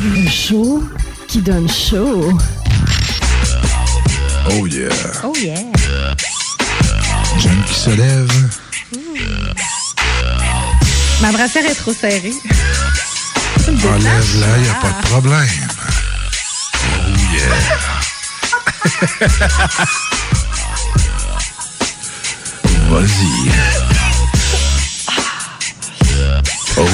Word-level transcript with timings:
Le 0.03 0.27
show 0.29 0.83
qui 1.27 1.41
donne 1.41 1.69
chaud. 1.69 2.37
Oh 4.53 4.65
yeah. 4.65 4.89
Oh 5.23 5.33
yeah. 5.39 5.55
J'aime 7.37 7.63
qui 7.65 7.73
se 7.73 7.89
lève. 7.91 8.31
Ma 11.21 11.31
brassière 11.31 11.65
est 11.65 11.75
trop 11.75 11.93
serrée. 11.93 12.33
Enlève-la, 13.67 14.57
y 14.57 14.69
a 14.69 14.73
pas 14.81 14.89
de 14.89 15.01
problème. 15.07 15.47
Oh 16.83 17.13
yeah. 17.33 17.55
Vas-y. 22.89 23.51
Oh, 26.77 26.87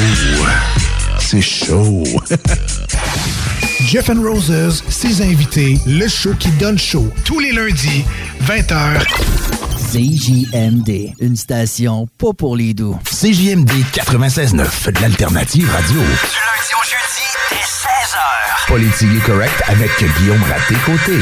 c'est 1.19 1.41
chaud. 1.41 2.03
Jeff 3.85 4.09
and 4.09 4.21
Roses, 4.21 4.83
ses 4.89 5.21
invités, 5.21 5.77
le 5.85 6.07
show 6.07 6.33
qui 6.33 6.49
donne 6.51 6.77
chaud, 6.77 7.11
tous 7.23 7.39
les 7.39 7.51
lundis, 7.51 8.03
20h. 8.45 9.03
CJMD, 9.91 11.13
une 11.19 11.35
station 11.37 12.07
pas 12.17 12.33
pour 12.33 12.55
les 12.57 12.73
doux. 12.73 12.97
CJMD 13.05 13.69
96.9, 13.93 14.91
de 14.91 14.99
l'alternative 15.01 15.69
radio. 15.71 15.95
Du 15.95 16.01
lundi 16.01 16.73
au 16.73 16.83
jeudi, 16.83 17.23
dès 17.51 17.55
16h. 17.55 18.67
Politique 18.67 19.23
correct 19.25 19.63
avec 19.67 19.91
Guillaume 20.19 20.43
Raté-Côté. 20.43 21.19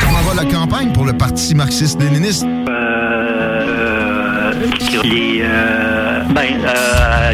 Comment 0.00 0.20
va 0.22 0.34
la 0.34 0.44
campagne 0.50 0.92
pour 0.92 1.04
le 1.06 1.12
Parti 1.14 1.54
marxiste-léniniste? 1.54 2.44
Euh, 2.44 4.52
les, 5.04 5.40
euh, 5.42 6.20
ben, 6.34 6.60
euh, 6.64 7.32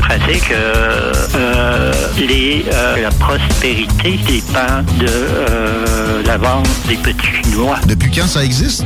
pratique, 0.00 0.50
euh, 0.50 1.12
euh, 1.34 1.92
les, 2.18 2.64
euh, 2.72 3.02
la 3.02 3.10
prospérité 3.10 4.18
dépend 4.26 4.82
de 4.98 5.06
euh, 5.08 6.22
la 6.24 6.36
vente 6.36 6.68
des 6.88 6.96
petits 6.96 7.26
chinois. 7.44 7.78
Depuis 7.86 8.10
quand 8.10 8.26
ça 8.26 8.44
existe? 8.44 8.84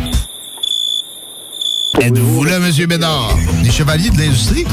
Êtes-vous 2.00 2.44
là, 2.44 2.56
M. 2.56 2.86
Bédard? 2.86 3.36
Les 3.62 3.70
chevaliers 3.70 4.10
de 4.10 4.18
l'industrie? 4.18 4.64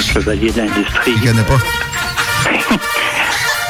Chevalier 0.00 0.50
de 0.52 0.58
l'industrie. 0.58 1.14
Je 1.16 1.28
connais 1.28 1.42
pas. 1.42 1.58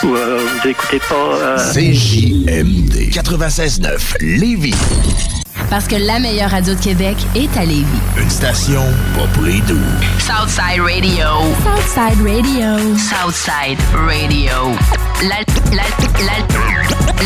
Ou, 0.04 0.14
euh, 0.14 0.46
vous 0.62 0.68
écoutez 0.68 0.98
pas... 1.00 1.14
euh, 1.14 1.72
CJMD 1.72 3.10
96.9, 3.10 3.98
Lévis. 4.20 4.74
Parce 5.70 5.86
que 5.86 5.96
la 5.96 6.18
meilleure 6.18 6.50
radio 6.50 6.74
de 6.74 6.80
Québec 6.80 7.16
est 7.34 7.54
à 7.56 7.64
Lévis. 7.64 7.84
Une 8.16 8.30
station 8.30 8.82
pas 9.14 9.26
pour 9.34 9.42
les 9.44 9.60
doux. 9.62 9.76
Southside 10.18 10.80
Radio. 10.80 11.26
Southside 11.62 12.20
Radio. 12.22 12.96
Southside 12.96 13.78
Radio. 13.94 14.74
L'al- 15.22 15.44
l'al- 15.72 16.24
l'al- 16.24 16.67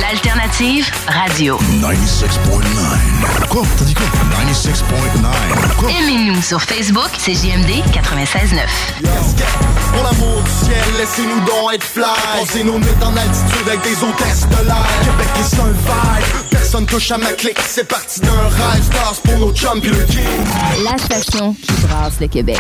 L'alternative 0.01 0.91
radio. 1.07 1.59
96.9. 1.81 3.49
Quoi? 3.49 3.63
T'as 3.77 3.85
dit 3.85 3.95
quoi? 3.95 4.07
96.9. 4.07 5.77
Quoi? 5.79 5.91
Aimez-nous 5.91 6.41
sur 6.43 6.61
Facebook, 6.63 7.11
c'est 7.19 7.35
JMD 7.35 7.71
96.9. 7.93 8.61
Pour 9.93 10.03
l'amour 10.03 10.43
du 10.43 10.51
ciel, 10.67 10.85
laissez-nous 10.99 11.41
donc 11.41 11.75
être 11.75 11.85
fly. 11.85 12.05
Passez 12.39 12.65
nos 12.65 12.79
nuits 12.79 12.89
en 13.03 13.17
altitude 13.17 13.69
avec 13.69 13.83
des 13.83 14.03
hôtesses 14.03 14.49
de 14.49 14.67
l'air. 14.67 14.87
Québec 15.05 15.29
est 15.39 15.61
un 15.61 15.73
vibe. 15.73 16.49
Personne 16.51 16.87
touche 16.87 17.11
à 17.11 17.19
ma 17.19 17.33
clique. 17.33 17.59
C'est 17.69 17.87
parti 17.87 18.21
d'un 18.21 18.31
rêve. 18.31 18.83
Stars 18.85 19.21
pour 19.25 19.39
nos 19.39 19.53
chums 19.53 19.81
pis 19.81 19.89
le 19.89 20.05
king. 20.05 20.25
La 20.85 20.97
station 20.99 21.55
qui 21.55 21.73
brasse 21.87 22.15
le 22.21 22.29
Québec. 22.29 22.59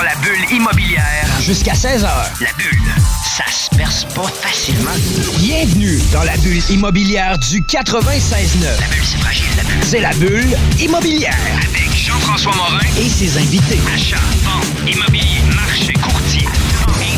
Dans 0.00 0.06
la 0.06 0.14
bulle 0.16 0.50
immobilière. 0.50 1.26
Jusqu'à 1.40 1.74
16h. 1.74 2.08
La 2.40 2.52
bulle, 2.56 2.94
ça 3.22 3.44
se 3.50 3.68
perce 3.76 4.04
pas 4.14 4.28
facilement. 4.28 4.92
Bienvenue 5.36 6.00
dans 6.12 6.22
la 6.22 6.36
bulle 6.38 6.62
immobilière 6.70 7.36
du 7.38 7.60
96.9. 7.60 8.80
La 8.80 8.86
bulle, 8.86 9.04
c'est 9.04 9.18
fragile, 9.18 9.46
la 9.56 9.62
bulle. 9.64 9.84
C'est 9.84 10.00
la 10.00 10.12
bulle 10.14 10.56
immobilière. 10.78 11.36
Avec 11.56 11.94
Jean-François 11.94 12.54
Morin. 12.54 12.78
Et 12.98 13.10
ses 13.10 13.36
invités. 13.36 13.78
Achat, 13.94 14.16
vente, 14.42 14.90
immobilier, 14.90 15.42
marché, 15.54 15.92
courtier, 15.92 16.48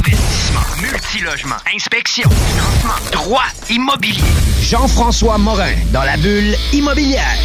investissement, 0.01 0.61
multilogement, 0.81 1.57
inspection, 1.73 2.29
financement, 2.31 3.11
droit, 3.13 3.47
immobilier. 3.71 4.25
Jean-François 4.61 5.39
Morin 5.39 5.75
dans 5.93 6.03
la 6.03 6.17
bulle 6.17 6.57
immobilière. 6.73 7.37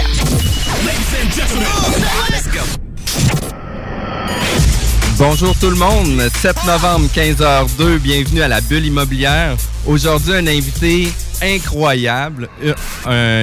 Bonjour 5.19 5.57
tout 5.57 5.71
le 5.71 5.75
monde, 5.75 6.21
7 6.35 6.55
novembre 6.67 7.07
15h02, 7.07 7.97
bienvenue 7.97 8.41
à 8.43 8.47
la 8.47 8.61
bulle 8.61 8.85
immobilière. 8.85 9.57
Aujourd'hui, 9.87 10.33
un 10.33 10.45
invité 10.45 11.07
incroyable, 11.41 12.47
euh, 12.63 12.73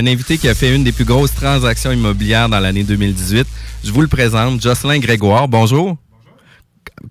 un 0.01 0.07
invité 0.07 0.39
qui 0.39 0.49
a 0.49 0.55
fait 0.55 0.73
une 0.73 0.84
des 0.84 0.93
plus 0.93 1.05
grosses 1.05 1.34
transactions 1.34 1.91
immobilières 1.91 2.49
dans 2.49 2.61
l'année 2.61 2.84
2018. 2.84 3.45
Je 3.83 3.91
vous 3.91 4.03
le 4.03 4.09
présente, 4.09 4.63
Jocelyn 4.63 5.01
Grégoire. 5.01 5.49
Bonjour. 5.49 5.97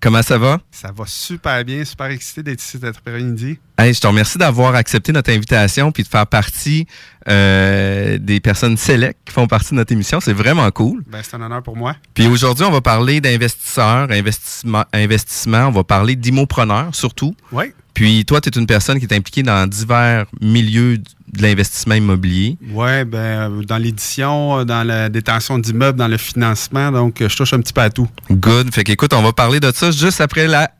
Comment 0.00 0.22
ça 0.22 0.38
va? 0.38 0.60
Ça 0.70 0.90
va 0.94 1.04
super 1.06 1.64
bien, 1.64 1.84
super 1.84 2.06
excité 2.06 2.42
d'être 2.42 2.62
ici 2.62 2.78
cet 2.80 2.84
après-midi. 2.84 3.58
Hey, 3.78 3.92
je 3.92 4.00
te 4.00 4.06
remercie 4.06 4.38
d'avoir 4.38 4.74
accepté 4.74 5.12
notre 5.12 5.30
invitation 5.30 5.90
puis 5.92 6.02
de 6.02 6.08
faire 6.08 6.26
partie 6.26 6.86
euh, 7.28 8.18
des 8.18 8.40
personnes 8.40 8.76
sélectes 8.76 9.18
qui 9.24 9.32
font 9.32 9.46
partie 9.46 9.70
de 9.70 9.76
notre 9.76 9.92
émission. 9.92 10.20
C'est 10.20 10.32
vraiment 10.32 10.70
cool. 10.70 11.02
Ben, 11.06 11.20
c'est 11.22 11.34
un 11.36 11.42
honneur 11.42 11.62
pour 11.62 11.76
moi. 11.76 11.96
Puis 12.14 12.26
aujourd'hui, 12.26 12.64
on 12.64 12.70
va 12.70 12.80
parler 12.80 13.20
d'investisseurs, 13.20 14.10
investissement, 14.10 14.84
investissement, 14.92 15.68
on 15.68 15.72
va 15.72 15.84
parler 15.84 16.16
d'immopreneurs 16.16 16.94
surtout. 16.94 17.34
Oui. 17.52 17.72
Puis 17.94 18.24
toi, 18.24 18.40
tu 18.40 18.48
es 18.48 18.52
une 18.58 18.66
personne 18.66 18.98
qui 18.98 19.06
est 19.06 19.14
impliquée 19.14 19.42
dans 19.44 19.68
divers 19.68 20.26
milieux 20.40 20.98
de 20.98 21.42
l'investissement 21.42 21.94
immobilier. 21.94 22.56
Oui, 22.70 23.04
ben, 23.04 23.18
euh, 23.18 23.62
dans 23.62 23.78
l'édition, 23.78 24.60
euh, 24.60 24.64
dans 24.64 24.84
la 24.84 25.08
détention 25.08 25.58
d'immeubles, 25.58 25.98
dans 25.98 26.08
le 26.08 26.16
financement, 26.16 26.92
donc 26.92 27.20
euh, 27.20 27.28
je 27.28 27.36
touche 27.36 27.52
un 27.52 27.60
petit 27.60 27.72
peu 27.72 27.80
à 27.80 27.90
tout. 27.90 28.08
Good. 28.30 28.72
Fait 28.74 28.84
qu'écoute, 28.84 29.12
on 29.12 29.22
va 29.22 29.32
parler 29.32 29.60
de 29.60 29.70
ça 29.72 29.90
juste 29.90 30.20
après 30.20 30.46
la 30.46 30.70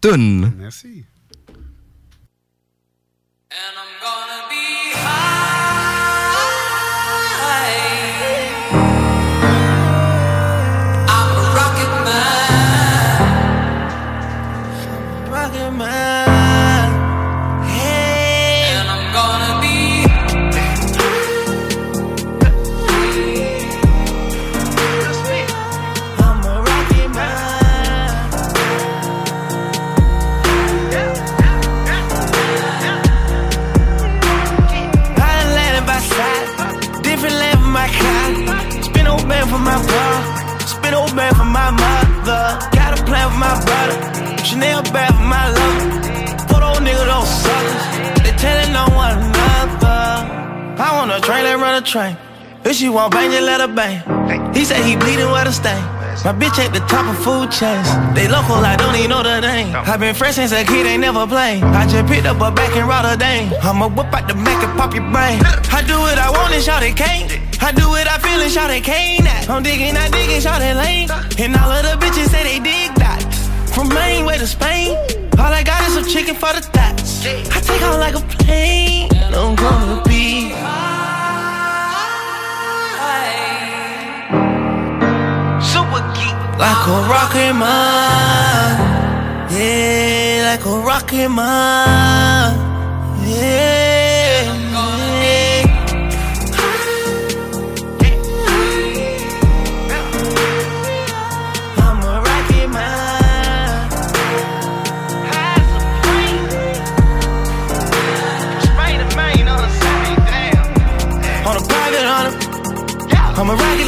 toune. 0.00 0.52
Merci. 0.58 1.04
Chanel 44.54 44.82
bag 44.94 45.10
for 45.10 45.26
my 45.26 45.50
luck. 45.50 46.62
old 46.62 46.78
nigga, 46.86 47.04
don't 47.10 47.26
suck. 47.26 48.22
They 48.22 48.30
telling 48.38 48.70
on 48.70 48.86
one 48.94 49.18
another. 49.18 49.98
I 50.78 50.94
want 50.94 51.10
a 51.10 51.18
train 51.18 51.42
that 51.42 51.58
run 51.58 51.74
a 51.74 51.84
train. 51.84 52.16
If 52.62 52.76
she 52.76 52.88
want 52.88 53.10
bang, 53.10 53.32
just 53.32 53.42
let 53.42 53.58
her 53.58 53.66
bang. 53.66 53.98
He 54.54 54.64
said 54.64 54.86
he 54.86 54.94
bleeding 54.94 55.26
with 55.26 55.50
a 55.50 55.52
stain. 55.52 55.82
My 56.22 56.30
bitch 56.30 56.54
at 56.62 56.70
the 56.70 56.78
top 56.86 57.02
of 57.02 57.18
food 57.18 57.50
chains. 57.50 57.82
They 58.14 58.30
local, 58.30 58.62
I 58.62 58.78
don't 58.78 58.94
even 58.94 59.10
know 59.10 59.24
the 59.26 59.40
name. 59.42 59.74
i 59.74 59.96
been 59.96 60.14
fresh 60.14 60.36
since 60.36 60.52
a 60.52 60.62
kid, 60.62 60.86
ain't 60.86 61.02
never 61.02 61.26
playing. 61.26 61.64
I 61.64 61.90
just 61.90 62.06
picked 62.06 62.26
up 62.26 62.38
a 62.38 62.54
back 62.54 62.76
in 62.78 62.86
Rotterdam. 62.86 63.50
I'ma 63.60 63.88
whip 63.90 64.14
out 64.14 64.28
the 64.28 64.36
Mac 64.38 64.62
and 64.62 64.78
pop 64.78 64.94
your 64.94 65.02
brain. 65.10 65.42
I 65.74 65.82
do 65.82 65.98
what 65.98 66.16
I 66.16 66.30
want 66.30 66.54
and 66.54 66.62
shout 66.62 66.84
it 66.84 66.94
can't. 66.94 67.26
I 67.60 67.72
do 67.72 67.88
what 67.90 68.06
I 68.06 68.22
feel 68.22 68.38
and 68.38 68.52
shout 68.52 68.70
it 68.70 68.84
can't. 68.84 69.26
I'm 69.50 69.64
digging, 69.64 69.96
I 69.96 70.08
digging, 70.14 70.40
shout 70.40 70.62
it 70.62 70.76
lane. 70.78 71.10
And 71.42 71.56
all 71.58 71.74
of 71.74 71.82
the 71.82 71.98
bitches 71.98 72.30
say 72.30 72.44
they 72.46 72.62
dig 72.62 72.94
that. 73.02 73.03
From 73.74 73.88
Maine 73.88 74.24
way 74.24 74.38
to 74.38 74.46
Spain. 74.46 74.96
All 75.36 75.52
I 75.52 75.64
got 75.64 75.82
is 75.88 75.94
some 75.94 76.06
chicken 76.06 76.36
for 76.36 76.52
the 76.52 76.60
thoughts. 76.60 77.26
I 77.26 77.60
take 77.60 77.82
off 77.82 77.98
like 77.98 78.14
a 78.14 78.20
plane. 78.20 79.08
I'm 79.34 79.56
gonna 79.56 80.00
be. 80.04 80.50
Super 85.72 86.02
geek. 86.14 86.36
Like 86.56 86.86
a 86.86 86.98
rocket 87.10 87.52
man. 87.62 88.70
Yeah, 89.50 90.50
like 90.52 90.64
a 90.64 90.76
rocket 90.86 91.28
man. 91.28 92.54
Yeah. 93.26 93.83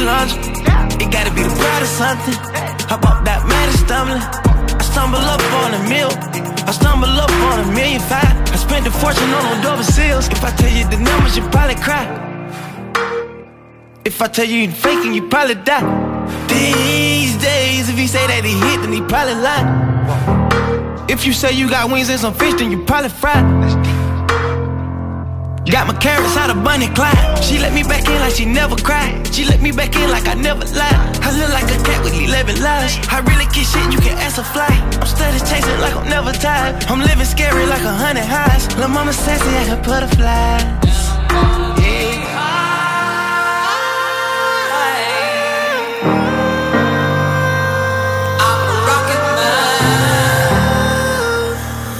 Launcher. 0.07 0.39
It 1.03 1.11
gotta 1.11 1.31
be 1.35 1.43
the 1.43 1.51
pride 1.51 1.83
of 1.83 1.91
something. 1.99 2.37
I 2.87 2.95
bought 2.95 3.25
that 3.27 3.43
man 3.43 3.67
is 3.67 3.79
stumbling. 3.83 4.23
I 4.23 4.83
stumble 4.91 5.19
up 5.19 5.43
on 5.61 5.75
a 5.75 5.81
meal. 5.91 6.11
I 6.63 6.71
stumble 6.71 7.11
up 7.11 7.29
on 7.51 7.59
a 7.59 7.67
million 7.75 7.99
five. 7.99 8.35
I 8.47 8.55
spent 8.55 8.87
a 8.87 8.91
fortune 8.91 9.27
on 9.35 9.43
those 9.43 9.61
double 9.67 9.83
seals. 9.83 10.29
If 10.29 10.41
I 10.45 10.51
tell 10.55 10.71
you 10.71 10.87
the 10.87 10.95
numbers, 10.95 11.35
you 11.35 11.43
probably 11.49 11.75
cry. 11.75 12.05
If 14.05 14.21
I 14.21 14.27
tell 14.27 14.45
you 14.45 14.59
you 14.63 14.71
faking, 14.71 15.13
you 15.13 15.27
probably 15.27 15.55
die. 15.55 15.83
These 16.47 17.35
days, 17.43 17.89
if 17.89 17.97
he 17.97 18.07
say 18.07 18.25
that 18.31 18.45
he 18.45 18.55
hit, 18.65 18.79
then 18.83 18.93
he 18.93 19.01
probably 19.01 19.35
lie. 19.35 19.67
If 21.09 21.25
you 21.25 21.33
say 21.33 21.51
you 21.51 21.69
got 21.69 21.91
wings 21.91 22.09
and 22.09 22.19
some 22.19 22.33
fish, 22.33 22.53
then 22.53 22.71
you 22.71 22.79
probably 22.85 23.09
fry. 23.09 23.43
Got 25.69 25.87
my 25.87 25.93
carrots 25.99 26.37
out 26.37 26.49
of 26.49 26.63
Bunny 26.63 26.87
Clyde. 26.95 27.43
She 27.43 27.59
let 27.59 27.73
me 27.73 27.83
back 27.83 28.07
in 28.07 28.15
like 28.21 28.35
she 28.35 28.45
never 28.45 28.77
cried. 28.77 29.27
She 29.35 29.43
let 29.43 29.61
me 29.61 29.73
back 29.73 29.93
in 29.97 30.09
like 30.09 30.25
I 30.25 30.33
never 30.33 30.63
lied. 30.63 30.95
I 31.19 31.29
look 31.37 31.51
like 31.51 31.67
a 31.67 31.83
cat 31.83 32.01
with 32.05 32.13
11 32.13 32.61
lives. 32.61 32.95
I 33.11 33.19
really 33.19 33.43
get 33.51 33.67
shit, 33.67 33.91
you 33.91 33.99
can 33.99 34.17
ask 34.17 34.37
a 34.37 34.45
fly. 34.45 34.71
I'm 34.95 35.05
steady 35.05 35.39
chasing 35.39 35.79
like 35.81 35.93
I'm 35.93 36.07
never 36.07 36.31
tired. 36.31 36.85
I'm 36.85 37.01
living 37.01 37.25
scary 37.25 37.65
like 37.65 37.83
a 37.83 37.91
hundred 37.91 38.23
highs. 38.23 38.63
La 38.77 38.87
mama 38.87 39.11
sassy 39.11 39.51
like 39.59 39.67
a 39.67 39.81
butterfly. 39.83 40.63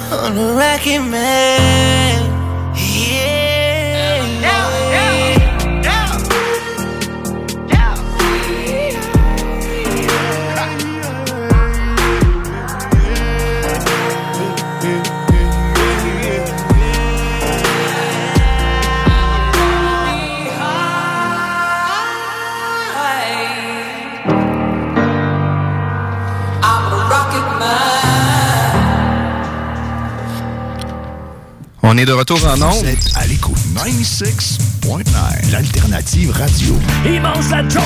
I'm 0.09 0.37
a 0.37 0.53
rocket 0.53 1.01
man. 1.01 1.86
On 31.89 31.97
est 31.97 32.03
de 32.03 32.11
retour 32.11 32.45
en 32.45 32.55
Vous 32.55 32.79
ondes. 32.79 32.85
êtes 32.85 33.11
à 33.15 33.25
l'écoute 33.27 33.57
96.9, 33.73 35.51
l'alternative 35.53 36.31
radio. 36.31 36.75
Ils 37.05 37.21
mangent 37.21 37.49
la 37.49 37.67
junk, 37.69 37.81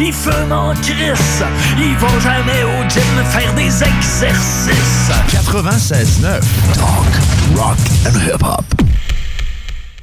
ils 0.00 0.10
fument 0.10 0.52
en 0.52 0.72
crisse, 0.72 1.42
ils 1.76 1.94
vont 1.98 2.18
jamais 2.20 2.62
au 2.64 2.88
gym 2.88 3.02
faire 3.30 3.52
des 3.54 3.82
exercices. 3.82 5.10
96.9, 5.28 6.40
talk, 6.72 7.54
rock 7.54 7.76
and 8.06 8.18
hip-hop. 8.26 8.81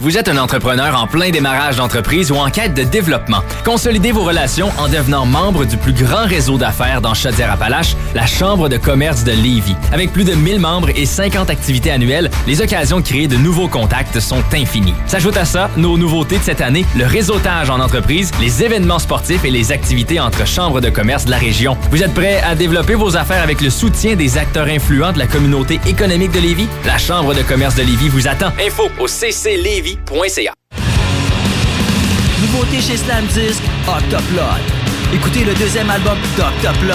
Vous 0.01 0.17
êtes 0.17 0.29
un 0.29 0.37
entrepreneur 0.37 0.97
en 0.97 1.07
plein 1.07 1.29
démarrage 1.29 1.75
d'entreprise 1.75 2.31
ou 2.31 2.35
en 2.35 2.49
quête 2.49 2.73
de 2.73 2.83
développement. 2.83 3.43
Consolidez 3.65 4.13
vos 4.13 4.23
relations 4.23 4.71
en 4.77 4.87
devenant 4.87 5.25
membre 5.25 5.65
du 5.65 5.75
plus 5.75 5.91
grand 5.91 6.25
réseau 6.25 6.57
d'affaires 6.57 7.01
dans 7.01 7.13
Chaudière-Appalaches, 7.13 7.97
la 8.15 8.25
Chambre 8.25 8.69
de 8.69 8.77
commerce 8.77 9.25
de 9.25 9.33
Lévis. 9.33 9.75
Avec 9.91 10.13
plus 10.13 10.23
de 10.23 10.35
1000 10.35 10.61
membres 10.61 10.87
et 10.95 11.05
50 11.05 11.49
activités 11.49 11.91
annuelles, 11.91 12.31
les 12.47 12.61
occasions 12.61 13.01
de 13.01 13.05
créer 13.05 13.27
de 13.27 13.35
nouveaux 13.35 13.67
contacts 13.67 14.21
sont 14.21 14.41
infinies. 14.53 14.93
S'ajoute 15.05 15.35
à 15.35 15.43
ça 15.43 15.69
nos 15.75 15.97
nouveautés 15.97 16.37
de 16.37 16.43
cette 16.43 16.61
année, 16.61 16.85
le 16.95 17.05
réseautage 17.05 17.69
en 17.69 17.81
entreprise, 17.81 18.31
les 18.39 18.63
événements 18.63 18.99
sportifs 18.99 19.43
et 19.43 19.51
les 19.51 19.73
activités 19.73 20.21
entre 20.21 20.47
chambres 20.47 20.79
de 20.79 20.89
commerce 20.89 21.25
de 21.25 21.31
la 21.31 21.37
région. 21.37 21.75
Vous 21.91 22.03
êtes 22.03 22.13
prêt 22.13 22.41
à 22.41 22.55
développer 22.55 22.95
vos 22.95 23.17
affaires 23.17 23.43
avec 23.43 23.59
le 23.59 23.69
soutien 23.69 24.15
des 24.15 24.37
acteurs 24.37 24.67
influents 24.67 25.11
de 25.11 25.19
la 25.19 25.27
communauté 25.27 25.81
économique 25.85 26.31
de 26.31 26.39
Lévis? 26.39 26.69
La 26.85 26.97
Chambre 26.97 27.33
de 27.35 27.41
commerce 27.41 27.75
de 27.75 27.81
Lévis 27.81 28.07
vous 28.07 28.29
attend. 28.29 28.53
Info 28.65 28.89
au 28.97 29.07
Nouveauté 32.41 32.79
chez 32.79 32.97
Slam 32.97 33.25
Disc, 33.27 33.61
Octoplot. 33.87 34.43
Écoutez 35.13 35.43
le 35.43 35.53
deuxième 35.55 35.89
album 35.89 36.17
d'Octoplot. 36.37 36.93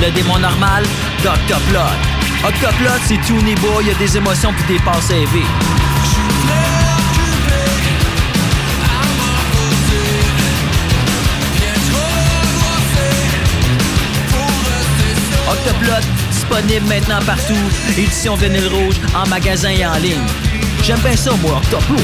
Le 0.00 0.10
démon 0.12 0.38
normal, 0.38 0.84
d'Octoplot. 1.24 1.80
Octoplot, 2.46 3.00
c'est 3.06 3.20
tout 3.26 3.42
niveau, 3.42 3.80
il 3.80 3.88
y 3.88 3.90
a 3.90 3.94
des 3.94 4.16
émotions 4.16 4.52
puis 4.52 4.76
des 4.76 4.84
passes 4.84 5.10
élevées. 5.10 5.42
Octoplot, 15.50 16.06
disponible 16.30 16.86
maintenant 16.86 17.20
partout. 17.26 17.54
Édition 17.98 18.36
vinyle 18.36 18.68
rouge, 18.68 18.94
en 19.16 19.28
magasin 19.28 19.70
et 19.70 19.84
en 19.84 19.96
ligne. 19.96 20.45
J'aime 20.86 21.00
bien 21.00 21.16
ça, 21.16 21.32
moi, 21.42 21.56
Octoplot. 21.56 21.96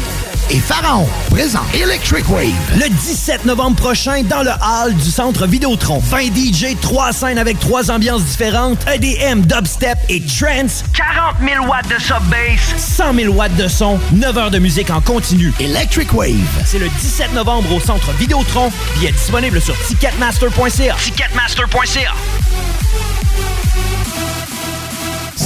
et 0.49 0.59
Pharaon 0.59 1.05
présent 1.29 1.59
Electric 1.73 2.29
Wave. 2.29 2.53
Le 2.75 2.87
17 2.87 3.43
novembre 3.43 3.75
prochain, 3.75 4.23
dans 4.23 4.43
le 4.43 4.49
hall 4.49 4.95
du 4.95 5.11
centre 5.11 5.45
Vidéotron. 5.45 5.99
20 5.99 6.33
DJ, 6.33 6.77
3 6.79 7.11
scènes 7.11 7.37
avec 7.37 7.59
3 7.59 7.91
ambiances 7.91 8.23
différentes, 8.23 8.79
EDM, 8.87 9.41
dubstep 9.41 9.97
et 10.07 10.21
trance. 10.21 10.85
40 10.93 11.35
000 11.45 11.65
watts 11.67 11.89
de 11.89 12.01
sub-bass. 12.01 12.61
100 12.77 13.13
000 13.15 13.33
watts 13.33 13.55
de 13.57 13.67
son, 13.67 13.99
9 14.13 14.37
heures 14.37 14.51
de 14.51 14.59
musique 14.59 14.89
en 14.89 15.01
continu. 15.01 15.51
Electric 15.59 16.13
Wave. 16.13 16.31
C'est 16.63 16.79
le 16.79 16.87
17 16.87 17.33
novembre 17.33 17.73
au 17.73 17.81
centre 17.81 18.13
Vidéotron. 18.13 18.71
Billets 18.95 19.11
disponibles 19.11 19.59
sur 19.59 19.77
ticketmaster.ca. 19.85 20.95
Ticketmaster.ca. 20.95 22.13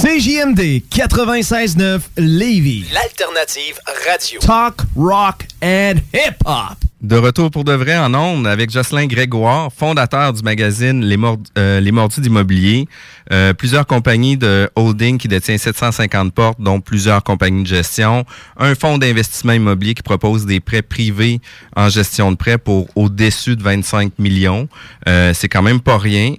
CJMD 0.02 0.82
96.9 0.90 2.10
Lévis. 2.18 2.84
L'alternative 2.92 3.80
radio. 4.06 4.38
Talk, 4.40 4.82
rock 4.94 5.46
and 5.62 6.02
hip-hop. 6.12 6.85
De 7.02 7.14
retour 7.16 7.50
pour 7.50 7.62
de 7.64 7.72
vrai 7.74 7.96
en 7.98 8.14
ondes 8.14 8.46
avec 8.46 8.70
Jocelyn 8.70 9.06
Grégoire, 9.06 9.70
fondateur 9.70 10.32
du 10.32 10.42
magazine 10.42 11.04
Les, 11.04 11.18
Mord- 11.18 11.36
euh, 11.58 11.92
Mordus 11.92 12.22
d'immobilier. 12.22 12.88
Euh, 13.32 13.52
plusieurs 13.52 13.86
compagnies 13.86 14.38
de 14.38 14.70
holding 14.76 15.18
qui 15.18 15.28
détient 15.28 15.58
750 15.58 16.32
portes, 16.32 16.58
dont 16.58 16.80
plusieurs 16.80 17.22
compagnies 17.22 17.64
de 17.64 17.68
gestion. 17.68 18.24
Un 18.56 18.74
fonds 18.74 18.96
d'investissement 18.96 19.52
immobilier 19.52 19.92
qui 19.92 20.02
propose 20.02 20.46
des 20.46 20.58
prêts 20.58 20.80
privés 20.80 21.40
en 21.76 21.90
gestion 21.90 22.32
de 22.32 22.36
prêts 22.36 22.56
pour 22.58 22.88
au-dessus 22.96 23.56
de 23.56 23.62
25 23.62 24.18
millions. 24.18 24.66
Euh, 25.06 25.32
C'est 25.34 25.48
quand 25.50 25.62
même 25.62 25.80
pas 25.80 25.98
rien. 25.98 26.34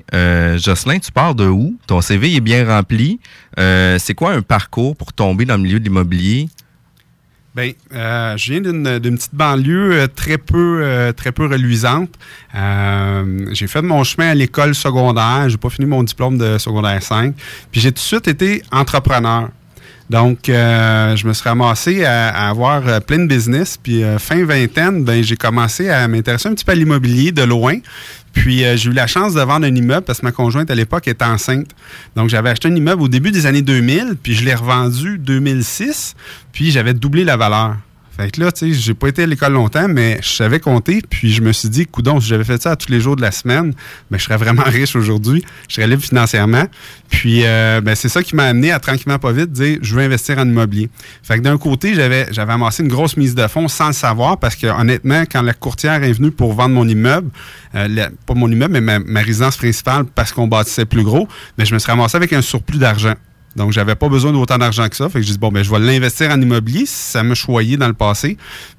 Jocelyn, 0.57 0.97
tu 0.97 1.11
pars 1.11 1.35
de 1.35 1.45
où? 1.47 1.77
Ton 1.85 2.01
CV 2.01 2.35
est 2.35 2.41
bien 2.41 2.65
rempli. 2.67 3.19
C'est 3.57 4.15
quoi 4.15 4.31
un 4.33 4.41
parcours 4.41 4.95
pour 4.95 5.13
tomber 5.13 5.45
dans 5.45 5.55
le 5.57 5.61
milieu 5.63 5.79
de 5.79 5.83
l'immobilier? 5.83 6.49
Ben, 7.57 7.73
euh, 7.91 8.37
je 8.37 8.51
viens 8.51 8.61
d'une 8.61 8.83
petite 8.83 9.33
banlieue 9.33 9.91
euh, 9.93 10.07
très 10.07 10.37
peu 10.37 10.81
euh, 10.83 11.11
très 11.11 11.31
peu 11.31 11.47
reluisante. 11.47 12.11
J'ai 12.53 13.65
fait 13.65 13.81
mon 13.81 14.03
chemin 14.03 14.29
à 14.29 14.35
l'école 14.35 14.75
secondaire. 14.75 15.49
J'ai 15.49 15.57
pas 15.57 15.71
fini 15.71 15.87
mon 15.87 16.03
diplôme 16.03 16.37
de 16.37 16.59
secondaire 16.59 17.01
5. 17.01 17.33
Puis 17.71 17.81
j'ai 17.81 17.89
tout 17.89 17.95
de 17.95 17.99
suite 17.99 18.27
été 18.27 18.61
entrepreneur. 18.71 19.49
Donc, 20.07 20.41
je 20.45 21.27
me 21.27 21.33
suis 21.33 21.49
ramassé 21.49 22.05
à, 22.05 22.29
à 22.29 22.49
avoir 22.49 23.01
plein 23.01 23.17
de 23.17 23.25
business. 23.25 23.77
Puis 23.81 24.03
fin 24.19 24.45
vingtaine, 24.45 25.03
ben, 25.03 25.23
j'ai 25.23 25.35
commencé 25.35 25.89
à 25.89 26.07
m'intéresser 26.07 26.49
un 26.49 26.53
petit 26.53 26.63
peu 26.63 26.73
à 26.73 26.75
l'immobilier 26.75 27.31
de 27.31 27.41
loin. 27.41 27.79
Puis 28.37 28.63
euh, 28.63 28.77
j'ai 28.77 28.89
eu 28.89 28.93
la 28.93 29.07
chance 29.07 29.33
de 29.33 29.41
vendre 29.41 29.65
un 29.65 29.75
immeuble 29.75 30.05
parce 30.05 30.19
que 30.19 30.25
ma 30.25 30.31
conjointe 30.31 30.69
à 30.69 30.75
l'époque 30.75 31.07
était 31.07 31.25
enceinte. 31.25 31.71
Donc 32.15 32.29
j'avais 32.29 32.49
acheté 32.49 32.67
un 32.67 32.75
immeuble 32.75 33.01
au 33.01 33.07
début 33.07 33.31
des 33.31 33.45
années 33.45 33.61
2000, 33.61 34.15
puis 34.21 34.35
je 34.35 34.45
l'ai 34.45 34.53
revendu 34.53 35.17
2006, 35.17 36.15
puis 36.51 36.71
j'avais 36.71 36.93
doublé 36.93 37.23
la 37.23 37.35
valeur. 37.35 37.75
Fait 38.17 38.31
que 38.31 38.41
là, 38.41 38.51
tu 38.51 38.73
sais, 38.73 38.79
j'ai 38.79 38.95
pas 38.95 39.09
été 39.09 39.23
à 39.23 39.25
l'école 39.27 39.53
longtemps, 39.53 39.87
mais 39.87 40.17
je 40.23 40.29
savais 40.29 40.59
compter, 40.59 41.01
puis 41.07 41.31
je 41.31 41.43
me 41.43 41.51
suis 41.51 41.69
dit, 41.69 41.85
coudon, 41.85 42.19
si 42.19 42.27
j'avais 42.27 42.43
fait 42.43 42.59
ça 42.59 42.75
tous 42.75 42.91
les 42.91 42.99
jours 42.99 43.15
de 43.15 43.21
la 43.21 43.29
semaine, 43.31 43.73
ben, 44.09 44.17
je 44.17 44.23
serais 44.23 44.37
vraiment 44.37 44.63
riche 44.65 44.95
aujourd'hui, 44.95 45.45
je 45.69 45.75
serais 45.75 45.87
libre 45.87 46.01
financièrement. 46.01 46.65
Puis, 47.09 47.43
euh, 47.45 47.79
ben, 47.79 47.93
c'est 47.93 48.09
ça 48.09 48.23
qui 48.23 48.35
m'a 48.35 48.45
amené 48.45 48.71
à 48.71 48.79
tranquillement, 48.79 49.19
pas 49.19 49.31
vite, 49.31 49.51
dire, 49.51 49.77
je 49.83 49.93
veux 49.93 50.01
investir 50.01 50.39
en 50.39 50.47
immobilier. 50.47 50.89
Fait 51.21 51.37
que 51.37 51.41
d'un 51.41 51.59
côté, 51.59 51.93
j'avais, 51.93 52.27
j'avais 52.31 52.53
amassé 52.53 52.81
une 52.81 52.89
grosse 52.89 53.17
mise 53.17 53.35
de 53.35 53.47
fonds 53.47 53.67
sans 53.67 53.87
le 53.87 53.93
savoir, 53.93 54.39
parce 54.39 54.55
que 54.55 54.65
honnêtement, 54.65 55.23
quand 55.31 55.43
la 55.43 55.53
courtière 55.53 56.03
est 56.03 56.13
venue 56.13 56.31
pour 56.31 56.53
vendre 56.53 56.73
mon 56.73 56.87
immeuble, 56.87 57.29
euh, 57.75 58.09
pas 58.25 58.33
mon 58.33 58.51
immeuble, 58.51 58.79
mais 58.79 58.99
ma, 58.99 59.21
résidence 59.21 59.57
principale, 59.57 60.05
parce 60.15 60.31
qu'on 60.31 60.47
bâtissait 60.47 60.85
plus 60.85 61.03
gros, 61.03 61.27
mais 61.59 61.65
je 61.65 61.73
me 61.75 61.79
suis 61.79 61.91
ramassé 61.91 62.17
avec 62.17 62.33
un 62.33 62.41
surplus 62.41 62.79
d'argent. 62.79 63.13
Donc, 63.57 63.71
j'avais 63.71 63.95
pas 63.95 64.07
besoin 64.07 64.31
d'autant 64.31 64.57
d'argent 64.59 64.87
que 64.87 64.95
ça. 64.95 65.09
Fait 65.09 65.19
que 65.19 65.25
j'ai 65.25 65.33
dit, 65.33 65.39
bon, 65.39 65.49
ben, 65.49 65.63
je 65.63 65.71
vais 65.71 65.79
l'investir 65.79 66.29
en 66.29 66.39
immobilier. 66.39 66.85
Ça 66.85 67.23
m'a 67.23 67.33
choyé 67.33 67.75
dans 67.75 67.87
le 67.87 67.93
passé. 67.93 68.37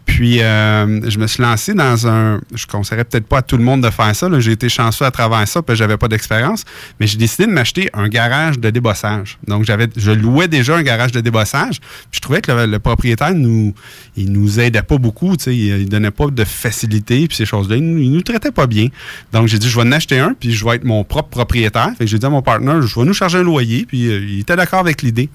Puis, 0.08 0.42
euh, 0.42 1.08
je 1.08 1.18
me 1.18 1.26
suis 1.26 1.42
lancé 1.42 1.74
dans 1.74 2.08
un. 2.08 2.40
Je 2.54 2.66
conseillerais 2.66 3.04
peut-être 3.04 3.26
pas 3.26 3.38
à 3.38 3.42
tout 3.42 3.58
le 3.58 3.62
monde 3.62 3.82
de 3.82 3.90
faire 3.90 4.16
ça. 4.16 4.28
J'ai 4.40 4.52
été 4.52 4.70
chanceux 4.70 5.04
à 5.04 5.10
travers 5.10 5.46
ça, 5.46 5.60
puis 5.60 5.76
j'avais 5.76 5.98
pas 5.98 6.08
d'expérience. 6.08 6.64
Mais 6.98 7.06
j'ai 7.06 7.18
décidé 7.18 7.46
de 7.46 7.52
m'acheter 7.52 7.90
un 7.92 8.08
garage 8.08 8.58
de 8.58 8.70
débossage. 8.70 9.38
Donc, 9.46 9.64
j'avais, 9.64 9.86
je 9.96 10.10
louais 10.10 10.48
déjà 10.48 10.76
un 10.76 10.82
garage 10.82 11.12
de 11.12 11.20
débossage. 11.20 11.78
Puis, 11.80 12.16
je 12.16 12.20
trouvais 12.20 12.40
que 12.40 12.50
le, 12.50 12.78
propriétaire 12.78 13.34
nous, 13.34 13.74
il 14.16 14.32
nous 14.32 14.58
aidait 14.58 14.82
pas 14.82 14.96
beaucoup. 14.96 15.34
Il, 15.46 15.52
il 15.52 15.88
donnait 15.90 16.10
pas 16.10 16.28
de 16.28 16.44
facilité, 16.44 17.28
puis 17.28 17.36
ces 17.36 17.46
choses-là. 17.46 17.76
Il, 17.76 17.84
il 17.84 18.10
nous 18.10 18.22
traitait 18.22 18.50
pas 18.50 18.66
bien. 18.66 18.88
Donc, 19.34 19.46
j'ai 19.46 19.58
dit, 19.58 19.68
je 19.68 19.76
vais 19.76 19.86
en 19.86 19.92
acheter 19.92 20.18
un, 20.18 20.34
puis 20.40 20.52
je 20.52 20.64
vais 20.64 20.76
être 20.76 20.84
mon 20.84 21.04
propre 21.04 21.28
propriétaire. 21.28 21.90
Fait 21.98 22.06
j'ai 22.06 22.18
dit 22.18 22.26
à 22.26 22.30
mon 22.30 22.40
partenaire, 22.40 22.80
je 22.80 22.98
vais 22.98 23.04
nous 23.04 23.14
charger 23.14 23.38
un 23.38 23.42
loyer, 23.42 23.84
puis 23.86 24.08
euh, 24.08 24.24
il 24.26 24.40
était 24.40 24.56
d'accord 24.56 24.80
avec 24.80 25.02
l'idée. 25.02 25.28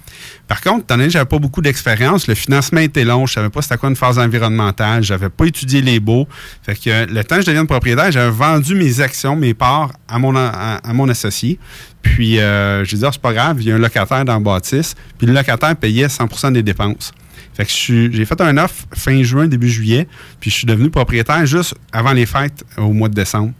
Par 0.48 0.62
contre, 0.62 0.84
étant 0.86 0.96
donné 0.96 1.08
que 1.08 1.14
j'avais 1.14 1.26
pas 1.26 1.40
beaucoup 1.40 1.62
d'expérience, 1.62 2.28
le 2.28 2.36
financement 2.36 2.82
était 2.82 3.06
long, 3.06 3.26
je 3.28 3.34
savais 3.34 3.50
pas 3.50 3.62
c'était 3.62 3.78
quoi 3.78 3.90
une 3.90 3.96
phase 3.96 4.18
environnementale, 4.20 4.63
j'avais 5.02 5.30
pas 5.30 5.46
étudié 5.46 5.82
les 5.82 6.00
baux. 6.00 6.28
Fait 6.62 6.76
que 6.76 6.90
euh, 6.90 7.06
le 7.06 7.24
temps 7.24 7.36
que 7.36 7.42
je 7.42 7.48
devienne 7.48 7.68
propriétaire, 7.68 8.12
j'avais 8.12 8.32
vendu 8.32 8.76
mes 8.76 9.02
actions, 9.02 9.36
mes 9.36 9.54
parts 9.54 9.92
à 10.08 10.20
mon, 10.20 10.36
à, 10.36 10.80
mon 10.94 11.10
associé. 11.10 11.60
Puis 12.02 12.40
euh, 12.40 12.84
j'ai 12.84 12.98
dit, 12.98 13.06
Ah, 13.06 13.10
c'est 13.12 13.22
pas 13.22 13.34
grave, 13.34 13.58
il 13.62 13.68
y 13.68 13.72
a 13.72 13.76
un 13.76 13.80
locataire 13.80 14.26
dans 14.26 14.40
bâtisse. 14.40 14.96
Puis 15.18 15.28
le 15.28 15.34
locataire 15.34 15.76
payait 15.76 16.08
100% 16.08 16.54
des 16.54 16.64
dépenses. 16.64 17.12
Fait 17.54 17.66
que 17.66 17.72
je 17.72 18.12
j'ai 18.12 18.26
fait 18.26 18.42
un 18.42 18.58
offre 18.58 18.86
fin 18.94 19.22
juin, 19.22 19.48
début 19.48 19.70
juillet, 19.70 20.08
puis 20.40 20.50
je 20.50 20.56
suis 20.56 20.66
devenu 20.66 20.90
propriétaire 20.90 21.46
juste 21.46 21.76
avant 21.92 22.12
les 22.12 22.26
fêtes 22.26 22.64
au 22.78 22.94
mois 22.94 23.10
de 23.10 23.14
décembre. 23.14 23.54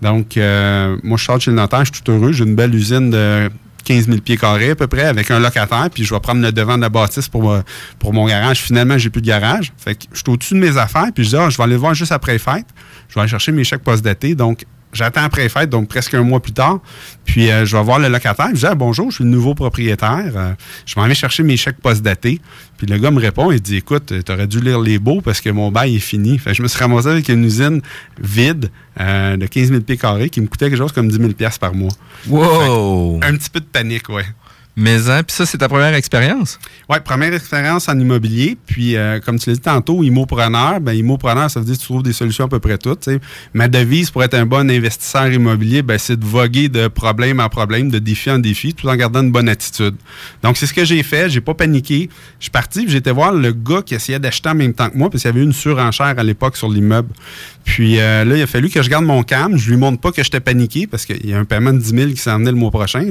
Donc, 0.00 0.36
euh, 0.36 0.96
moi, 1.02 1.18
je 1.18 1.24
sors 1.24 1.40
chez 1.40 1.50
le 1.50 1.56
notaire, 1.56 1.84
je 1.84 1.92
suis 1.92 2.02
tout 2.02 2.12
heureux. 2.12 2.32
J'ai 2.32 2.44
une 2.44 2.54
belle 2.54 2.74
usine 2.74 3.10
de 3.10 3.50
15 3.82 4.06
000 4.06 4.18
pieds 4.18 4.36
carrés 4.36 4.70
à 4.70 4.74
peu 4.74 4.86
près 4.86 5.04
avec 5.04 5.30
un 5.30 5.38
locataire, 5.38 5.88
puis 5.92 6.04
je 6.04 6.14
vais 6.14 6.20
prendre 6.20 6.40
le 6.42 6.52
devant 6.52 6.76
de 6.76 6.82
la 6.82 6.88
bâtisse 6.88 7.28
pour, 7.28 7.50
euh, 7.50 7.62
pour 7.98 8.12
mon 8.12 8.26
garage. 8.26 8.60
Finalement, 8.60 8.98
j'ai 8.98 9.10
plus 9.10 9.22
de 9.22 9.26
garage. 9.26 9.72
Fait 9.76 9.94
que 9.94 10.04
je 10.12 10.18
suis 10.18 10.30
au-dessus 10.30 10.54
de 10.54 10.60
mes 10.60 10.76
affaires, 10.76 11.08
puis 11.14 11.24
je 11.24 11.30
dis, 11.30 11.36
ah, 11.36 11.50
je 11.50 11.56
vais 11.56 11.62
aller 11.62 11.72
le 11.74 11.78
voir 11.78 11.94
juste 11.94 12.12
après 12.12 12.32
les 12.32 12.38
fêtes. 12.38 12.66
Je 13.08 13.14
vais 13.14 13.20
aller 13.22 13.30
chercher 13.30 13.52
mes 13.52 13.64
chèques 13.64 13.82
post-datés. 13.82 14.34
Donc, 14.34 14.64
J'attends 14.92 15.22
après 15.22 15.42
les 15.42 15.48
fêtes, 15.48 15.70
donc 15.70 15.88
presque 15.88 16.14
un 16.14 16.22
mois 16.22 16.40
plus 16.40 16.52
tard. 16.52 16.80
Puis 17.24 17.50
euh, 17.50 17.64
je 17.64 17.76
vais 17.76 17.82
voir 17.82 17.98
le 17.98 18.08
locataire. 18.08 18.48
Je 18.52 18.58
dis 18.58 18.66
ah, 18.66 18.74
bonjour, 18.74 19.10
je 19.10 19.16
suis 19.16 19.24
le 19.24 19.30
nouveau 19.30 19.54
propriétaire. 19.54 20.32
Euh, 20.34 20.52
je 20.84 20.98
m'en 20.98 21.06
vais 21.06 21.14
chercher 21.14 21.42
mes 21.42 21.56
chèques 21.56 21.80
post-datés. 21.80 22.40
Puis 22.76 22.86
le 22.86 22.98
gars 22.98 23.10
me 23.10 23.20
répond, 23.20 23.52
il 23.52 23.60
dit 23.60 23.76
écoute, 23.76 24.12
tu 24.24 24.32
aurais 24.32 24.46
dû 24.46 24.60
lire 24.60 24.80
les 24.80 24.98
beaux 24.98 25.20
parce 25.20 25.40
que 25.40 25.50
mon 25.50 25.70
bail 25.70 25.96
est 25.96 26.00
fini. 26.00 26.38
Fait 26.38 26.50
que 26.50 26.56
je 26.56 26.62
me 26.62 26.68
suis 26.68 26.78
ramassé 26.78 27.08
avec 27.08 27.28
une 27.28 27.44
usine 27.44 27.80
vide 28.20 28.70
euh, 29.00 29.36
de 29.36 29.46
15 29.46 29.68
000 29.68 29.80
pieds 29.82 29.96
carrés 29.96 30.28
qui 30.28 30.40
me 30.40 30.46
coûtait 30.46 30.68
quelque 30.68 30.78
chose 30.78 30.92
comme 30.92 31.08
10 31.08 31.16
000 31.18 31.28
pièces 31.34 31.58
par 31.58 31.74
mois. 31.74 31.92
Wow! 32.28 33.20
Un 33.22 33.36
petit 33.36 33.50
peu 33.50 33.60
de 33.60 33.66
panique, 33.66 34.08
ouais. 34.08 34.24
Mais 34.80 35.10
hein, 35.10 35.22
puis 35.22 35.36
ça, 35.36 35.44
c'est 35.44 35.58
ta 35.58 35.68
première 35.68 35.92
expérience? 35.92 36.58
Oui, 36.88 36.96
première 37.04 37.34
expérience 37.34 37.86
en 37.90 38.00
immobilier. 38.00 38.56
Puis, 38.64 38.96
euh, 38.96 39.20
comme 39.20 39.38
tu 39.38 39.50
l'as 39.50 39.56
dit 39.56 39.60
tantôt, 39.60 40.02
immopreneur, 40.02 40.80
ben, 40.80 40.94
immopreneur, 40.94 41.50
ça 41.50 41.60
veut 41.60 41.66
dire 41.66 41.74
que 41.74 41.80
tu 41.80 41.84
trouves 41.84 42.02
des 42.02 42.14
solutions 42.14 42.46
à 42.46 42.48
peu 42.48 42.60
près 42.60 42.78
toutes. 42.78 43.06
Ma 43.52 43.68
devise 43.68 44.10
pour 44.10 44.24
être 44.24 44.32
un 44.32 44.46
bon 44.46 44.70
investisseur 44.70 45.30
immobilier, 45.30 45.82
ben, 45.82 45.98
c'est 45.98 46.18
de 46.18 46.24
voguer 46.24 46.70
de 46.70 46.88
problème 46.88 47.40
en 47.40 47.50
problème, 47.50 47.90
de 47.90 47.98
défi 47.98 48.30
en 48.30 48.38
défi, 48.38 48.72
tout 48.72 48.88
en 48.88 48.96
gardant 48.96 49.20
une 49.20 49.30
bonne 49.30 49.50
attitude. 49.50 49.96
Donc, 50.42 50.56
c'est 50.56 50.66
ce 50.66 50.72
que 50.72 50.86
j'ai 50.86 51.02
fait. 51.02 51.28
J'ai 51.28 51.42
pas 51.42 51.52
paniqué. 51.52 52.08
Je 52.38 52.44
suis 52.44 52.50
parti, 52.50 52.84
puis 52.84 52.92
j'étais 52.92 53.12
voir 53.12 53.32
le 53.32 53.52
gars 53.52 53.82
qui 53.82 53.94
essayait 53.94 54.18
d'acheter 54.18 54.48
en 54.48 54.54
même 54.54 54.72
temps 54.72 54.88
que 54.88 54.96
moi, 54.96 55.10
parce 55.10 55.24
qu'il 55.24 55.30
y 55.30 55.34
avait 55.34 55.44
une 55.44 55.52
surenchère 55.52 56.14
à 56.18 56.22
l'époque 56.22 56.56
sur 56.56 56.70
l'immeuble. 56.70 57.10
Puis 57.64 58.00
euh, 58.00 58.24
là, 58.24 58.34
il 58.34 58.42
a 58.42 58.46
fallu 58.46 58.70
que 58.70 58.82
je 58.82 58.88
garde 58.88 59.04
mon 59.04 59.24
calme. 59.24 59.58
Je 59.58 59.68
lui 59.68 59.76
montre 59.76 60.00
pas 60.00 60.10
que 60.10 60.24
j'étais 60.24 60.40
paniqué, 60.40 60.86
parce 60.86 61.04
qu'il 61.04 61.28
y 61.28 61.34
a 61.34 61.38
un 61.38 61.44
paiement 61.44 61.74
de 61.74 61.78
10 61.80 61.90
000 61.90 62.10
qui 62.12 62.16
s'en 62.16 62.38
venait 62.38 62.50
le 62.50 62.56
mois 62.56 62.70
prochain. 62.70 63.06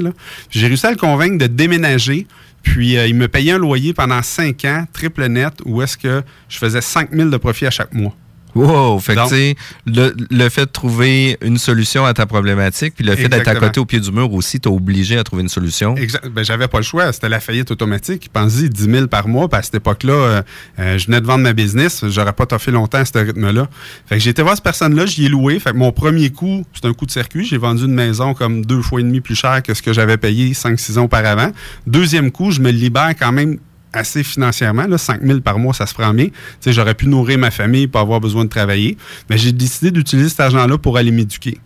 J'ai 0.50 0.66
réussi 0.66 0.84
à 0.84 0.90
le 0.90 0.96
convaincre 0.96 1.38
de 1.38 1.59
déménager. 1.60 2.26
Puis 2.62 2.96
euh, 2.96 3.06
il 3.06 3.14
me 3.14 3.28
payait 3.28 3.52
un 3.52 3.58
loyer 3.58 3.92
pendant 3.92 4.22
5 4.22 4.64
ans, 4.64 4.84
triple 4.92 5.26
net, 5.26 5.54
où 5.64 5.82
est-ce 5.82 5.96
que 5.96 6.22
je 6.48 6.58
faisais 6.58 6.80
5 6.80 7.10
000 7.12 7.28
de 7.28 7.36
profit 7.36 7.66
à 7.66 7.70
chaque 7.70 7.92
mois. 7.92 8.14
Wow! 8.54 8.98
Fait 8.98 9.14
que, 9.14 9.22
tu 9.24 9.34
sais, 9.34 9.54
le, 9.86 10.14
le 10.30 10.48
fait 10.48 10.66
de 10.66 10.70
trouver 10.70 11.38
une 11.42 11.58
solution 11.58 12.04
à 12.04 12.14
ta 12.14 12.26
problématique, 12.26 12.94
puis 12.96 13.04
le 13.04 13.16
fait 13.16 13.28
d'être 13.28 13.48
à 13.48 13.54
côté 13.54 13.80
au 13.80 13.84
pied 13.84 14.00
du 14.00 14.10
mur 14.12 14.32
aussi, 14.32 14.60
t'as 14.60 14.70
obligé 14.70 15.18
à 15.18 15.24
trouver 15.24 15.42
une 15.42 15.48
solution. 15.48 15.96
Exact. 15.96 16.28
Ben, 16.28 16.44
j'avais 16.44 16.68
pas 16.68 16.78
le 16.78 16.84
choix. 16.84 17.12
C'était 17.12 17.28
la 17.28 17.40
faillite 17.40 17.70
automatique. 17.70 18.30
Pensez 18.32 18.68
10 18.68 18.90
000 18.90 19.06
par 19.06 19.28
mois. 19.28 19.48
Puis 19.48 19.58
à 19.58 19.62
cette 19.62 19.74
époque-là, 19.76 20.12
euh, 20.12 20.42
euh, 20.78 20.98
je 20.98 21.06
venais 21.06 21.20
de 21.20 21.26
vendre 21.26 21.42
ma 21.42 21.52
business. 21.52 22.04
J'aurais 22.08 22.32
pas 22.32 22.46
toffé 22.46 22.70
longtemps 22.70 22.98
à 22.98 23.04
ce 23.04 23.16
rythme-là. 23.18 23.68
Fait 24.06 24.16
que 24.16 24.22
j'ai 24.22 24.30
été 24.30 24.42
voir 24.42 24.54
cette 24.54 24.64
personne-là. 24.64 25.06
J'y 25.06 25.26
ai 25.26 25.28
loué. 25.28 25.58
Fait 25.58 25.70
que 25.70 25.76
mon 25.76 25.92
premier 25.92 26.30
coup, 26.30 26.64
c'est 26.74 26.86
un 26.86 26.92
coup 26.92 27.06
de 27.06 27.10
circuit. 27.10 27.44
J'ai 27.44 27.58
vendu 27.58 27.84
une 27.84 27.94
maison 27.94 28.34
comme 28.34 28.64
deux 28.64 28.82
fois 28.82 29.00
et 29.00 29.04
demi 29.04 29.20
plus 29.20 29.34
cher 29.34 29.62
que 29.62 29.74
ce 29.74 29.82
que 29.82 29.92
j'avais 29.92 30.16
payé 30.16 30.52
5-6 30.52 30.98
ans 30.98 31.04
auparavant. 31.04 31.50
Deuxième 31.86 32.30
coup, 32.30 32.50
je 32.50 32.60
me 32.60 32.70
libère 32.70 33.14
quand 33.18 33.32
même 33.32 33.58
assez 33.92 34.22
financièrement. 34.22 34.86
Là, 34.86 34.98
5 34.98 35.22
000 35.22 35.40
par 35.40 35.58
mois, 35.58 35.74
ça 35.74 35.86
se 35.86 35.94
prend 35.94 36.12
bien. 36.14 36.28
J'aurais 36.66 36.94
pu 36.94 37.06
nourrir 37.06 37.38
ma 37.38 37.50
famille, 37.50 37.86
pas 37.86 38.00
avoir 38.00 38.20
besoin 38.20 38.44
de 38.44 38.50
travailler. 38.50 38.96
Mais 39.28 39.38
j'ai 39.38 39.52
décidé 39.52 39.90
d'utiliser 39.90 40.28
cet 40.28 40.40
argent-là 40.40 40.78
pour 40.78 40.96
aller 40.96 41.10
m'éduquer. 41.10 41.58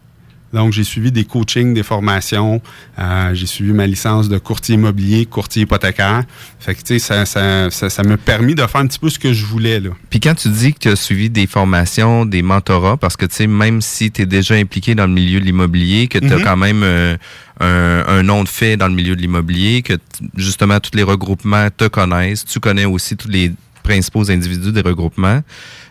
Donc, 0.54 0.72
j'ai 0.72 0.84
suivi 0.84 1.12
des 1.12 1.24
coachings, 1.24 1.74
des 1.74 1.82
formations. 1.82 2.62
Euh, 2.98 3.34
j'ai 3.34 3.46
suivi 3.46 3.72
ma 3.72 3.86
licence 3.86 4.28
de 4.28 4.38
courtier 4.38 4.76
immobilier, 4.76 5.26
courtier 5.26 5.62
hypothécaire. 5.62 6.22
Fait 6.60 6.74
que, 6.74 6.80
tu 6.80 6.94
sais, 6.94 6.98
ça, 6.98 7.26
ça, 7.26 7.70
ça, 7.70 7.90
ça 7.90 8.02
m'a 8.02 8.16
permis 8.16 8.54
de 8.54 8.66
faire 8.66 8.80
un 8.80 8.86
petit 8.86 8.98
peu 8.98 9.10
ce 9.10 9.18
que 9.18 9.32
je 9.32 9.44
voulais, 9.44 9.80
là. 9.80 9.90
Puis 10.08 10.20
quand 10.20 10.34
tu 10.34 10.48
dis 10.48 10.72
que 10.72 10.78
tu 10.78 10.88
as 10.88 10.96
suivi 10.96 11.28
des 11.28 11.46
formations, 11.46 12.24
des 12.24 12.42
mentorats, 12.42 12.96
parce 12.96 13.16
que 13.16 13.26
tu 13.26 13.34
sais, 13.34 13.46
même 13.46 13.82
si 13.82 14.10
tu 14.10 14.22
es 14.22 14.26
déjà 14.26 14.54
impliqué 14.54 14.94
dans 14.94 15.06
le 15.06 15.12
milieu 15.12 15.40
de 15.40 15.44
l'immobilier, 15.44 16.08
que 16.08 16.18
tu 16.18 16.32
as 16.32 16.36
Mhm. 16.38 16.42
quand 16.44 16.56
même 16.56 16.82
euh, 16.82 17.16
un, 17.60 18.04
un 18.08 18.22
nom 18.22 18.42
de 18.44 18.48
fait 18.48 18.76
dans 18.76 18.88
le 18.88 18.94
milieu 18.94 19.16
de 19.16 19.20
l'immobilier, 19.20 19.82
que 19.82 19.94
justement 20.36 20.80
tous 20.80 20.96
les 20.96 21.02
regroupements 21.02 21.68
te 21.76 21.86
connaissent, 21.88 22.44
tu 22.44 22.60
connais 22.60 22.84
aussi 22.84 23.16
tous 23.16 23.28
les 23.28 23.52
principaux 23.82 24.30
individus 24.30 24.72
des 24.72 24.80
regroupements. 24.80 25.42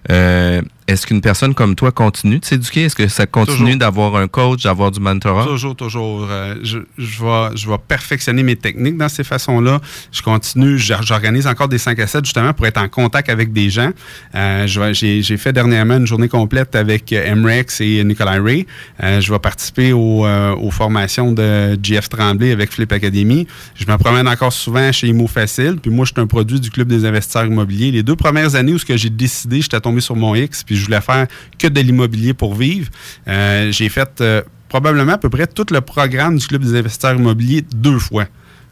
Euh, 0.09 0.61
Est-ce 0.87 1.07
qu'une 1.07 1.21
personne 1.21 1.53
comme 1.53 1.75
toi 1.75 1.91
continue 1.91 2.39
de 2.39 2.45
s'éduquer? 2.45 2.83
Est-ce 2.83 2.95
que 2.95 3.07
ça 3.07 3.25
continue 3.25 3.77
d'avoir 3.77 4.15
un 4.17 4.27
coach, 4.27 4.63
d'avoir 4.63 4.91
du 4.91 4.99
mentorat? 4.99 5.45
Toujours, 5.45 5.75
toujours. 5.75 6.27
Euh, 6.29 6.55
je, 6.61 6.79
je, 6.97 7.23
vais, 7.23 7.55
je 7.55 7.69
vais 7.69 7.77
perfectionner 7.87 8.43
mes 8.43 8.55
techniques 8.55 8.97
dans 8.97 9.07
ces 9.09 9.23
façons-là. 9.23 9.79
Je 10.11 10.21
continue, 10.21 10.77
j'or- 10.77 11.01
j'organise 11.03 11.47
encore 11.47 11.67
des 11.69 11.77
5 11.77 11.97
à 11.99 12.07
7 12.07 12.25
justement 12.25 12.53
pour 12.53 12.65
être 12.67 12.77
en 12.79 12.89
contact 12.89 13.29
avec 13.29 13.53
des 13.53 13.69
gens. 13.69 13.91
Euh, 14.35 14.67
J'ai 14.67 15.37
fait 15.37 15.53
dernièrement 15.53 15.97
une 15.97 16.07
journée 16.07 16.27
complète 16.29 16.75
avec 16.75 17.11
euh, 17.13 17.33
MREX 17.35 17.81
et 17.81 18.03
Nicolas 18.03 18.41
Ray. 18.41 18.65
Euh, 19.01 19.21
je 19.21 19.31
vais 19.31 19.39
participer 19.39 19.93
au, 19.93 20.25
aux 20.27 20.71
formations 20.71 21.31
de 21.31 21.77
GF 21.81 22.09
Tremblay 22.09 22.51
avec 22.51 22.71
Flip 22.71 22.91
Academy. 22.91 23.47
Je 23.75 23.85
me 23.85 23.95
promène 23.97 24.27
encore 24.27 24.51
souvent 24.53 24.91
chez 24.91 25.07
Imo 25.07 25.27
Facile. 25.27 25.77
Puis 25.81 25.91
moi, 25.91 26.05
je 26.05 26.11
suis 26.13 26.21
un 26.21 26.27
produit 26.27 26.59
du 26.59 26.69
Club 26.69 26.87
des 26.87 27.05
investisseurs 27.05 27.45
immobiliers. 27.45 27.91
Les 27.91 28.03
deux 28.03 28.15
premières 28.15 28.55
années 28.55 28.73
où 28.73 28.77
j'ai 28.77 29.09
décidé, 29.09 29.61
j'étais 29.61 29.79
tombé 29.79 30.01
sur 30.01 30.15
mon 30.15 30.35
X, 30.35 30.63
puis 30.63 30.72
puis 30.73 30.79
je 30.79 30.85
voulais 30.85 31.01
faire 31.01 31.27
que 31.59 31.67
de 31.67 31.79
l'immobilier 31.79 32.33
pour 32.33 32.55
vivre. 32.55 32.89
Euh, 33.27 33.71
j'ai 33.71 33.89
fait 33.89 34.09
euh, 34.21 34.41
probablement 34.69 35.13
à 35.13 35.17
peu 35.17 35.29
près 35.29 35.45
tout 35.47 35.65
le 35.71 35.81
programme 35.81 36.37
du 36.37 36.47
Club 36.47 36.63
des 36.63 36.75
investisseurs 36.75 37.15
immobiliers 37.15 37.63
deux 37.75 37.99
fois. 37.99 38.25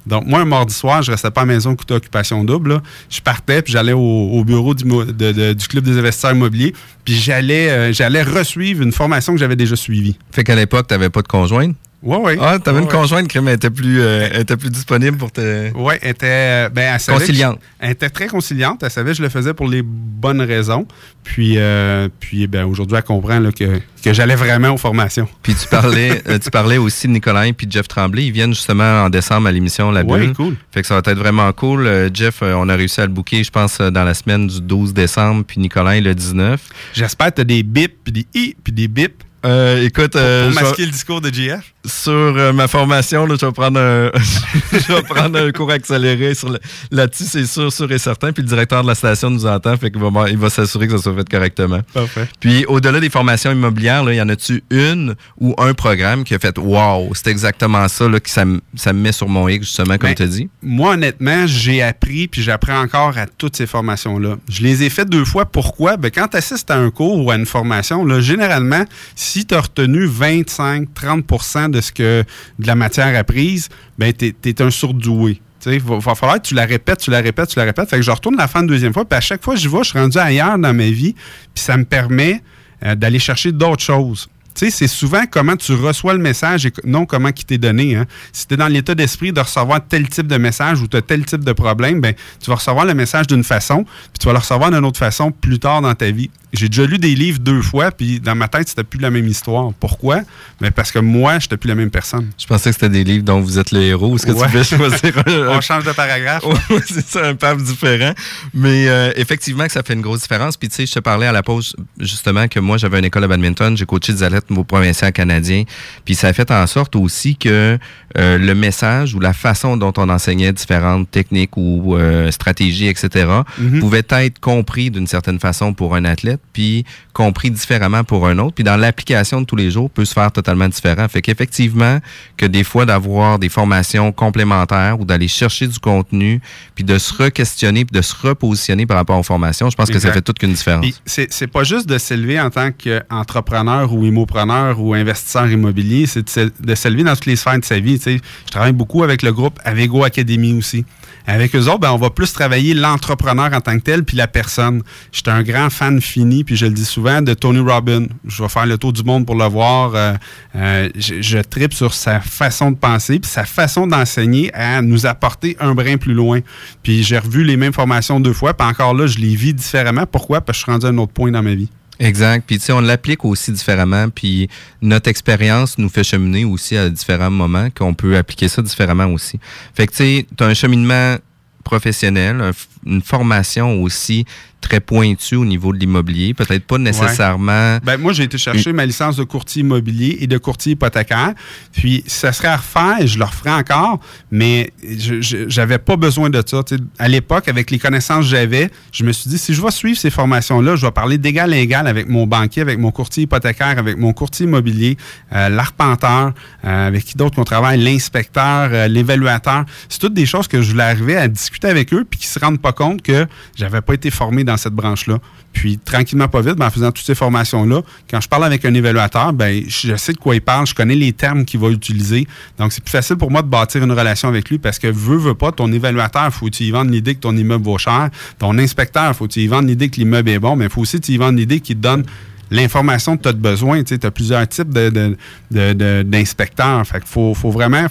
Donc, 0.07 0.25
moi, 0.25 0.39
un 0.39 0.45
mardi 0.45 0.73
soir, 0.73 1.03
je 1.03 1.11
restais 1.11 1.29
pas 1.29 1.41
à 1.41 1.45
la 1.45 1.53
maison 1.53 1.73
écouter 1.73 1.93
Occupation 1.93 2.43
Double. 2.43 2.81
Je 3.07 3.21
partais, 3.21 3.61
puis 3.61 3.71
j'allais 3.71 3.93
au, 3.93 3.99
au 3.99 4.43
bureau 4.43 4.73
du, 4.73 4.83
Club 4.83 5.83
des 5.83 5.97
investisseurs 5.99 6.31
immobiliers, 6.31 6.73
puis 7.05 7.13
j'allais 7.13 7.69
euh, 7.69 7.93
j'allais 7.93 8.23
une 8.61 8.91
formation 8.91 9.33
que 9.33 9.39
j'avais 9.39 9.55
déjà 9.55 9.75
suivie. 9.75 10.17
Fait 10.31 10.43
qu'à 10.43 10.55
l'époque, 10.55 10.87
tu 10.87 10.95
n'avais 10.95 11.11
pas 11.11 11.21
de 11.21 11.27
conjointe? 11.27 11.75
Oui, 12.03 12.17
oui. 12.21 12.33
Ah, 12.41 12.57
tu 12.63 12.67
avais 12.69 12.79
Ouais, 12.79 12.83
une 12.85 12.89
conjointe, 12.91 13.27
crème, 13.27 13.47
elle 13.47 13.55
était 13.55 13.69
plus, 13.69 14.01
euh, 14.01 14.27
elle 14.33 14.41
était 14.41 14.57
plus 14.57 14.71
disponible 14.71 15.17
pour 15.17 15.31
te. 15.31 15.71
Oui, 15.75 15.93
elle 16.01 16.09
était, 16.09 16.27
euh, 16.65 16.69
ben, 16.69 16.93
elle 16.95 16.99
savait 16.99 17.19
Conciliante. 17.19 17.59
je- 17.61 17.85
elle 17.85 17.91
était 17.91 18.09
très 18.09 18.27
conciliante. 18.27 18.81
Elle 18.81 18.89
savait 18.89 19.11
que 19.11 19.17
je 19.17 19.21
le 19.21 19.29
faisais 19.29 19.53
pour 19.53 19.67
les 19.67 19.83
bonnes 19.83 20.41
raisons. 20.41 20.87
Puis, 21.23 21.55
euh, 21.57 22.09
puis 22.19 22.47
ben, 22.47 22.65
aujourd'hui, 22.65 22.97
elle 22.97 23.03
comprend 23.03 23.39
là, 23.39 23.51
que, 23.51 23.79
que 24.03 24.13
j'allais 24.13 24.35
vraiment 24.35 24.69
aux 24.69 24.77
formations. 24.77 25.27
Puis 25.43 25.53
tu 25.53 25.67
parlais, 25.67 26.23
tu 26.43 26.49
parlais 26.49 26.77
aussi 26.79 27.07
de 27.07 27.13
Nicolas 27.13 27.47
et 27.47 27.55
Jeff 27.69 27.87
Tremblay. 27.87 28.25
Ils 28.25 28.31
viennent 28.31 28.55
justement 28.55 29.03
en 29.03 29.09
décembre 29.11 29.47
à 29.47 29.51
l'émission 29.51 29.91
La 29.91 30.03
Bulle. 30.03 30.33
cool. 30.33 30.55
Fait 30.71 30.81
que 30.81 30.87
ça 30.87 30.95
va 30.99 31.01
être 31.05 31.19
vraiment 31.19 31.51
cool. 31.53 32.09
Jeff, 32.13 32.41
on 32.41 32.67
a 32.67 32.75
réussi 32.75 32.99
à 33.01 33.05
le 33.05 33.11
booker, 33.11 33.43
je 33.43 33.51
pense, 33.51 33.77
dans 33.79 34.03
la 34.03 34.15
semaine 34.15 34.47
du 34.47 34.59
12 34.59 34.93
décembre, 34.95 35.43
puis 35.45 35.59
Nicolas 35.61 35.99
le 35.99 36.15
19. 36.15 36.59
J'espère 36.93 37.27
que 37.27 37.35
tu 37.35 37.41
as 37.41 37.45
des 37.45 37.61
bips, 37.61 37.95
puis 38.03 38.11
des 38.11 38.25
i, 38.33 38.55
puis 38.63 38.73
des 38.73 38.87
bips. 38.87 39.23
Euh, 39.45 39.83
écoute, 39.83 40.15
euh, 40.15 40.51
pour 40.51 40.61
masquer 40.61 40.85
le 40.85 40.91
discours 40.91 41.19
de 41.21 41.33
JF. 41.33 41.73
sur 41.85 42.11
euh, 42.11 42.53
ma 42.53 42.67
formation, 42.67 43.25
là, 43.25 43.35
je 43.39 43.45
vais 43.45 43.51
prendre 43.51 43.79
un, 43.79 44.11
je 44.71 44.93
vais 44.93 45.01
prendre 45.01 45.39
un 45.39 45.51
cours 45.51 45.71
accéléré 45.71 46.35
sur 46.35 46.49
le- 46.49 46.59
là-dessus, 46.91 47.23
c'est 47.27 47.45
sûr, 47.47 47.73
sûr 47.73 47.91
et 47.91 47.97
certain. 47.97 48.31
Puis 48.33 48.43
le 48.43 48.49
directeur 48.49 48.83
de 48.83 48.87
la 48.87 48.93
station 48.95 49.31
nous 49.31 49.45
entend, 49.47 49.75
fait 49.77 49.89
qu'il 49.89 49.99
va, 49.99 50.29
il 50.29 50.37
va 50.37 50.49
s'assurer 50.51 50.87
que 50.87 50.95
ça 50.97 51.01
soit 51.03 51.15
fait 51.15 51.27
correctement. 51.27 51.79
Parfait. 51.93 52.27
Puis 52.39 52.65
au-delà 52.65 52.99
des 52.99 53.09
formations 53.09 53.51
immobilières, 53.51 54.03
là, 54.03 54.13
y 54.13 54.21
en 54.21 54.29
a-tu 54.29 54.63
une 54.69 55.15
ou 55.39 55.55
un 55.57 55.73
programme 55.73 56.23
qui 56.23 56.35
a 56.35 56.39
fait 56.39 56.57
Wow, 56.59 57.11
c'est 57.15 57.27
exactement 57.27 57.87
ça 57.87 58.07
là, 58.07 58.19
que 58.19 58.29
ça, 58.29 58.45
me- 58.45 58.61
ça 58.75 58.93
me 58.93 58.99
met 58.99 59.11
sur 59.11 59.27
mon 59.27 59.47
X, 59.47 59.65
justement, 59.65 59.97
comme 59.97 60.09
Ben, 60.09 60.15
tu 60.15 60.23
as 60.23 60.27
dit? 60.27 60.49
Moi, 60.61 60.91
honnêtement, 60.93 61.47
j'ai 61.47 61.81
appris 61.81 62.27
puis 62.27 62.43
j'apprends 62.43 62.79
encore 62.79 63.17
à 63.17 63.25
toutes 63.25 63.55
ces 63.55 63.65
formations-là. 63.65 64.35
Je 64.49 64.61
les 64.61 64.83
ai 64.83 64.89
faites 64.91 65.09
deux 65.09 65.25
fois. 65.25 65.45
Pourquoi? 65.45 65.97
Ben, 65.97 66.11
quand 66.13 66.27
tu 66.27 66.37
assistes 66.37 66.69
à 66.69 66.75
un 66.77 66.91
cours 66.91 67.25
ou 67.25 67.31
à 67.31 67.35
une 67.35 67.47
formation, 67.47 68.05
là, 68.05 68.19
généralement, 68.19 68.85
si 69.15 69.30
tu 69.45 69.55
as 69.55 69.61
retenu 69.61 70.07
25-30% 70.07 71.71
de 71.71 71.81
ce 71.81 71.91
que 71.91 72.23
de 72.59 72.67
la 72.67 72.75
matière 72.75 73.17
apprise, 73.17 73.69
ben, 73.97 74.13
tu 74.13 74.33
es, 74.43 74.61
un 74.61 74.69
surdoué. 74.69 75.41
Il 75.65 75.79
va, 75.79 75.99
va 75.99 76.15
falloir 76.15 76.41
que 76.41 76.47
tu 76.47 76.55
la 76.55 76.65
répètes, 76.65 76.99
tu 76.99 77.11
la 77.11 77.21
répètes, 77.21 77.49
tu 77.49 77.59
la 77.59 77.65
répètes. 77.65 77.89
Fait 77.89 77.97
que 77.97 78.01
je 78.01 78.11
retourne 78.11 78.35
la 78.35 78.47
fin 78.47 78.61
une 78.61 78.67
deuxième 78.67 78.93
fois, 78.93 79.05
puis 79.05 79.17
à 79.17 79.21
chaque 79.21 79.43
fois 79.43 79.53
que 79.53 79.59
j'y 79.59 79.67
vais, 79.67 79.79
je 79.83 79.89
suis 79.89 79.99
rendu 79.99 80.17
ailleurs 80.17 80.57
dans 80.57 80.73
ma 80.73 80.89
vie, 80.89 81.13
puis 81.53 81.63
ça 81.63 81.77
me 81.77 81.85
permet 81.85 82.41
euh, 82.83 82.95
d'aller 82.95 83.19
chercher 83.19 83.51
d'autres 83.51 83.83
choses. 83.83 84.27
Tu 84.53 84.65
sais, 84.65 84.71
c'est 84.71 84.87
souvent 84.87 85.23
comment 85.29 85.55
tu 85.55 85.73
reçois 85.73 86.13
le 86.13 86.19
message 86.19 86.65
et 86.65 86.73
non 86.83 87.05
comment 87.05 87.29
il 87.29 87.45
t'est 87.45 87.57
donné. 87.57 87.95
Hein. 87.95 88.05
Si 88.33 88.47
tu 88.47 88.55
es 88.55 88.57
dans 88.57 88.67
l'état 88.67 88.95
d'esprit 88.95 89.31
de 89.31 89.39
recevoir 89.39 89.79
tel 89.87 90.09
type 90.09 90.27
de 90.27 90.37
message 90.37 90.81
ou 90.81 90.87
tu 90.87 90.97
as 90.97 91.01
tel 91.01 91.25
type 91.25 91.45
de 91.45 91.53
problème, 91.53 92.01
ben, 92.01 92.13
tu 92.41 92.49
vas 92.49 92.55
recevoir 92.55 92.85
le 92.85 92.93
message 92.93 93.27
d'une 93.27 93.43
façon, 93.43 93.83
puis 93.83 94.19
tu 94.19 94.25
vas 94.25 94.33
le 94.33 94.39
recevoir 94.39 94.71
d'une 94.71 94.83
autre 94.83 94.99
façon 94.99 95.31
plus 95.31 95.59
tard 95.59 95.81
dans 95.81 95.93
ta 95.93 96.11
vie. 96.11 96.29
J'ai 96.53 96.67
déjà 96.69 96.85
lu 96.85 96.97
des 96.97 97.15
livres 97.15 97.39
deux 97.39 97.61
fois, 97.61 97.91
puis 97.91 98.19
dans 98.19 98.35
ma 98.35 98.47
tête, 98.47 98.67
c'était 98.69 98.83
plus 98.83 98.99
la 98.99 99.09
même 99.09 99.27
histoire. 99.27 99.71
Pourquoi? 99.79 100.21
Ben, 100.59 100.71
parce 100.71 100.91
que 100.91 100.99
moi, 100.99 101.39
je 101.39 101.45
n'étais 101.45 101.57
plus 101.57 101.67
la 101.69 101.75
même 101.75 101.89
personne. 101.91 102.29
Je 102.37 102.45
pensais 102.45 102.69
que 102.71 102.73
c'était 102.75 102.89
des 102.89 103.03
livres 103.05 103.23
dont 103.23 103.39
vous 103.39 103.57
êtes 103.57 103.71
le 103.71 103.81
héros. 103.81 104.15
Est-ce 104.15 104.25
que 104.25 104.31
Ouais. 104.31 104.47
tu 104.49 104.57
veux 104.57 104.63
choisir 104.63 105.13
un, 105.27 105.47
On 105.57 105.61
change 105.61 105.85
de 105.85 105.91
paragraphe. 105.93 106.43
C'est 106.85 107.05
ça, 107.07 107.25
un 107.27 107.35
pape 107.35 107.59
différent. 107.61 108.13
Mais 108.53 108.87
euh, 108.89 109.11
effectivement, 109.15 109.65
que 109.65 109.71
ça 109.71 109.81
fait 109.83 109.93
une 109.93 110.01
grosse 110.01 110.21
différence. 110.21 110.57
Puis 110.57 110.67
tu 110.69 110.75
sais, 110.75 110.85
je 110.85 110.91
te 110.93 110.99
parlais 110.99 111.25
à 111.27 111.31
la 111.31 111.41
pause, 111.43 111.75
justement, 111.99 112.47
que 112.47 112.59
moi, 112.59 112.77
j'avais 112.77 112.99
une 112.99 113.05
école 113.05 113.21
de 113.23 113.27
badminton, 113.27 113.77
j'ai 113.77 113.85
coaché 113.85 114.11
des 114.13 114.23
athlètes 114.23 114.45
au 114.49 114.63
provincial 114.63 115.11
canadien. 115.13 115.63
Puis 116.05 116.15
ça 116.15 116.27
a 116.27 116.33
fait 116.33 116.51
en 116.51 116.67
sorte 116.67 116.95
aussi 116.95 117.35
que 117.37 117.77
euh, 118.17 118.37
le 118.37 118.55
message 118.55 119.15
ou 119.15 119.19
la 119.21 119.31
façon 119.33 119.77
dont 119.77 119.93
on 119.97 120.09
enseignait 120.09 120.51
différentes 120.51 121.09
techniques 121.09 121.55
ou 121.55 121.95
euh, 121.95 122.29
stratégies, 122.31 122.87
etc., 122.87 123.25
Mhm. 123.57 123.79
pouvait 123.79 124.03
être 124.09 124.39
compris 124.39 124.91
d'une 124.91 125.07
certaine 125.07 125.39
façon 125.39 125.73
pour 125.73 125.95
un 125.95 126.03
athlète, 126.05 126.40
puis 126.53 126.83
compris 127.13 127.49
différemment 127.49 128.03
pour 128.03 128.27
un 128.27 128.37
autre. 128.39 128.55
Puis 128.55 128.63
dans 128.63 128.75
l'application 128.75 129.39
de 129.41 129.45
tous 129.45 129.55
les 129.55 129.71
jours, 129.71 129.89
peut 129.89 130.03
se 130.05 130.13
faire 130.13 130.31
totalement 130.31 130.67
différent. 130.67 131.07
Fait 131.07 131.21
qu'effectivement, 131.21 131.99
que 132.37 132.45
des 132.45 132.63
fois 132.63 132.85
d'avoir 132.85 133.39
des 133.39 133.47
formations 133.49 134.11
complémentaires 134.11 134.99
ou 134.99 135.05
d'aller 135.05 135.27
chercher 135.29 135.67
du 135.67 135.79
contenu, 135.79 136.41
puis 136.75 136.83
de 136.83 136.97
se 136.97 137.13
re-questionner, 137.13 137.85
puis 137.85 137.95
de 137.97 138.01
se 138.01 138.13
repositionner 138.15 138.85
par 138.85 138.97
rapport 138.97 139.17
aux 139.19 139.23
formations, 139.23 139.69
je 139.69 139.75
pense 139.77 139.89
que 139.89 139.99
ça 139.99 140.09
fait 140.13 140.21
toute 140.21 140.39
qu'une 140.39 140.53
différence. 140.53 140.85
C'est 141.05 141.31
c'est 141.31 141.47
pas 141.47 141.63
juste 141.63 141.87
de 141.87 141.97
s'élever 141.97 142.39
en 142.39 142.49
tant 142.49 142.69
qu'entrepreneur 142.71 143.93
ou 143.93 144.05
immopreneur 144.05 144.79
ou 144.79 144.93
investisseur 144.93 145.49
immobilier, 145.49 146.05
c'est 146.07 146.23
de 146.23 146.29
s'é- 146.29 146.49
de 146.59 146.75
s'élever 146.75 147.03
dans 147.03 147.13
toutes 147.13 147.25
les 147.27 147.35
sphères 147.35 147.59
de 147.59 147.65
sa 147.65 147.79
vie. 147.79 147.97
tu 147.97 148.03
sais. 148.03 148.21
Je 148.45 148.51
travaille 148.51 148.73
beaucoup 148.73 149.03
avec 149.03 149.21
le 149.21 149.31
groupe 149.31 149.59
Avego 149.63 150.03
Academy 150.03 150.53
aussi. 150.53 150.85
Avec 151.27 151.55
eux 151.55 151.67
autres, 151.67 151.79
ben, 151.79 151.91
on 151.91 151.97
va 151.97 152.09
plus 152.09 152.33
travailler 152.33 152.73
l'entrepreneur 152.73 153.51
en 153.53 153.61
tant 153.61 153.77
que 153.77 153.83
tel 153.83 154.03
puis 154.03 154.17
la 154.17 154.27
personne. 154.27 154.83
J'étais 155.11 155.31
un 155.31 155.43
grand 155.43 155.69
fan 155.69 156.01
fini, 156.01 156.43
puis 156.43 156.55
je 156.55 156.65
le 156.65 156.73
dis 156.73 156.85
souvent, 156.85 157.21
de 157.21 157.33
Tony 157.33 157.59
Robbins. 157.59 158.07
Je 158.27 158.43
vais 158.43 158.49
faire 158.49 158.65
le 158.65 158.77
tour 158.77 158.93
du 158.93 159.03
monde 159.03 159.25
pour 159.25 159.35
le 159.35 159.45
voir. 159.45 159.95
Euh, 159.95 160.13
euh, 160.55 160.89
je, 160.95 161.21
je 161.21 161.37
tripe 161.39 161.73
sur 161.73 161.93
sa 161.93 162.19
façon 162.19 162.71
de 162.71 162.77
penser 162.77 163.19
puis 163.19 163.29
sa 163.29 163.45
façon 163.45 163.87
d'enseigner 163.87 164.53
à 164.53 164.81
nous 164.81 165.05
apporter 165.05 165.57
un 165.59 165.73
brin 165.73 165.97
plus 165.97 166.13
loin. 166.13 166.39
Puis 166.83 167.03
j'ai 167.03 167.17
revu 167.17 167.43
les 167.43 167.57
mêmes 167.57 167.73
formations 167.73 168.19
deux 168.19 168.33
fois, 168.33 168.53
puis 168.53 168.67
encore 168.67 168.93
là, 168.93 169.07
je 169.07 169.17
les 169.17 169.35
vis 169.35 169.53
différemment. 169.53 170.05
Pourquoi? 170.05 170.41
Parce 170.41 170.57
que 170.57 170.61
je 170.61 170.63
suis 170.63 170.71
rendu 170.71 170.85
à 170.85 170.89
un 170.89 170.97
autre 170.97 171.13
point 171.13 171.31
dans 171.31 171.43
ma 171.43 171.55
vie. 171.55 171.69
Exact. 172.01 172.43
Puis 172.47 172.57
tu 172.57 172.65
sais, 172.65 172.73
on 172.73 172.81
l'applique 172.81 173.23
aussi 173.23 173.51
différemment. 173.51 174.09
Puis 174.09 174.49
notre 174.81 175.09
expérience 175.09 175.77
nous 175.77 175.87
fait 175.87 176.03
cheminer 176.03 176.45
aussi 176.45 176.75
à 176.75 176.89
différents 176.89 177.29
moments 177.29 177.69
qu'on 177.69 177.93
peut 177.93 178.17
appliquer 178.17 178.47
ça 178.47 178.63
différemment 178.63 179.05
aussi. 179.05 179.39
Fait 179.75 179.85
que 179.85 179.91
tu 179.91 179.97
sais, 179.97 180.25
tu 180.35 180.43
as 180.43 180.47
un 180.47 180.55
cheminement 180.55 181.17
professionnel, 181.63 182.51
une 182.85 183.01
formation 183.01 183.81
aussi 183.81 184.25
très 184.61 184.79
pointue 184.79 185.35
au 185.35 185.45
niveau 185.45 185.73
de 185.73 185.79
l'immobilier. 185.79 186.33
Peut-être 186.33 186.65
pas 186.65 186.77
nécessairement... 186.77 187.79
Ben, 187.83 187.97
moi, 187.97 188.13
j'ai 188.13 188.23
été 188.23 188.37
chercher 188.37 188.71
ma 188.71 188.85
licence 188.85 189.17
de 189.17 189.23
courtier 189.23 189.61
immobilier 189.61 190.19
et 190.21 190.27
de 190.27 190.37
courtier 190.37 190.73
hypothécaire. 190.73 191.33
Puis, 191.73 192.03
ça 192.05 192.31
serait 192.31 192.49
à 192.49 192.57
refaire, 192.57 193.05
je 193.05 193.17
le 193.17 193.25
referais 193.25 193.51
encore, 193.51 193.99
mais 194.29 194.71
j'avais 195.19 195.79
pas 195.79 195.97
besoin 195.97 196.29
de 196.29 196.41
ça. 196.45 196.61
À 196.99 197.07
l'époque, 197.07 197.47
avec 197.47 197.71
les 197.71 197.79
connaissances 197.79 198.25
que 198.25 198.31
j'avais, 198.31 198.69
je 198.91 199.03
me 199.03 199.11
suis 199.11 199.29
dit, 199.29 199.39
si 199.39 199.53
je 199.53 199.61
vais 199.61 199.71
suivre 199.71 199.97
ces 199.97 200.11
formations-là, 200.11 200.75
je 200.75 200.85
vais 200.85 200.91
parler 200.91 201.17
d'égal 201.17 201.51
à 201.53 201.57
égal 201.57 201.87
avec 201.87 202.07
mon 202.07 202.27
banquier, 202.27 202.61
avec 202.61 202.77
mon 202.77 202.91
courtier 202.91 203.23
hypothécaire, 203.23 203.79
avec 203.79 203.97
mon 203.97 204.13
courtier 204.13 204.45
immobilier, 204.45 204.95
euh, 205.33 205.49
l'arpenteur, 205.49 206.33
euh, 206.63 206.87
avec 206.87 207.03
qui 207.05 207.17
d'autres 207.17 207.35
qu'on 207.35 207.43
travaille, 207.43 207.81
l'inspecteur, 207.81 208.69
euh, 208.71 208.87
l'évaluateur. 208.87 209.65
C'est 209.89 209.99
toutes 209.99 210.13
des 210.13 210.27
choses 210.27 210.47
que 210.47 210.61
je 210.61 210.71
voulais 210.71 210.83
arriver 210.83 211.17
à 211.17 211.27
discuter 211.27 211.67
avec 211.67 211.93
eux 211.93 212.05
puis 212.07 212.19
qui 212.19 212.27
se 212.27 212.37
rendent 212.37 212.61
pas 212.61 212.70
compte 212.71 213.01
que 213.01 213.25
j'avais 213.55 213.81
pas 213.81 213.93
été 213.93 214.09
formé 214.11 214.43
dans 214.43 214.57
cette 214.57 214.73
branche-là. 214.73 215.17
Puis 215.53 215.77
tranquillement, 215.77 216.27
pas 216.27 216.41
vite, 216.41 216.55
ben, 216.55 216.67
en 216.67 216.69
faisant 216.71 216.91
toutes 216.91 217.05
ces 217.05 217.15
formations-là, 217.15 217.81
quand 218.09 218.21
je 218.21 218.27
parle 218.29 218.45
avec 218.45 218.63
un 218.65 218.73
évaluateur, 218.73 219.33
ben, 219.33 219.63
je 219.67 219.95
sais 219.95 220.13
de 220.13 220.17
quoi 220.17 220.35
il 220.35 220.41
parle, 220.41 220.65
je 220.65 220.73
connais 220.73 220.95
les 220.95 221.11
termes 221.13 221.43
qu'il 221.45 221.59
va 221.59 221.69
utiliser. 221.69 222.25
Donc, 222.57 222.71
c'est 222.71 222.83
plus 222.83 222.91
facile 222.91 223.17
pour 223.17 223.31
moi 223.31 223.41
de 223.41 223.47
bâtir 223.47 223.83
une 223.83 223.91
relation 223.91 224.27
avec 224.29 224.49
lui 224.49 224.59
parce 224.59 224.79
que 224.79 224.87
veut, 224.87 225.17
veut 225.17 225.35
pas, 225.35 225.51
ton 225.51 225.71
évaluateur, 225.71 226.31
faut 226.33 226.47
y 226.49 226.71
vendes 226.71 226.91
l'idée 226.91 227.15
que 227.15 227.19
ton 227.19 227.35
immeuble 227.35 227.65
vaut 227.65 227.77
cher. 227.77 228.09
Ton 228.39 228.57
inspecteur, 228.57 229.15
faut 229.15 229.27
y 229.27 229.47
vendes 229.47 229.67
l'idée 229.67 229.89
que 229.89 229.97
l'immeuble 229.97 230.29
est 230.29 230.39
bon, 230.39 230.55
mais 230.55 230.69
faut 230.69 230.81
aussi 230.81 230.97
y 231.07 231.17
vendes 231.17 231.37
l'idée 231.37 231.59
qu'il 231.59 231.75
te 231.77 231.81
donne 231.81 232.05
l'information 232.49 233.17
que 233.17 233.23
tu 233.23 233.29
as 233.29 233.33
besoin. 233.33 233.83
Tu 233.83 233.97
as 234.01 234.11
plusieurs 234.11 234.47
types 234.47 234.73
de- 234.73 234.89
de- 234.89 235.17
de- 235.51 235.73
de- 235.73 236.03
d'inspecteurs. 236.03 236.85
fait 236.85 236.99
qu'il 236.99 237.07
faut, 237.09 237.33
faut 237.33 237.51
vraiment... 237.51 237.85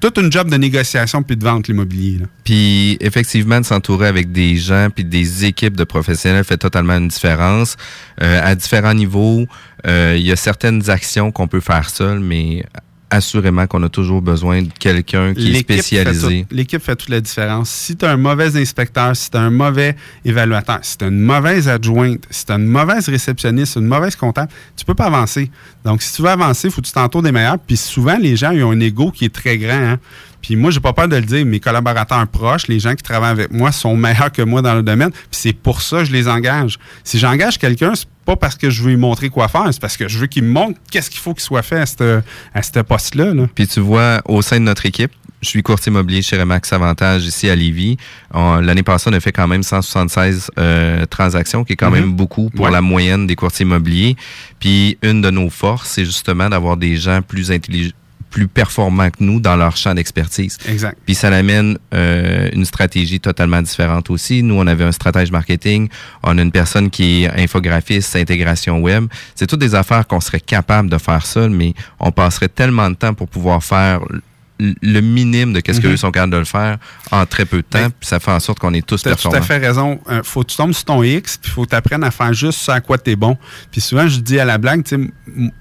toute 0.00 0.18
une 0.18 0.30
job 0.30 0.50
de 0.50 0.56
négociation 0.56 1.22
puis 1.22 1.36
de 1.36 1.44
vente, 1.44 1.68
l'immobilier. 1.68 2.20
Puis 2.44 2.96
effectivement, 3.00 3.60
de 3.60 3.66
s'entourer 3.66 4.08
avec 4.08 4.32
des 4.32 4.56
gens 4.56 4.88
puis 4.94 5.04
des 5.04 5.44
équipes 5.44 5.76
de 5.76 5.84
professionnels 5.84 6.44
fait 6.44 6.56
totalement 6.56 6.94
une 6.94 7.08
différence. 7.08 7.76
Euh, 8.22 8.40
à 8.42 8.54
différents 8.54 8.94
niveaux, 8.94 9.46
euh, 9.86 10.14
il 10.18 10.26
y 10.26 10.32
a 10.32 10.36
certaines 10.36 10.90
actions 10.90 11.32
qu'on 11.32 11.48
peut 11.48 11.60
faire 11.60 11.90
seul, 11.90 12.20
mais 12.20 12.64
assurément 13.10 13.66
qu'on 13.66 13.82
a 13.84 13.88
toujours 13.88 14.20
besoin 14.20 14.62
de 14.62 14.68
quelqu'un 14.78 15.32
qui 15.34 15.48
est 15.50 15.52
spécialisé. 15.60 16.46
L'équipe 16.50 16.82
fait 16.82 16.96
toute 16.96 17.08
la 17.08 17.20
différence. 17.20 17.70
Si 17.70 17.96
tu 17.96 18.04
as 18.04 18.10
un 18.10 18.16
mauvais 18.16 18.56
inspecteur, 18.56 19.14
si 19.16 19.30
tu 19.30 19.36
as 19.36 19.40
un 19.42 19.50
mauvais 19.50 19.94
évaluateur, 20.24 20.80
si 20.82 20.98
tu 20.98 21.04
as 21.04 21.08
une 21.08 21.20
mauvaise 21.20 21.68
adjointe, 21.68 22.24
si 22.30 22.44
tu 22.46 22.52
as 22.52 22.56
une 22.56 22.66
mauvaise 22.66 23.08
réceptionniste, 23.08 23.76
une 23.76 23.86
mauvaise 23.86 24.16
comptable, 24.16 24.50
tu 24.76 24.84
peux 24.84 24.94
pas 24.94 25.06
avancer. 25.06 25.50
Donc, 25.84 26.02
si 26.02 26.14
tu 26.14 26.22
veux 26.22 26.28
avancer, 26.30 26.68
il 26.68 26.70
faut 26.72 26.80
que 26.82 26.86
tu 26.86 26.92
t'entoures 26.92 27.22
des 27.22 27.32
meilleurs. 27.32 27.58
Puis 27.58 27.76
souvent, 27.76 28.18
les 28.18 28.36
gens 28.36 28.50
ils 28.50 28.64
ont 28.64 28.72
un 28.72 28.80
ego 28.80 29.10
qui 29.12 29.24
est 29.26 29.34
très 29.34 29.56
grand. 29.58 29.72
hein. 29.92 29.98
Puis 30.46 30.54
moi, 30.54 30.70
j'ai 30.70 30.78
pas 30.78 30.92
peur 30.92 31.08
de 31.08 31.16
le 31.16 31.22
dire, 31.22 31.44
mes 31.44 31.58
collaborateurs 31.58 32.24
proches, 32.28 32.68
les 32.68 32.78
gens 32.78 32.94
qui 32.94 33.02
travaillent 33.02 33.32
avec 33.32 33.50
moi 33.50 33.72
sont 33.72 33.96
meilleurs 33.96 34.30
que 34.30 34.42
moi 34.42 34.62
dans 34.62 34.74
le 34.76 34.84
domaine. 34.84 35.10
Puis 35.10 35.22
c'est 35.32 35.52
pour 35.52 35.82
ça 35.82 35.98
que 35.98 36.04
je 36.04 36.12
les 36.12 36.28
engage. 36.28 36.78
Si 37.02 37.18
j'engage 37.18 37.58
quelqu'un, 37.58 37.96
c'est 37.96 38.06
pas 38.24 38.36
parce 38.36 38.54
que 38.54 38.70
je 38.70 38.80
veux 38.84 38.90
lui 38.90 38.96
montrer 38.96 39.28
quoi 39.28 39.48
faire, 39.48 39.66
c'est 39.72 39.80
parce 39.80 39.96
que 39.96 40.06
je 40.06 40.18
veux 40.20 40.28
qu'il 40.28 40.44
me 40.44 40.50
montre 40.50 40.78
qu'est-ce 40.88 41.10
qu'il 41.10 41.18
faut 41.18 41.34
qu'il 41.34 41.42
soit 41.42 41.62
fait 41.62 41.80
à 41.80 41.86
ce 41.86 42.22
à 42.54 42.84
poste-là. 42.84 43.34
là. 43.34 43.46
Puis 43.56 43.66
tu 43.66 43.80
vois, 43.80 44.22
au 44.24 44.40
sein 44.40 44.58
de 44.60 44.64
notre 44.64 44.86
équipe, 44.86 45.10
je 45.42 45.48
suis 45.48 45.62
courtier 45.64 45.90
immobilier 45.90 46.22
chez 46.22 46.38
Remax 46.38 46.72
Avantage 46.72 47.24
ici 47.24 47.50
à 47.50 47.56
Lévis. 47.56 47.96
L'année 48.32 48.84
passée, 48.84 49.10
on 49.10 49.14
a 49.14 49.20
fait 49.20 49.32
quand 49.32 49.48
même 49.48 49.64
176 49.64 50.50
euh, 50.58 51.06
transactions, 51.06 51.64
qui 51.64 51.72
est 51.72 51.76
quand 51.76 51.90
Mhm. 51.90 52.00
même 52.00 52.12
beaucoup 52.12 52.50
pour 52.50 52.66
Ouais. 52.66 52.70
la 52.70 52.80
moyenne 52.82 53.26
des 53.26 53.34
courtiers 53.34 53.64
immobiliers. 53.66 54.16
Puis 54.60 54.96
une 55.02 55.22
de 55.22 55.30
nos 55.30 55.50
forces, 55.50 55.90
c'est 55.90 56.04
justement 56.04 56.48
d'avoir 56.48 56.76
des 56.76 56.96
gens 56.96 57.20
plus 57.20 57.50
intelligents 57.50 57.92
plus 58.36 58.48
performants 58.48 59.08
que 59.08 59.24
nous 59.24 59.40
dans 59.40 59.56
leur 59.56 59.78
champ 59.78 59.94
d'expertise. 59.94 60.58
Exact. 60.68 60.98
Puis 61.06 61.14
ça 61.14 61.28
amène 61.28 61.78
euh, 61.94 62.50
une 62.52 62.66
stratégie 62.66 63.18
totalement 63.18 63.62
différente 63.62 64.10
aussi. 64.10 64.42
Nous, 64.42 64.54
on 64.54 64.66
avait 64.66 64.84
un 64.84 64.92
stratège 64.92 65.30
marketing, 65.32 65.88
on 66.22 66.36
a 66.36 66.42
une 66.42 66.52
personne 66.52 66.90
qui 66.90 67.24
est 67.24 67.42
infographiste, 67.42 68.14
intégration 68.14 68.78
web. 68.80 69.06
C'est 69.34 69.46
toutes 69.46 69.60
des 69.60 69.74
affaires 69.74 70.06
qu'on 70.06 70.20
serait 70.20 70.40
capable 70.40 70.90
de 70.90 70.98
faire 70.98 71.24
seul, 71.24 71.48
mais 71.48 71.72
on 71.98 72.12
passerait 72.12 72.50
tellement 72.50 72.90
de 72.90 72.96
temps 72.96 73.14
pour 73.14 73.26
pouvoir 73.26 73.64
faire 73.64 74.00
le 74.58 75.00
minime 75.00 75.52
de 75.52 75.60
qu'est-ce 75.60 75.78
Mhm. 75.80 75.90
qu'eux 75.90 75.96
sont 75.96 76.10
capables 76.10 76.32
de 76.32 76.38
le 76.38 76.44
faire 76.44 76.78
en 77.10 77.26
très 77.26 77.44
peu 77.44 77.58
de 77.58 77.62
temps, 77.62 77.90
puis 77.90 78.08
ça 78.08 78.20
fait 78.20 78.30
en 78.30 78.40
sorte 78.40 78.58
qu'on 78.58 78.72
est 78.72 78.84
tous 78.86 79.02
Tu 79.02 79.08
as 79.08 79.14
tout 79.16 79.28
à 79.28 79.42
fait 79.42 79.58
raison. 79.58 80.00
Euh, 80.10 80.22
faut 80.24 80.42
que 80.42 80.46
tu 80.50 80.56
tombes 80.56 80.72
sur 80.72 80.84
ton 80.86 81.02
X, 81.02 81.36
puis 81.36 81.50
faut 81.50 81.64
que 81.64 81.70
tu 81.70 81.76
apprennes 81.76 82.04
à 82.04 82.10
faire 82.10 82.32
juste 82.32 82.60
ce 82.60 82.70
à 82.70 82.80
quoi 82.80 82.96
tu 82.98 83.10
es 83.10 83.16
bon. 83.16 83.36
Puis 83.70 83.80
souvent, 83.80 84.08
je 84.08 84.18
dis 84.20 84.40
à 84.40 84.44
la 84.44 84.56
blague, 84.58 84.82
tu 84.84 84.96
sais, 84.96 85.10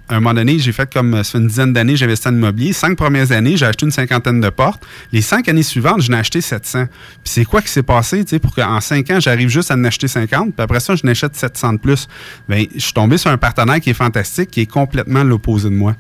à 0.08 0.16
un 0.16 0.20
moment 0.20 0.34
donné, 0.34 0.60
j'ai 0.60 0.72
fait 0.72 0.92
comme, 0.94 1.12
ça 1.24 1.32
fait 1.32 1.38
une 1.40 1.48
dizaine 1.48 1.74
d'années, 1.74 1.96
j'avais 1.98 2.12
investi 2.12 2.28
en 2.30 2.34
immobilier. 2.34 2.72
Cinq 2.74 2.96
premières 2.98 3.32
années, 3.32 3.58
j'ai 3.58 3.66
acheté 3.66 3.86
une 3.86 3.92
cinquantaine 3.92 4.40
de 4.40 4.50
portes. 4.50 4.84
Les 5.12 5.22
cinq 5.22 5.50
années 5.50 5.64
suivantes, 5.64 6.02
j'en 6.02 6.14
ai 6.14 6.18
acheté 6.20 6.40
700. 6.42 6.86
Puis 6.86 6.94
c'est 7.26 7.46
quoi 7.46 7.62
qui 7.62 7.70
s'est 7.70 7.84
passé, 7.84 8.24
tu 8.24 8.30
sais, 8.32 8.40
pour 8.40 8.56
qu'en 8.56 8.80
cinq 8.80 9.10
ans, 9.12 9.20
j'arrive 9.20 9.50
juste 9.50 9.72
à 9.72 9.76
en 9.76 9.84
acheter 9.84 10.08
50, 10.08 10.54
puis 10.56 10.64
après 10.64 10.80
ça, 10.80 10.96
je 10.96 11.06
n'achète 11.06 11.36
700 11.36 11.74
de 11.74 11.78
plus? 11.80 12.08
Ben, 12.48 12.66
je 12.74 12.80
suis 12.80 12.94
tombé 12.94 13.18
sur 13.18 13.30
un 13.30 13.38
partenaire 13.38 13.80
qui 13.82 13.90
est 13.90 13.94
fantastique, 13.94 14.52
qui 14.52 14.62
est 14.62 14.66
complètement 14.72 15.24
l'opposé 15.24 15.70
de 15.70 15.76
moi. 15.76 15.96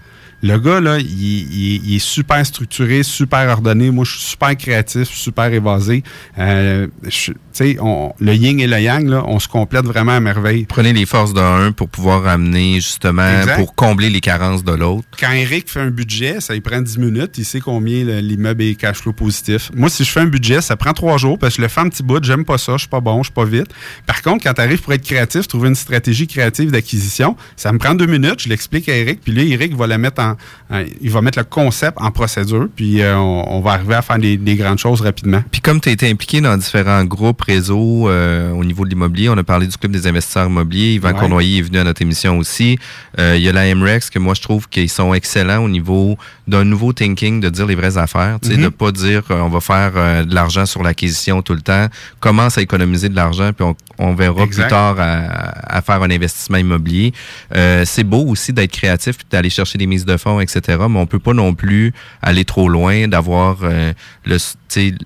Le 0.48 0.60
gars, 0.60 0.80
là, 0.80 1.00
il, 1.00 1.06
il- 1.08 1.82
il 1.86 1.96
est 1.96 2.00
super 2.00 2.46
structuré, 2.46 3.02
super 3.04 3.50
ordonné. 3.50 3.90
Moi, 3.90 4.06
je 4.06 4.12
suis 4.12 4.22
super 4.32 4.56
créatif, 4.56 5.08
super 5.10 5.52
évasé. 5.52 6.04
Euh, 6.38 6.88
tu 7.10 7.34
sais, 7.52 7.78
le 8.20 8.34
yin 8.34 8.60
et 8.60 8.68
le 8.68 8.80
yang, 8.80 9.08
là, 9.08 9.24
on 9.26 9.40
se 9.40 9.48
complète 9.48 9.86
vraiment 9.86 10.12
à 10.12 10.20
merveille. 10.20 10.66
Prenez 10.66 10.94
les 10.94 11.06
forces 11.06 11.34
d'un 11.34 11.72
pour 11.72 11.90
pouvoir 11.90 12.28
amener 12.28 12.76
justement, 12.76 13.40
Exact. 13.40 13.56
pour 13.58 13.74
combler 13.76 14.10
les 14.10 14.22
carences 14.22 14.64
de 14.64 14.72
l'autre. 14.74 15.08
Quand 15.20 15.32
Eric 15.32 15.70
fait 15.70 15.80
un 15.80 15.90
budget, 15.90 16.42
ça 16.42 16.54
lui 16.54 16.62
prend 16.62 16.82
10 16.82 16.98
minutes. 17.00 17.38
Il 17.38 17.46
sait 17.46 17.60
combien 17.60 18.04
le- 18.04 18.20
l'immeuble 18.20 18.64
est 18.64 18.76
cash 18.76 18.98
flow 18.98 19.14
positif. 19.14 19.72
Moi, 19.76 19.90
si 19.90 20.04
je 20.04 20.12
fais 20.12 20.20
un 20.20 20.26
budget, 20.28 20.62
ça 20.62 20.76
prend 20.76 20.94
trois 20.94 21.18
jours 21.18 21.40
parce 21.40 21.54
que 21.56 21.58
je 21.58 21.62
le 21.64 21.70
fais 21.70 21.82
un 21.82 21.90
petit 21.90 22.04
bout. 22.04 22.24
J'aime 22.24 22.46
pas 22.46 22.58
ça. 22.58 22.74
Je 22.74 22.80
suis 22.80 22.88
pas 22.90 23.00
bon. 23.02 23.24
Je 23.24 23.28
suis 23.30 23.34
pas 23.34 23.46
vite. 23.46 23.68
Par 24.06 24.22
contre, 24.22 24.44
quand 24.44 24.54
tu 24.54 24.62
arrives 24.62 24.82
pour 24.82 24.94
être 24.94 25.04
créatif, 25.06 25.48
trouver 25.48 25.70
une 25.70 25.76
stratégie 25.76 26.28
créative 26.28 26.70
d'acquisition, 26.72 27.36
ça 27.56 27.72
me 27.72 27.78
prend 27.80 27.96
deux 27.96 28.06
minutes. 28.06 28.42
Je 28.44 28.50
l'explique 28.50 28.90
à 28.90 28.96
Eric. 28.96 29.22
Puis 29.24 29.34
là, 29.34 29.42
Eric 29.44 29.76
va 29.76 29.88
la 29.88 29.98
mettre 29.98 30.22
en, 30.22 30.35
en- 30.71 30.84
il 31.02 31.10
va 31.12 31.21
mettre 31.21 31.38
le 31.39 31.45
concept 31.45 31.98
en 32.00 32.12
procédure. 32.12 32.67
Puis 32.76 33.02
euh, 33.02 33.15
on, 33.17 33.45
on 33.58 33.62
va 33.62 33.71
arriver 33.74 33.95
à 33.95 34.02
faire 34.02 34.17
des, 34.19 34.38
des 34.38 34.56
grandes 34.56 34.78
choses 34.80 35.02
rapidement. 35.02 35.43
Puis 35.52 35.62
comme 35.62 35.80
tu 35.82 35.89
as 35.89 35.91
été 35.91 36.10
impliqué 36.10 36.41
dans 36.41 36.56
différents 36.58 37.04
groupes, 37.06 37.41
réseaux 37.41 38.10
euh, 38.10 38.52
au 38.52 38.63
niveau 38.63 38.84
de 38.86 38.89
l'immobilier, 38.89 39.30
on 39.30 39.38
a 39.38 39.43
parlé 39.43 39.67
du 39.67 39.78
Club 39.78 39.91
des 39.91 40.08
investisseurs 40.08 40.48
immobiliers. 40.48 40.93
Yvan 40.95 41.06
Ouais. 41.13 41.19
Cournoyer 41.19 41.60
est 41.60 41.62
venu 41.62 41.78
à 41.78 41.84
notre 41.84 42.02
émission 42.02 42.38
aussi. 42.38 42.78
Euh, 43.19 43.36
il 43.38 43.43
y 43.43 43.50
a 43.50 43.52
la 43.52 43.74
MREX 43.74 44.10
que 44.10 44.19
moi 44.19 44.34
je 44.34 44.41
trouve 44.41 44.67
qu'ils 44.67 44.89
sont 44.89 45.13
excellents 45.13 45.63
au 45.63 45.69
niveau 45.69 46.17
d'un 46.48 46.63
nouveau 46.63 46.93
thinking, 46.93 47.39
de 47.41 47.50
dire 47.50 47.65
les 47.65 47.76
vraies 47.76 47.98
affaires. 47.98 48.38
Tu 48.41 48.50
sais, 48.50 48.58
Mhm. 48.58 48.63
de 48.63 48.69
pas 48.69 48.91
dire 48.91 49.21
euh, 49.32 49.39
on 49.41 49.50
va 49.50 49.60
faire 49.62 49.93
euh, 49.95 50.24
de 50.26 50.34
l'argent 50.36 50.65
sur 50.65 50.84
l'acquisition 50.84 51.41
tout 51.41 51.54
le 51.54 51.62
temps. 51.62 51.88
Commence 52.19 52.58
à 52.58 52.62
économiser 52.62 53.10
de 53.10 53.15
l'argent, 53.15 53.52
puis 53.54 53.65
on, 53.65 53.76
on 53.98 54.13
verra 54.13 54.43
Exact. 54.43 54.63
plus 54.63 54.69
tard 54.69 54.95
à, 55.00 55.78
à 55.78 55.82
faire 55.82 56.02
un 56.04 56.12
investissement 56.12 56.58
immobilier. 56.58 57.13
Euh, 57.56 57.84
c'est 57.86 58.04
beau 58.04 58.26
aussi 58.26 58.52
d'être 58.54 58.71
créatif, 58.71 59.17
puis 59.17 59.26
d'aller 59.32 59.50
chercher 59.50 59.78
des 59.78 59.88
mises 59.88 60.06
de 60.06 60.14
fonds, 60.17 60.39
etc. 60.39 60.62
Mais 60.89 60.99
on 60.99 61.06
peut 61.06 61.19
pas 61.19 61.34
non 61.34 61.54
plus 61.54 61.93
aller 62.21 62.45
trop 62.45 62.69
loin, 62.69 63.08
d'avoir 63.08 63.58
euh, 63.63 63.93
le, 64.25 64.38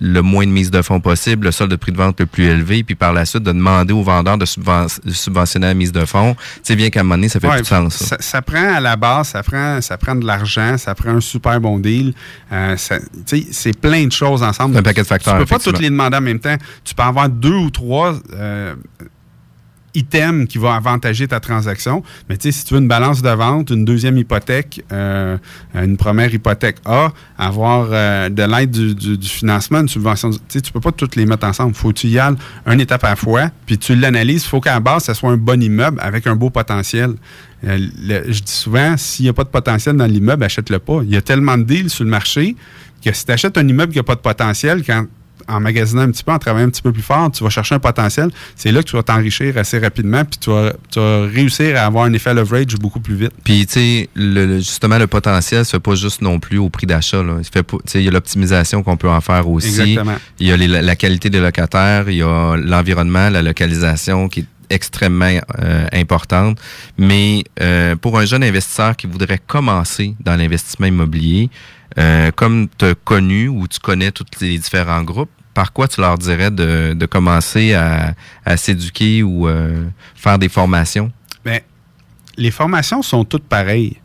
le 0.00 0.20
moins 0.20 0.46
de 0.46 0.50
mise 0.50 0.70
de 0.70 0.82
fonds 0.82 1.00
possible, 1.00 1.46
le 1.46 1.52
solde 1.52 1.70
de 1.70 1.76
prix 1.76 1.92
de 1.92 1.96
vente 1.96 2.18
le 2.20 2.26
plus 2.26 2.44
élevé, 2.44 2.82
puis 2.82 2.94
par 2.94 3.12
la 3.12 3.24
suite 3.24 3.42
de 3.42 3.52
demander 3.52 3.92
aux 3.92 4.02
vendeurs 4.02 4.38
de, 4.38 4.44
subven- 4.46 4.98
de 5.04 5.12
subventionner 5.12 5.66
la 5.68 5.74
mise 5.74 5.92
de 5.92 6.04
fonds. 6.04 6.34
Tu 6.34 6.60
sais 6.64 6.76
bien 6.76 6.90
qu'à 6.90 7.00
un 7.00 7.02
moment 7.02 7.16
donné, 7.16 7.28
ça 7.28 7.40
fait 7.40 7.46
Ouais, 7.48 7.54
plus 7.56 7.62
de 7.62 7.66
sens. 7.66 7.94
ça. 7.96 8.04
Ça, 8.06 8.16
ça 8.20 8.42
prend 8.42 8.74
à 8.76 8.80
la 8.80 8.96
base, 8.96 9.28
ça 9.28 9.42
prend, 9.42 9.80
ça 9.80 9.96
prend 9.98 10.14
de 10.14 10.26
l'argent, 10.26 10.76
ça 10.78 10.94
prend 10.94 11.10
un 11.10 11.20
super 11.20 11.60
bon 11.60 11.78
deal. 11.78 12.14
Euh, 12.52 12.76
c'est 12.76 13.78
plein 13.80 14.06
de 14.06 14.12
choses 14.12 14.42
ensemble. 14.42 14.76
Un 14.76 14.82
paquet 14.82 15.02
de 15.02 15.06
facteurs, 15.06 15.34
Tu 15.34 15.40
peux 15.40 15.46
pas 15.46 15.58
toutes 15.58 15.78
les 15.80 15.90
demander 15.90 16.16
en 16.16 16.20
même 16.20 16.40
temps. 16.40 16.56
Tu 16.84 16.94
peux 16.94 17.02
avoir 17.02 17.28
deux 17.28 17.54
ou 17.54 17.70
trois 17.70 18.14
euh, 18.34 18.74
items 19.94 20.46
qui 20.46 20.58
vont 20.58 20.70
avantager 20.70 21.26
ta 21.28 21.40
transaction. 21.40 22.02
Mais 22.28 22.36
tu 22.36 22.50
sais, 22.50 22.58
si 22.58 22.64
tu 22.64 22.74
veux 22.74 22.80
une 22.80 22.88
balance 22.88 23.22
de 23.22 23.30
vente, 23.30 23.70
une 23.70 23.84
deuxième 23.84 24.16
hypothèque, 24.18 24.84
euh, 24.92 25.36
une 25.74 25.96
première 25.96 26.32
hypothèque 26.32 26.76
A, 26.84 27.12
avoir 27.38 27.88
euh, 27.90 28.28
de 28.28 28.42
l'aide 28.42 28.70
du, 28.70 29.28
financement, 29.28 29.80
une 29.80 29.88
subvention, 29.88 30.30
tu 30.30 30.38
sais, 30.48 30.60
tu 30.60 30.72
peux 30.72 30.80
pas 30.80 30.92
toutes 30.92 31.16
les 31.16 31.26
mettre 31.26 31.46
ensemble. 31.46 31.74
faut 31.74 31.88
que 31.88 31.94
tu 32.00 32.08
y 32.08 32.18
ailles 32.18 32.36
une 32.66 32.80
étape 32.80 33.04
à 33.04 33.10
la 33.10 33.16
fois, 33.16 33.50
puis 33.66 33.78
tu 33.78 33.94
l'analyses. 33.94 34.44
Faut 34.44 34.60
qu'à 34.60 34.74
la 34.74 34.80
base, 34.80 35.04
ça 35.04 35.14
soit 35.14 35.30
un 35.30 35.36
bon 35.36 35.62
immeuble 35.62 35.98
avec 36.00 36.26
un 36.26 36.36
beau 36.36 36.50
potentiel. 36.50 37.14
Euh, 37.64 37.78
je 38.28 38.40
dis 38.40 38.52
souvent, 38.52 38.96
s'il 38.96 39.24
n'y 39.24 39.28
a 39.28 39.32
pas 39.32 39.44
de 39.44 39.50
potentiel 39.50 39.96
dans 39.96 40.06
l'immeuble, 40.06 40.44
achète-le 40.44 40.78
pas. 40.78 41.00
Il 41.02 41.10
y 41.10 41.16
a 41.16 41.22
tellement 41.22 41.58
de 41.58 41.64
deals 41.64 41.90
sur 41.90 42.04
le 42.04 42.10
marché 42.10 42.56
que 43.04 43.12
si 43.12 43.24
tu 43.24 43.32
achètes 43.32 43.56
un 43.56 43.66
immeuble 43.66 43.92
qui 43.92 43.98
n'a 43.98 44.04
pas 44.04 44.14
de 44.14 44.20
potentiel, 44.20 44.82
quand 44.84 45.06
en 45.50 45.60
magasinant 45.60 46.02
un 46.02 46.10
petit 46.10 46.24
peu, 46.24 46.32
en 46.32 46.38
travaillant 46.38 46.66
un 46.68 46.70
petit 46.70 46.82
peu 46.82 46.92
plus 46.92 47.02
fort, 47.02 47.30
tu 47.32 47.42
vas 47.44 47.50
chercher 47.50 47.74
un 47.74 47.78
potentiel. 47.78 48.30
C'est 48.56 48.72
là 48.72 48.82
que 48.82 48.88
tu 48.88 48.96
vas 48.96 49.02
t'enrichir 49.02 49.56
assez 49.58 49.78
rapidement, 49.78 50.24
puis 50.24 50.38
tu 50.38 50.50
vas, 50.50 50.72
tu 50.90 50.98
vas 51.00 51.26
réussir 51.26 51.76
à 51.76 51.80
avoir 51.86 52.04
un 52.04 52.12
effet 52.12 52.32
leverage 52.34 52.76
beaucoup 52.76 53.00
plus 53.00 53.14
vite. 53.16 53.32
Puis, 53.44 53.66
tu 53.66 53.72
sais, 53.74 54.08
le- 54.14 54.58
justement, 54.58 54.98
le 54.98 55.06
potentiel 55.06 55.64
se 55.64 55.72
fait 55.72 55.80
pas 55.80 55.94
juste 55.94 56.22
non 56.22 56.38
plus 56.38 56.58
au 56.58 56.70
prix 56.70 56.86
d'achat. 56.86 57.22
Il 57.94 58.00
y 58.02 58.08
a 58.08 58.10
l'optimisation 58.10 58.82
qu'on 58.82 58.96
peut 58.96 59.10
en 59.10 59.20
faire 59.20 59.48
aussi. 59.48 59.68
Exactement. 59.68 60.16
Il 60.38 60.46
y 60.46 60.52
a 60.52 60.56
les- 60.56 60.68
la 60.68 60.96
qualité 60.96 61.30
des 61.30 61.40
locataires, 61.40 62.08
il 62.08 62.16
y 62.16 62.22
a 62.22 62.56
l'environnement, 62.56 63.28
la 63.30 63.42
localisation 63.42 64.28
qui 64.28 64.40
est 64.40 64.46
extrêmement 64.72 65.36
euh, 65.58 65.86
importante. 65.92 66.58
Mais 66.96 67.42
euh, 67.60 67.96
pour 67.96 68.18
un 68.18 68.24
jeune 68.24 68.44
investisseur 68.44 68.94
qui 68.96 69.08
voudrait 69.08 69.40
commencer 69.44 70.14
dans 70.20 70.36
l'investissement 70.36 70.86
immobilier, 70.86 71.50
euh, 71.98 72.30
comme 72.36 72.68
tu 72.78 72.84
as 72.84 72.94
connu 72.94 73.48
ou 73.48 73.66
tu 73.66 73.80
connais 73.80 74.12
tous 74.12 74.24
les 74.40 74.58
différents 74.58 75.02
groupes, 75.02 75.30
par 75.54 75.72
quoi 75.72 75.88
tu 75.88 76.00
leur 76.00 76.16
dirais 76.18 76.50
de, 76.50 76.94
de 76.94 77.06
commencer 77.06 77.74
à, 77.74 78.14
à 78.44 78.56
s'éduquer 78.56 79.22
ou 79.22 79.48
euh, 79.48 79.84
faire 80.14 80.38
des 80.38 80.48
formations? 80.48 81.10
Ben, 81.44 81.60
les 82.36 82.50
formations 82.50 83.02
sont 83.02 83.24
toutes 83.24 83.44
pareilles. 83.44 83.96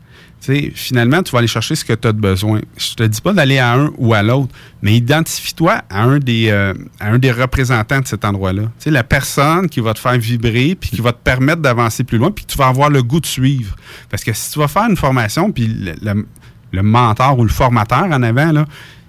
Finalement, 0.74 1.24
tu 1.24 1.32
vas 1.32 1.38
aller 1.40 1.48
chercher 1.48 1.74
ce 1.74 1.84
que 1.84 1.92
tu 1.92 2.06
as 2.06 2.12
de 2.12 2.20
besoin. 2.20 2.60
Je 2.76 2.94
te 2.94 3.02
dis 3.02 3.20
pas 3.20 3.32
d'aller 3.32 3.58
à 3.58 3.72
un 3.72 3.90
ou 3.98 4.14
à 4.14 4.22
l'autre, 4.22 4.54
mais 4.80 4.94
identifie-toi 4.96 5.82
à 5.90 6.02
un 6.04 6.20
des 6.20 6.50
euh, 6.50 6.72
à 7.00 7.08
un 7.10 7.18
des 7.18 7.32
représentants 7.32 7.98
de 7.98 8.06
cet 8.06 8.24
endroit-là. 8.24 8.62
La 8.86 9.02
personne 9.02 9.68
qui 9.68 9.80
va 9.80 9.92
te 9.92 9.98
faire 9.98 10.16
vibrer 10.18 10.76
puis 10.76 10.90
qui 10.90 11.00
va 11.00 11.10
te 11.12 11.18
permettre 11.18 11.62
d'avancer 11.62 12.04
plus 12.04 12.18
loin 12.18 12.30
puis 12.30 12.44
tu 12.44 12.56
vas 12.56 12.68
avoir 12.68 12.90
le 12.90 13.02
goût 13.02 13.18
de 13.18 13.26
suivre. 13.26 13.74
Parce 14.08 14.22
que 14.22 14.32
si 14.32 14.52
tu 14.52 14.60
vas 14.60 14.68
faire 14.68 14.84
une 14.88 14.96
formation 14.96 15.50
puis 15.50 15.66
le, 15.66 15.94
le- 16.00 16.26
le 16.70 16.82
mentor 16.82 17.38
ou 17.40 17.42
le 17.42 17.50
formateur 17.50 18.04
en 18.04 18.22
avant 18.22 18.52
là, 18.52 18.66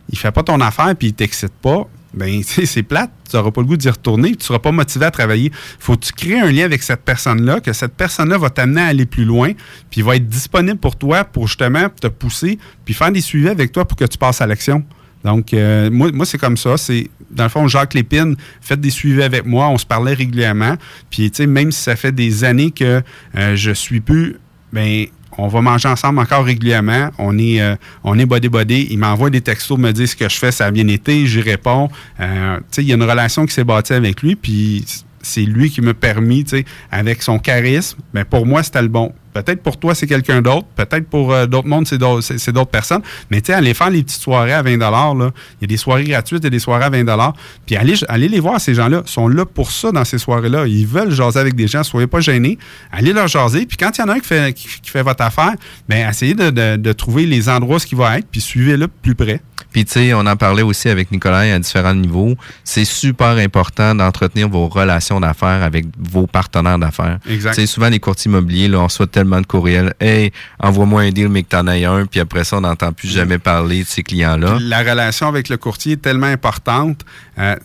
il 0.10 0.18
fait 0.18 0.32
pas 0.32 0.42
ton 0.42 0.60
affaire 0.62 0.96
puis 0.96 1.10
il 1.10 1.14
t'excite 1.14 1.54
pas, 1.62 1.88
ben 2.14 2.42
c'est 2.44 2.84
plate, 2.84 3.12
tu 3.30 3.36
n'auras 3.36 3.52
pas 3.52 3.62
le 3.62 3.68
goût 3.68 3.78
d'y 3.78 3.90
retourner, 3.90 4.36
tu 4.36 4.46
seras 4.46 4.60
pas 4.60 4.72
motivé 4.72 5.06
à 5.06 5.12
travailler. 5.12 5.52
Faut 5.80 5.96
que 5.96 6.06
tu 6.06 6.14
crées 6.14 6.40
un 6.40 6.52
lien 6.52 6.66
avec 6.66 6.84
cette 6.84 7.02
personne-là, 7.02 7.60
que 7.60 7.74
cette 7.74 7.94
personne-là 7.94 8.38
va 8.38 8.50
t'amener 8.50 8.82
à 8.82 8.88
aller 8.88 9.06
plus 9.06 9.26
loin, 9.26 9.52
puis 9.90 10.02
va 10.02 10.16
être 10.16 10.28
disponible 10.28 10.78
pour 10.78 10.96
toi 10.96 11.24
pour 11.24 11.48
justement 11.48 11.88
te 11.90 12.08
pousser, 12.08 12.58
puis 12.86 12.94
faire 12.94 13.12
des 13.12 13.22
suivis 13.22 13.50
avec 13.50 13.72
toi 13.72 13.86
pour 13.86 13.98
que 13.98 14.06
tu 14.06 14.18
passes 14.18 14.42
à 14.42 14.48
l'action. 14.48 14.84
Donc, 15.24 15.54
euh, 15.54 15.90
moi, 15.92 16.12
moi 16.14 16.26
c'est 16.26 16.38
comme 16.38 16.58
ça. 16.58 16.78
C'est 16.78 17.10
Dans 17.32 17.44
le 17.44 17.50
fond, 17.50 17.68
Jacques 17.68 17.94
Lépine, 17.94 18.36
faites 18.62 18.80
des 18.80 18.90
suivis 18.90 19.24
avec 19.24 19.46
moi. 19.46 19.68
On 19.68 19.78
se 19.78 19.86
parlait 19.86 20.14
régulièrement. 20.14 20.76
Puis, 21.10 21.30
tu 21.32 21.38
sais, 21.38 21.48
même 21.48 21.72
si 21.72 21.82
ça 21.82 21.96
fait 21.96 22.12
des 22.12 22.44
années 22.44 22.72
que 22.72 23.02
euh, 23.36 23.56
je 23.56 23.72
suis 23.72 24.00
plus, 24.00 24.38
ben 24.72 25.06
on 25.38 25.48
va 25.48 25.62
manger 25.62 25.88
ensemble 25.88 26.20
encore 26.20 26.44
régulièrement. 26.44 27.10
On 27.18 27.38
est, 27.38 27.62
euh, 27.62 27.76
on 28.04 28.18
est 28.18 28.26
body-body. 28.26 28.88
Il 28.90 29.00
m'envoie 29.00 29.30
des 29.30 29.42
textos, 29.42 29.78
me 29.78 29.92
dit 29.92 30.08
ce 30.08 30.16
que 30.16 30.28
je 30.28 30.38
fais, 30.38 30.52
ça 30.52 30.66
a 30.66 30.72
bien. 30.72 30.86
J'y 31.08 31.42
réponds. 31.42 31.90
Euh, 32.20 32.60
il 32.78 32.84
y 32.84 32.92
a 32.92 32.96
une 32.96 33.04
relation 33.04 33.46
qui 33.46 33.54
s'est 33.54 33.64
bâtie 33.64 33.94
avec 33.94 34.22
lui. 34.22 34.36
Puis, 34.36 34.84
c'est 35.22 35.42
lui 35.42 35.70
qui 35.70 35.82
m'a 35.82 35.94
permis, 35.94 36.46
avec 36.92 37.22
son 37.22 37.38
charisme, 37.40 38.00
mais 38.14 38.24
pour 38.24 38.46
moi, 38.46 38.64
c'était 38.64 38.82
le 38.82 38.88
bon. 38.88 39.14
Peut-être 39.44 39.62
pour 39.62 39.78
toi, 39.78 39.94
c'est 39.94 40.08
quelqu'un 40.08 40.42
d'autre. 40.42 40.66
Peut-être 40.76 41.08
pour 41.08 41.34
euh, 41.34 41.46
d'autres 41.46 41.68
mondes, 41.68 41.88
c'est 41.88 41.98
d'autres, 41.98 42.66
personnes. 42.66 43.02
Mais 43.30 43.42
tu 43.42 43.54
sais, 43.54 43.74
faire 43.74 43.90
les 43.90 44.04
petites 44.04 44.22
soirées 44.22 44.54
à 44.54 44.62
20 44.62 44.78
là, 44.78 45.32
il 45.60 45.62
y 45.62 45.64
a 45.66 45.68
des 45.68 45.78
soirées 45.78 46.04
gratuites 46.04 46.44
et 46.44 46.50
des 46.50 46.60
soirées 46.60 46.86
à 46.86 46.90
20 46.90 47.34
Puis 47.66 47.76
allez, 47.76 47.94
allez 48.08 48.28
les 48.28 48.40
voir, 48.40 48.60
ces 48.60 48.74
gens-là. 48.74 49.04
Sont 49.06 49.28
là 49.28 49.46
pour 49.46 49.72
ça 49.72 49.92
dans 49.92 50.06
ces 50.06 50.18
soirées-là. 50.18 50.68
Ils 50.68 50.88
veulent 50.88 51.12
jaser 51.12 51.40
avec 51.40 51.56
des 51.56 51.68
gens. 51.68 51.84
Soyez 51.84 52.08
pas 52.08 52.20
gênés. 52.20 52.58
Allez 52.92 53.14
leur 53.14 53.28
jaser. 53.28 53.66
Puis 53.66 53.78
quand 53.78 53.96
il 53.98 54.02
y 54.02 54.04
en 54.04 54.10
a 54.10 54.14
un 54.14 54.20
qui 54.20 54.28
fait, 54.28 54.54
qui, 54.54 54.92
votre 54.96 55.24
affaire, 55.24 55.54
ben 55.88 56.10
essayez 56.10 56.34
de, 56.34 56.94
trouver 56.94 57.26
les 57.26 57.50
endroits 57.50 57.76
où 57.76 57.80
ce 57.80 57.86
qui 57.86 57.96
va 57.96 58.18
être, 58.18 58.28
puis 58.30 58.42
suivez-le 58.42 58.88
plus 58.88 59.16
près. 59.16 59.42
Puis, 59.72 59.86
tu 59.86 59.94
sais, 59.94 60.14
on 60.14 60.26
en 60.26 60.36
parlait 60.36 60.64
aussi 60.64 60.90
avec 60.90 61.12
Nicolas 61.12 61.40
à 61.40 61.60
différents 61.60 61.94
niveaux. 61.94 62.36
C'est 62.64 62.86
super 62.86 63.38
important 63.38 63.96
d'entretenir 63.96 64.50
vos 64.50 64.68
relations 64.68 65.20
d'affaires 65.20 65.64
avec 65.64 65.86
vos 65.98 66.28
partenaires 66.28 66.80
d'affaires. 66.80 67.20
Exact. 67.30 67.56
Tu 67.56 67.62
sais, 67.62 67.68
souvent, 67.68 67.90
les 67.90 68.00
courtiers 68.00 68.30
immobiliers, 68.30 68.68
là, 68.68 68.80
on 68.80 68.86
reçoit 68.86 69.08
tellement 69.08 69.42
de 69.42 69.46
courriels. 69.46 69.94
Hey, 70.00 70.32
envoie-moi 70.60 71.02
un 71.02 71.10
deal, 71.12 71.30
mais 71.30 71.44
que 71.44 71.50
t'en 71.50 71.68
aies 71.68 71.86
un. 71.86 72.06
Puis 72.06 72.20
après 72.20 72.44
ça, 72.44 72.58
on 72.58 72.62
n'entend 72.62 72.92
plus 72.92 73.08
jamais 73.08 73.38
parler 73.38 73.84
de 73.84 73.88
ces 73.88 74.04
clients-là. 74.04 74.58
La 74.62 74.80
relation 74.80 75.28
avec 75.28 75.50
le 75.50 75.58
courtier 75.58 75.94
est 75.94 76.02
tellement 76.02 76.28
importante. 76.28 77.06
Euh, 77.38 77.56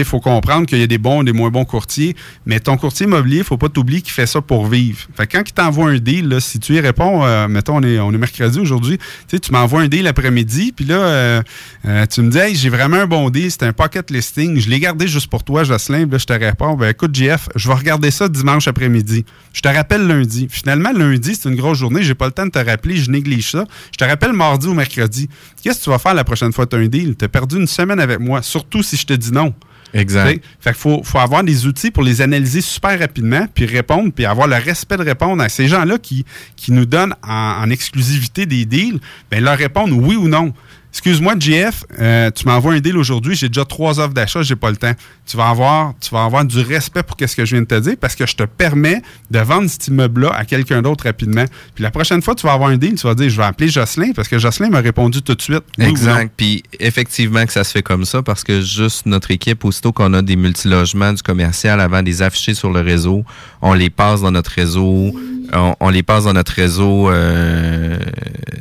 il 0.00 0.04
faut 0.04 0.20
comprendre 0.20 0.66
qu'il 0.66 0.78
y 0.78 0.82
a 0.82 0.86
des 0.86 0.98
bons 0.98 1.22
et 1.22 1.24
des 1.24 1.32
moins 1.32 1.50
bons 1.50 1.64
courtiers, 1.64 2.16
mais 2.46 2.60
ton 2.60 2.76
courtier 2.76 3.06
immobilier, 3.06 3.36
il 3.36 3.40
ne 3.40 3.44
faut 3.44 3.58
pas 3.58 3.68
t'oublier 3.68 4.00
qu'il 4.00 4.12
fait 4.12 4.26
ça 4.26 4.40
pour 4.40 4.66
vivre. 4.66 5.00
Fait 5.16 5.26
que 5.26 5.36
quand 5.36 5.44
il 5.46 5.52
t'envoie 5.52 5.90
un 5.90 5.98
deal, 5.98 6.36
si 6.40 6.58
tu 6.58 6.74
y 6.74 6.80
réponds, 6.80 7.24
euh, 7.24 7.48
mettons, 7.48 7.76
on 7.76 7.82
est, 7.82 7.98
on 7.98 8.12
est 8.12 8.18
mercredi 8.18 8.58
aujourd'hui, 8.58 8.98
tu 9.28 9.52
m'envoies 9.52 9.82
un 9.82 9.88
deal 9.88 10.04
l'après-midi, 10.04 10.72
puis 10.74 10.84
là, 10.84 10.96
euh, 10.96 11.42
euh, 11.86 12.06
tu 12.06 12.22
me 12.22 12.30
dis, 12.30 12.38
hey, 12.38 12.54
j'ai 12.54 12.68
vraiment 12.68 12.98
un 12.98 13.06
bon 13.06 13.30
deal, 13.30 13.50
c'est 13.50 13.64
un 13.64 13.72
pocket 13.72 14.10
listing, 14.10 14.58
je 14.58 14.68
l'ai 14.68 14.80
gardé 14.80 15.06
juste 15.06 15.28
pour 15.28 15.44
toi, 15.44 15.64
Jocelyn, 15.64 16.06
là, 16.10 16.18
je 16.18 16.26
te 16.26 16.32
réponds, 16.32 16.74
ben 16.74 16.88
écoute, 16.88 17.14
JF, 17.14 17.48
je 17.54 17.68
vais 17.68 17.74
regarder 17.74 18.10
ça 18.10 18.28
dimanche 18.28 18.68
après-midi. 18.68 19.24
Je 19.52 19.60
te 19.60 19.68
rappelle 19.68 20.06
lundi. 20.06 20.48
Finalement, 20.50 20.92
lundi, 20.92 21.34
c'est 21.34 21.48
une 21.48 21.56
grosse 21.56 21.78
journée, 21.78 22.02
j'ai 22.02 22.14
pas 22.14 22.26
le 22.26 22.32
temps 22.32 22.46
de 22.46 22.50
te 22.50 22.58
rappeler, 22.58 22.96
je 22.96 23.10
néglige 23.10 23.50
ça. 23.50 23.66
Je 23.92 23.98
te 23.98 24.04
rappelle 24.04 24.32
mardi 24.32 24.66
ou 24.66 24.74
mercredi. 24.74 25.28
Qu'est-ce 25.62 25.80
que 25.80 25.84
tu 25.84 25.90
vas 25.90 25.98
faire 25.98 26.14
la 26.14 26.24
prochaine 26.24 26.52
fois 26.52 26.66
que 26.66 26.70
tu 26.70 26.76
as 26.76 26.80
un 26.80 26.86
deal? 26.86 27.16
Tu 27.16 27.24
as 27.24 27.28
perdu 27.28 27.56
une 27.56 27.66
semaine 27.66 28.00
avec 28.00 28.20
moi, 28.20 28.42
surtout 28.42 28.82
si 28.82 28.96
je 28.96 29.06
te 29.06 29.12
dis 29.12 29.32
non. 29.32 29.54
Exact. 29.94 30.42
Fait 30.60 30.70
qu'il 30.70 30.78
faut, 30.78 31.02
faut 31.02 31.18
avoir 31.18 31.44
des 31.44 31.66
outils 31.66 31.90
pour 31.90 32.02
les 32.02 32.22
analyser 32.22 32.60
super 32.60 32.98
rapidement, 32.98 33.46
puis 33.52 33.66
répondre, 33.66 34.10
puis 34.12 34.24
avoir 34.24 34.46
le 34.46 34.56
respect 34.56 34.96
de 34.96 35.02
répondre 35.02 35.42
à 35.42 35.48
ces 35.48 35.68
gens-là 35.68 35.98
qui, 35.98 36.24
qui 36.56 36.72
nous 36.72 36.86
donnent 36.86 37.14
en, 37.22 37.62
en 37.62 37.70
exclusivité 37.70 38.46
des 38.46 38.64
deals, 38.64 39.00
ben 39.30 39.42
leur 39.42 39.58
répondre 39.58 39.96
oui 39.96 40.16
ou 40.16 40.28
non. 40.28 40.52
Excuse-moi, 40.92 41.34
JF, 41.38 41.84
euh, 41.98 42.30
tu 42.30 42.46
m'envoies 42.46 42.74
un 42.74 42.80
deal 42.80 42.98
aujourd'hui, 42.98 43.34
j'ai 43.34 43.48
déjà 43.48 43.64
trois 43.64 43.98
offres 43.98 44.12
d'achat, 44.12 44.42
j'ai 44.42 44.56
pas 44.56 44.70
le 44.70 44.76
temps. 44.76 44.92
Tu 45.26 45.38
vas 45.38 45.48
avoir, 45.48 45.94
tu 45.98 46.10
vas 46.10 46.24
avoir 46.24 46.44
du 46.44 46.60
respect 46.60 47.02
pour 47.02 47.16
ce 47.18 47.34
que 47.34 47.46
je 47.46 47.56
viens 47.56 47.62
de 47.62 47.66
te 47.66 47.80
dire 47.80 47.94
parce 47.98 48.14
que 48.14 48.26
je 48.26 48.36
te 48.36 48.42
permets 48.42 49.00
de 49.30 49.38
vendre 49.38 49.70
cet 49.70 49.88
immeuble-là 49.88 50.32
à 50.34 50.44
quelqu'un 50.44 50.82
d'autre 50.82 51.04
rapidement. 51.04 51.46
Puis 51.74 51.82
la 51.82 51.90
prochaine 51.90 52.20
fois, 52.20 52.34
tu 52.34 52.46
vas 52.46 52.52
avoir 52.52 52.68
un 52.68 52.76
deal, 52.76 52.96
tu 52.96 53.06
vas 53.06 53.14
dire, 53.14 53.30
je 53.30 53.36
vais 53.38 53.44
appeler 53.44 53.70
Jocelyn 53.70 54.12
parce 54.14 54.28
que 54.28 54.38
Jocelyn 54.38 54.68
m'a 54.68 54.80
répondu 54.80 55.22
tout 55.22 55.34
de 55.34 55.40
suite. 55.40 55.64
oui. 55.78 55.86
Exact. 55.86 56.30
Puis 56.36 56.62
effectivement 56.78 57.46
que 57.46 57.52
ça 57.52 57.64
se 57.64 57.72
fait 57.72 57.82
comme 57.82 58.04
ça 58.04 58.22
parce 58.22 58.44
que 58.44 58.60
juste 58.60 59.06
notre 59.06 59.30
équipe, 59.30 59.64
aussitôt 59.64 59.92
qu'on 59.92 60.12
a 60.12 60.20
des 60.20 60.36
multilogements, 60.36 61.14
du 61.14 61.22
commercial 61.22 61.80
avant 61.80 62.02
des 62.02 62.20
affichés 62.20 62.52
sur 62.52 62.70
le 62.70 62.80
réseau, 62.80 63.24
on 63.62 63.72
les 63.72 63.88
passe 63.88 64.20
dans 64.20 64.30
notre 64.30 64.50
réseau, 64.50 65.14
on, 65.54 65.74
on 65.80 65.88
les 65.88 66.02
passe 66.02 66.24
dans 66.24 66.34
notre 66.34 66.52
réseau 66.52 67.08
euh, 67.08 67.98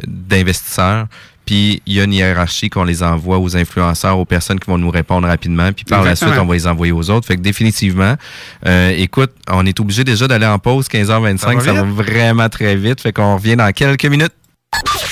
d'investisseurs. 0.07 1.07
Puis 1.51 1.81
il 1.85 1.95
y 1.95 1.99
a 1.99 2.05
une 2.05 2.13
hiérarchie 2.13 2.69
qu'on 2.69 2.85
les 2.85 3.03
envoie 3.03 3.37
aux 3.37 3.57
influenceurs, 3.57 4.17
aux 4.17 4.23
personnes 4.23 4.57
qui 4.57 4.69
vont 4.69 4.77
nous 4.77 4.89
répondre 4.89 5.27
rapidement. 5.27 5.73
Puis 5.73 5.83
par 5.83 6.01
la 6.01 6.15
suite, 6.15 6.31
on 6.39 6.45
va 6.45 6.53
les 6.53 6.65
envoyer 6.65 6.93
aux 6.93 7.09
autres. 7.09 7.27
Fait 7.27 7.35
que 7.35 7.41
définitivement, 7.41 8.15
euh, 8.65 8.93
écoute, 8.95 9.31
on 9.49 9.65
est 9.65 9.77
obligé 9.81 10.05
déjà 10.05 10.29
d'aller 10.29 10.45
en 10.45 10.59
pause 10.59 10.87
15h25. 10.87 11.39
Ça 11.39 11.53
va 11.53 11.61
Ça 11.61 11.73
va 11.73 11.83
vraiment 11.83 12.47
très 12.47 12.77
vite. 12.77 13.01
Fait 13.01 13.11
qu'on 13.11 13.35
revient 13.35 13.57
dans 13.57 13.69
quelques 13.73 14.05
minutes. 14.05 14.31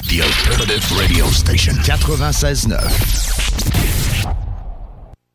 The 0.07 0.21
Alternative 0.21 0.97
Radio 0.97 1.25
Station 1.25 1.73
96.9. 1.83 2.79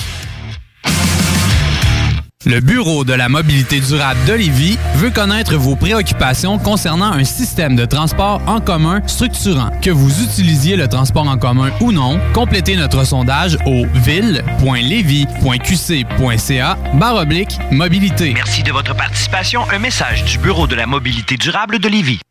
Le 2.46 2.62
Bureau 2.62 3.04
de 3.04 3.12
la 3.12 3.28
mobilité 3.28 3.82
durable 3.82 4.24
de 4.26 4.32
Lévis 4.32 4.78
veut 4.96 5.10
connaître 5.10 5.58
vos 5.58 5.76
préoccupations 5.76 6.58
concernant 6.58 7.12
un 7.12 7.26
système 7.26 7.76
de 7.76 7.84
transport 7.84 8.42
en 8.48 8.62
commun 8.62 9.02
structurant. 9.08 9.72
Que 9.82 9.90
vous 9.90 10.24
utilisiez 10.24 10.78
le 10.78 10.88
transport 10.88 11.28
en 11.28 11.38
commun 11.38 11.70
ou 11.82 11.92
non, 11.92 12.18
complétez 12.34 12.78
notre 12.78 13.04
sondage 13.04 13.58
au 13.66 13.86
ville.levy.qc.ca 13.94 16.78
barre 16.94 17.16
oblique 17.16 17.60
mobilité. 17.72 18.32
Merci 18.36 18.64
de 18.64 18.72
votre 18.72 18.96
participation. 18.96 19.70
Un 19.70 19.80
message 19.80 20.24
du 20.24 20.38
Bureau 20.38 20.66
de 20.66 20.76
la 20.76 20.86
mobilité 20.86 21.36
durable 21.36 21.78
de 21.78 21.90
Lévis. 21.90 22.22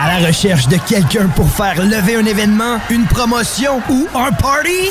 À 0.00 0.18
la 0.18 0.26
recherche 0.26 0.68
de 0.68 0.78
quelqu'un 0.88 1.26
pour 1.26 1.50
faire 1.50 1.84
lever 1.84 2.16
un 2.16 2.24
événement, 2.24 2.80
une 2.88 3.04
promotion 3.04 3.82
ou 3.90 4.08
un 4.14 4.32
party? 4.32 4.88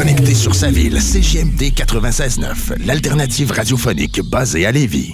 Connecté 0.00 0.34
sur 0.34 0.54
sa 0.54 0.70
ville, 0.70 0.98
CGMD 0.98 1.74
96.9, 1.74 2.86
l'alternative 2.86 3.52
radiophonique 3.52 4.22
basée 4.30 4.64
à 4.64 4.72
Lévis. 4.72 5.12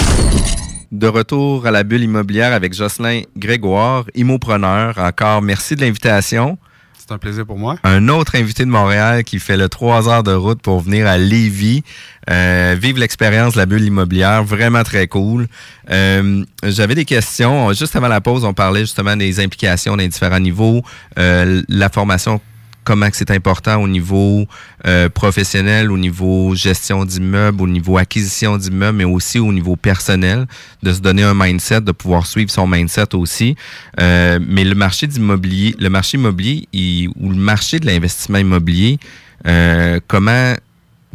De 0.92 1.08
retour 1.08 1.66
à 1.66 1.72
la 1.72 1.82
bulle 1.82 2.04
immobilière 2.04 2.52
avec 2.52 2.72
Jocelyn 2.72 3.22
Grégoire, 3.36 4.04
immopreneur. 4.14 4.96
Encore 4.98 5.42
merci 5.42 5.74
de 5.74 5.80
l'invitation. 5.80 6.56
C'est 6.96 7.12
un 7.12 7.18
plaisir 7.18 7.44
pour 7.44 7.58
moi. 7.58 7.78
Un 7.82 8.08
autre 8.08 8.36
invité 8.36 8.64
de 8.64 8.70
Montréal 8.70 9.24
qui 9.24 9.40
fait 9.40 9.56
le 9.56 9.68
3 9.68 10.08
heures 10.08 10.22
de 10.22 10.32
route 10.32 10.62
pour 10.62 10.78
venir 10.82 11.08
à 11.08 11.18
Lévis. 11.18 11.82
Euh, 12.30 12.76
vivre 12.80 13.00
l'expérience 13.00 13.54
de 13.54 13.58
la 13.58 13.66
bulle 13.66 13.82
immobilière, 13.82 14.44
vraiment 14.44 14.84
très 14.84 15.08
cool. 15.08 15.48
Euh, 15.90 16.44
J'avais 16.62 16.94
des 16.94 17.04
questions. 17.04 17.72
Juste 17.72 17.96
avant 17.96 18.06
la 18.06 18.20
pause, 18.20 18.44
on 18.44 18.54
parlait 18.54 18.82
justement 18.82 19.16
des 19.16 19.40
implications 19.40 19.96
dans 19.96 20.02
les 20.04 20.08
différents 20.08 20.38
niveaux, 20.38 20.82
euh, 21.18 21.64
la 21.68 21.88
formation 21.88 22.40
comment 22.86 23.08
c'est 23.12 23.30
important 23.32 23.76
au 23.82 23.88
niveau 23.88 24.46
euh, 24.86 25.08
professionnel, 25.10 25.90
au 25.90 25.98
niveau 25.98 26.54
gestion 26.54 27.04
d'immeubles, 27.04 27.60
au 27.62 27.66
niveau 27.66 27.98
acquisition 27.98 28.56
d'immeubles, 28.56 28.98
mais 28.98 29.04
aussi 29.04 29.38
au 29.38 29.52
niveau 29.52 29.74
personnel, 29.76 30.46
de 30.82 30.92
se 30.92 31.00
donner 31.00 31.24
un 31.24 31.34
mindset, 31.34 31.80
de 31.82 31.92
pouvoir 31.92 32.26
suivre 32.26 32.50
son 32.50 32.66
mindset 32.66 33.14
aussi. 33.14 33.56
Euh, 34.00 34.38
mais 34.54 34.64
le 34.64 34.74
marché 34.74 35.06
d'immobilier, 35.06 35.74
le 35.78 35.90
marché 35.90 36.16
immobilier 36.16 36.68
il- 36.72 37.08
ou 37.20 37.30
le 37.30 37.36
marché 37.52 37.80
de 37.80 37.86
l'investissement 37.86 38.38
immobilier, 38.38 38.98
euh, 39.46 39.98
comment 40.06 40.54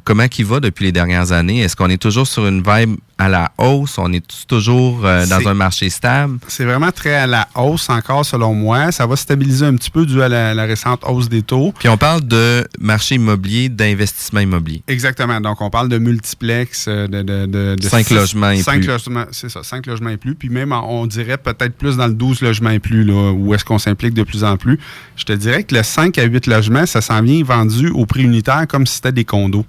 comment 0.03 0.27
qu'il 0.27 0.45
va 0.45 0.59
depuis 0.59 0.85
les 0.85 0.91
dernières 0.91 1.31
années? 1.31 1.59
Est-ce 1.61 1.75
qu'on 1.75 1.89
est 1.89 2.01
toujours 2.01 2.27
sur 2.27 2.47
une 2.47 2.61
vibe 2.63 2.95
à 3.17 3.29
la 3.29 3.51
hausse? 3.57 3.97
On 3.97 4.11
est 4.13 4.23
toujours 4.47 5.05
euh, 5.05 5.25
dans 5.27 5.47
un 5.47 5.53
marché 5.53 5.89
stable? 5.89 6.39
C'est 6.47 6.65
vraiment 6.65 6.91
très 6.91 7.13
à 7.15 7.27
la 7.27 7.47
hausse 7.55 7.89
encore, 7.89 8.25
selon 8.25 8.53
moi. 8.53 8.91
Ça 8.91 9.05
va 9.05 9.15
stabiliser 9.15 9.65
un 9.65 9.75
petit 9.75 9.91
peu 9.91 10.05
dû 10.05 10.21
à 10.21 10.29
la, 10.29 10.53
la 10.53 10.63
récente 10.63 11.01
hausse 11.05 11.29
des 11.29 11.41
taux. 11.43 11.73
Puis 11.79 11.89
on 11.89 11.97
parle 11.97 12.21
de 12.21 12.67
marché 12.79 13.15
immobilier, 13.15 13.69
d'investissement 13.69 14.39
immobilier. 14.39 14.83
Exactement. 14.87 15.39
Donc, 15.41 15.61
on 15.61 15.69
parle 15.69 15.89
de 15.89 15.97
multiplex, 15.97 16.85
euh, 16.87 17.07
de... 17.07 17.21
de, 17.21 17.45
de- 17.45 17.75
de 17.75 17.87
Cinq 17.87 18.07
six- 18.07 18.13
logements 18.15 18.51
et 18.51 18.61
cinq 18.61 18.79
plus. 18.79 18.87
logements, 18.87 19.25
c'est 19.31 19.49
ça, 19.49 19.63
cinq 19.63 19.85
logements 19.85 20.09
et 20.09 20.17
plus. 20.17 20.35
Puis 20.35 20.49
même, 20.49 20.71
on 20.71 21.05
dirait 21.05 21.37
peut-être 21.37 21.75
plus 21.75 21.97
dans 21.97 22.07
le 22.07 22.13
12 22.13 22.41
logements 22.41 22.69
et 22.71 22.79
plus, 22.79 23.03
là, 23.03 23.31
où 23.31 23.53
est-ce 23.53 23.63
qu'on 23.65 23.79
s'implique 23.79 24.13
de 24.13 24.23
plus 24.23 24.43
en 24.43 24.57
plus. 24.57 24.79
Je 25.15 25.25
te 25.25 25.33
dirais 25.33 25.63
que 25.63 25.75
le 25.75 25.83
5 25.83 26.17
à 26.17 26.23
8 26.23 26.47
logements, 26.47 26.85
ça 26.85 27.01
s'en 27.01 27.21
vient 27.21 27.43
vendu 27.43 27.89
au 27.89 28.05
prix 28.05 28.23
unitaire 28.23 28.65
comme 28.67 28.85
si 28.87 28.95
c'était 28.95 29.11
des 29.11 29.25
condos. 29.25 29.65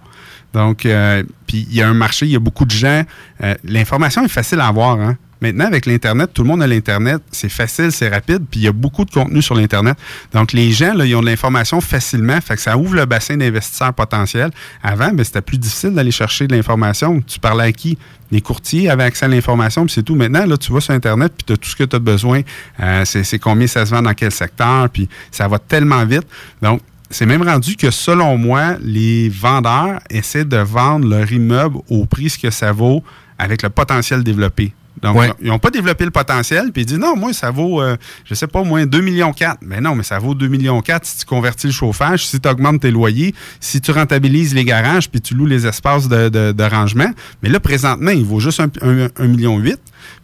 Donc, 0.53 0.87
euh, 0.87 1.23
puis 1.47 1.67
il 1.71 1.77
y 1.77 1.83
a 1.83 1.89
un 1.89 1.95
marché, 1.95 2.27
il 2.27 2.33
y 2.33 2.37
a 2.37 2.41
beaucoup 2.41 2.65
de 2.65 2.71
gens. 2.71 3.05
euh, 3.43 3.55
L'information 3.65 4.25
est 4.25 4.29
facile 4.29 4.61
à 4.61 4.67
avoir. 4.67 5.01
Hein? 5.01 5.17
Maintenant, 5.41 5.65
avec 5.65 5.87
l'Internet, 5.87 6.31
tout 6.33 6.43
le 6.45 6.49
monde 6.49 6.63
a 6.63 6.69
l'Internet. 6.69 7.21
C'est 7.33 7.49
facile, 7.49 7.91
c'est 7.91 8.09
rapide, 8.09 8.45
puis 8.49 8.61
il 8.61 8.63
y 8.63 8.69
a 8.69 8.73
beaucoup 8.73 9.05
de 9.05 9.11
contenu 9.11 9.43
sur 9.43 9.57
l'Internet. 9.57 9.99
Donc, 10.33 10.53
les 10.53 10.71
gens, 10.71 10.95
là, 10.95 11.05
ils 11.05 11.17
ont 11.17 11.21
de 11.21 11.27
l'information 11.27 11.81
facilement, 11.81 12.41
fait 12.41 12.55
que 12.55 12.61
ça 12.61 12.79
ouvre 12.79 12.95
le 12.95 13.07
bassin 13.07 13.37
d'investisseurs 13.37 13.93
potentiels. 13.93 14.53
Avant, 14.85 15.11
ben, 15.13 15.25
c'était 15.25 15.41
plus 15.41 15.59
difficile 15.59 15.95
d'aller 15.95 16.13
chercher 16.13 16.47
de 16.47 16.55
l'information. 16.55 17.21
Tu 17.27 17.41
parlais 17.41 17.65
à 17.65 17.73
qui? 17.73 17.99
Les 18.31 18.41
courtiers 18.41 18.89
avaient 18.89 19.03
accès 19.03 19.25
à 19.25 19.29
l'information, 19.29 19.85
puis 19.85 19.93
c'est 19.93 20.05
tout. 20.05 20.15
Maintenant, 20.15 20.47
là, 20.47 20.57
tu 20.57 20.73
vas 20.73 20.81
sur 20.81 20.95
Internet, 20.95 21.33
puis 21.37 21.45
tu 21.45 21.53
as 21.55 21.57
tout 21.57 21.69
ce 21.69 21.77
que 21.77 21.85
tu 21.85 21.97
as 21.97 21.99
besoin. 21.99 22.43
Euh, 22.81 23.05
c'est 23.05 23.25
c'est 23.25 23.41
combien 23.41 23.67
ça 23.67 23.85
se 23.85 23.91
vend 23.91 24.01
dans 24.01 24.15
quel 24.15 24.31
secteur, 24.31 24.89
puis 24.91 25.09
ça 25.33 25.49
va 25.49 25.59
tellement 25.59 26.05
vite. 26.05 26.27
Donc, 26.63 26.81
c'est 27.13 27.27
même 27.27 27.43
rendu 27.43 27.77
que, 27.77 27.91
selon 27.91 28.39
moi, 28.39 28.77
les 28.83 29.29
vendeurs 29.29 30.01
essaient 30.11 30.47
de 30.47 30.57
vendre 30.57 31.07
leur 31.07 31.31
immeuble 31.31 31.79
au 31.89 32.07
prix 32.07 32.33
que 32.41 32.51
ça 32.51 32.73
vaut 32.73 33.05
avec 33.39 33.63
le 33.63 33.71
potentiel 33.71 34.25
développé. 34.25 34.73
Donc, 35.01 35.17
Ouais. 35.17 35.33
ils 35.41 35.49
n'ont 35.49 35.59
pas 35.59 35.71
développé 35.71 36.05
le 36.05 36.11
potentiel, 36.11 36.71
puis 36.73 36.83
ils 36.83 36.87
disent 36.87 36.99
non, 36.99 37.17
moi, 37.17 37.33
ça 37.33 37.51
vaut, 37.51 37.81
euh, 37.81 37.97
je 38.25 38.35
sais 38.35 38.47
pas, 38.47 38.63
moins 38.63 38.85
2 38.87 39.01
millions 39.01 39.33
4. 39.33 39.59
Mais 39.63 39.81
non, 39.81 39.95
mais 39.95 40.03
ça 40.03 40.19
vaut 40.19 40.35
2 40.35 40.47
millions 40.49 40.81
4 40.83 41.05
si 41.07 41.19
tu 41.19 41.25
convertis 41.25 41.67
le 41.67 41.73
chauffage, 41.73 42.27
si 42.27 42.41
tu 42.41 42.49
augmentes 42.49 42.83
tes 42.83 42.91
loyers, 42.91 43.35
si 43.59 43.81
tu 43.81 43.91
rentabilises 43.91 44.55
les 44.55 44.65
garages, 44.65 45.11
puis 45.11 45.21
tu 45.21 45.35
loues 45.35 45.47
les 45.47 45.67
espaces 45.67 46.09
de, 46.09 46.29
de- 46.29 46.53
de 46.53 46.63
rangement. 46.65 47.11
Mais 47.43 47.49
là, 47.49 47.59
présentement, 47.59 48.11
il 48.11 48.25
vaut 48.25 48.39
juste 48.41 48.61
1,8 48.61 49.27
million. 49.27 49.61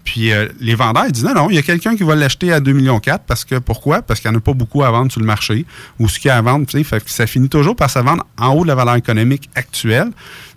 Puis 0.05 0.33
euh, 0.33 0.49
les 0.61 0.75
vendeurs, 0.75 1.05
ils 1.07 1.13
disent 1.13 1.25
non, 1.25 1.35
non, 1.35 1.51
il 1.51 1.57
y 1.57 1.59
a 1.59 1.63
quelqu'un 1.63 1.97
qui 1.97 2.03
va 2.03 2.15
l'acheter 2.15 2.53
à 2.53 2.61
2 2.61 2.73
millions 2.73 3.01
4 3.01 3.25
parce 3.27 3.45
que 3.45 3.57
pourquoi? 3.59 4.03
Parce 4.03 4.21
qu'il 4.21 4.31
n'y 4.31 4.37
en 4.37 4.39
a 4.39 4.43
pas 4.43 4.53
beaucoup 4.55 4.83
à 4.83 4.91
vendre 4.91 5.11
sur 5.11 5.21
le 5.21 5.27
marché. 5.27 5.65
Ou 5.99 6.09
ce 6.09 6.19
qu'il 6.19 6.29
y 6.29 6.31
a 6.31 6.37
à 6.37 6.43
vendre, 6.43 6.67
tu 6.67 6.83
sais, 6.83 6.99
ça 7.07 7.27
finit 7.27 7.49
toujours 7.49 7.75
par 7.77 7.91
se 7.91 7.99
vendre 7.99 8.25
en 8.39 8.49
haut 8.55 8.63
de 8.63 8.69
la 8.69 8.75
valeur 8.75 8.97
économique 8.97 9.49
actuelle. 9.55 10.11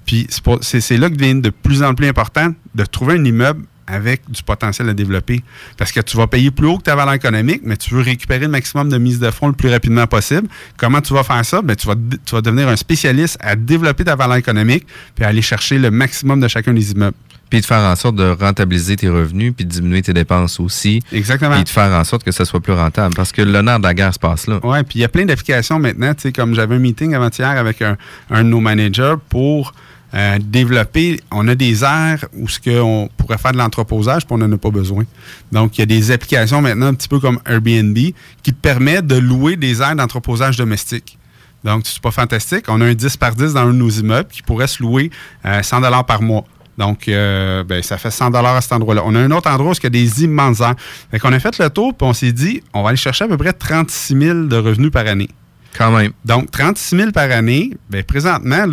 Puis 0.05 0.27
c'est 0.61 0.97
là 0.97 1.09
que 1.09 1.15
devient 1.15 1.35
de 1.41 1.49
plus 1.49 1.83
en 1.83 1.93
plus 1.93 2.07
important 2.07 2.53
de 2.75 2.85
trouver 2.85 3.15
un 3.15 3.23
immeuble 3.23 3.63
avec 3.87 4.21
du 4.29 4.43
potentiel 4.43 4.89
à 4.89 4.93
développer. 4.93 5.43
Parce 5.77 5.91
que 5.91 5.99
tu 5.99 6.17
vas 6.17 6.27
payer 6.27 6.51
plus 6.51 6.67
haut 6.67 6.77
que 6.77 6.83
ta 6.83 6.95
valeur 6.95 7.13
économique, 7.13 7.61
mais 7.63 7.77
tu 7.77 7.93
veux 7.93 8.01
récupérer 8.01 8.41
le 8.41 8.47
maximum 8.49 8.89
de 8.89 8.97
mise 8.97 9.19
de 9.19 9.31
fonds 9.31 9.47
le 9.47 9.53
plus 9.53 9.69
rapidement 9.69 10.07
possible. 10.07 10.47
Comment 10.77 11.01
tu 11.01 11.13
vas 11.13 11.23
faire 11.23 11.43
ça? 11.45 11.61
Ben, 11.61 11.75
tu, 11.75 11.87
vas, 11.87 11.95
tu 12.25 12.35
vas 12.35 12.41
devenir 12.41 12.67
un 12.67 12.75
spécialiste 12.75 13.37
à 13.41 13.55
développer 13.55 14.03
ta 14.03 14.15
valeur 14.15 14.37
économique 14.37 14.85
puis 15.15 15.25
aller 15.25 15.41
chercher 15.41 15.77
le 15.77 15.91
maximum 15.91 16.39
de 16.39 16.47
chacun 16.47 16.73
des 16.73 16.91
immeubles. 16.91 17.17
Puis 17.51 17.59
de 17.59 17.65
faire 17.65 17.81
en 17.81 17.95
sorte 17.97 18.15
de 18.15 18.33
rentabiliser 18.39 18.95
tes 18.95 19.09
revenus, 19.09 19.53
puis 19.53 19.65
de 19.65 19.69
diminuer 19.69 20.01
tes 20.01 20.13
dépenses 20.13 20.61
aussi. 20.61 21.01
Exactement. 21.11 21.55
Puis 21.55 21.65
de 21.65 21.69
faire 21.69 21.91
en 21.91 22.03
sorte 22.05 22.23
que 22.23 22.31
ça 22.31 22.45
soit 22.45 22.61
plus 22.61 22.71
rentable. 22.71 23.13
Parce 23.13 23.33
que 23.33 23.41
l'honneur 23.41 23.77
de 23.77 23.83
la 23.83 23.93
guerre 23.93 24.13
se 24.13 24.19
passe 24.19 24.47
là. 24.47 24.61
Oui, 24.63 24.81
puis 24.83 24.99
il 24.99 25.01
y 25.01 25.03
a 25.03 25.09
plein 25.09 25.25
d'applications 25.25 25.77
maintenant. 25.77 26.13
Tu 26.13 26.21
sais, 26.21 26.31
comme 26.31 26.55
j'avais 26.55 26.75
un 26.75 26.79
meeting 26.79 27.13
avant-hier 27.13 27.49
avec 27.49 27.81
un, 27.81 27.97
un 28.29 28.45
de 28.45 28.47
nos 28.47 28.61
managers 28.61 29.15
pour 29.27 29.73
euh, 30.13 30.39
développer. 30.39 31.19
On 31.31 31.47
a 31.47 31.55
des 31.55 31.83
aires 31.83 32.25
où 32.33 32.47
ce 32.47 32.59
qu'on 32.59 33.09
pourrait 33.17 33.37
faire 33.37 33.53
de 33.53 33.57
l'entreposage, 33.57 34.25
puis 34.25 34.35
on 34.35 34.37
n'en 34.37 34.51
a 34.51 34.57
pas 34.57 34.71
besoin. 34.71 35.05
Donc, 35.51 35.77
il 35.77 35.81
y 35.81 35.83
a 35.83 35.85
des 35.85 36.11
applications 36.11 36.61
maintenant, 36.61 36.87
un 36.87 36.93
petit 36.93 37.07
peu 37.07 37.19
comme 37.19 37.39
Airbnb, 37.45 37.95
qui 37.95 38.53
te 38.53 38.59
permettent 38.61 39.07
de 39.07 39.17
louer 39.17 39.55
des 39.55 39.81
aires 39.81 39.95
d'entreposage 39.95 40.57
domestique. 40.57 41.17
Donc, 41.63 41.83
c'est 41.85 42.01
pas 42.01 42.11
fantastique. 42.11 42.65
On 42.67 42.81
a 42.81 42.85
un 42.85 42.93
10 42.93 43.17
par 43.17 43.35
10 43.35 43.53
dans 43.53 43.61
un 43.61 43.67
de 43.67 43.71
nos 43.73 43.89
immeubles 43.89 44.29
qui 44.29 44.41
pourrait 44.41 44.67
se 44.67 44.81
louer 44.81 45.11
euh, 45.45 45.61
100 45.61 45.81
par 46.03 46.21
mois. 46.21 46.45
Donc, 46.77 47.07
euh, 47.07 47.63
ben, 47.63 47.83
ça 47.83 47.97
fait 47.97 48.11
100 48.11 48.33
à 48.33 48.61
cet 48.61 48.71
endroit-là. 48.71 49.03
On 49.05 49.13
a 49.13 49.19
un 49.19 49.31
autre 49.31 49.49
endroit 49.49 49.71
où 49.71 49.75
il 49.75 49.83
y 49.83 49.87
a 49.87 49.89
des 49.89 50.23
immenses 50.23 50.61
aires. 50.61 50.75
Fait 51.11 51.19
qu'on 51.19 51.31
a 51.31 51.39
fait 51.39 51.57
le 51.59 51.69
tour, 51.69 51.93
puis 51.95 52.07
on 52.07 52.13
s'est 52.13 52.31
dit, 52.31 52.63
on 52.73 52.81
va 52.81 52.89
aller 52.89 52.97
chercher 52.97 53.25
à 53.25 53.27
peu 53.27 53.37
près 53.37 53.53
36 53.53 54.17
000 54.17 54.43
de 54.45 54.57
revenus 54.57 54.91
par 54.91 55.05
année. 55.05 55.29
Quand 55.77 55.91
même. 55.91 56.11
Donc, 56.25 56.51
36 56.51 56.97
000 56.97 57.11
par 57.11 57.31
année, 57.31 57.71
ben, 57.89 58.03
présentement, 58.03 58.65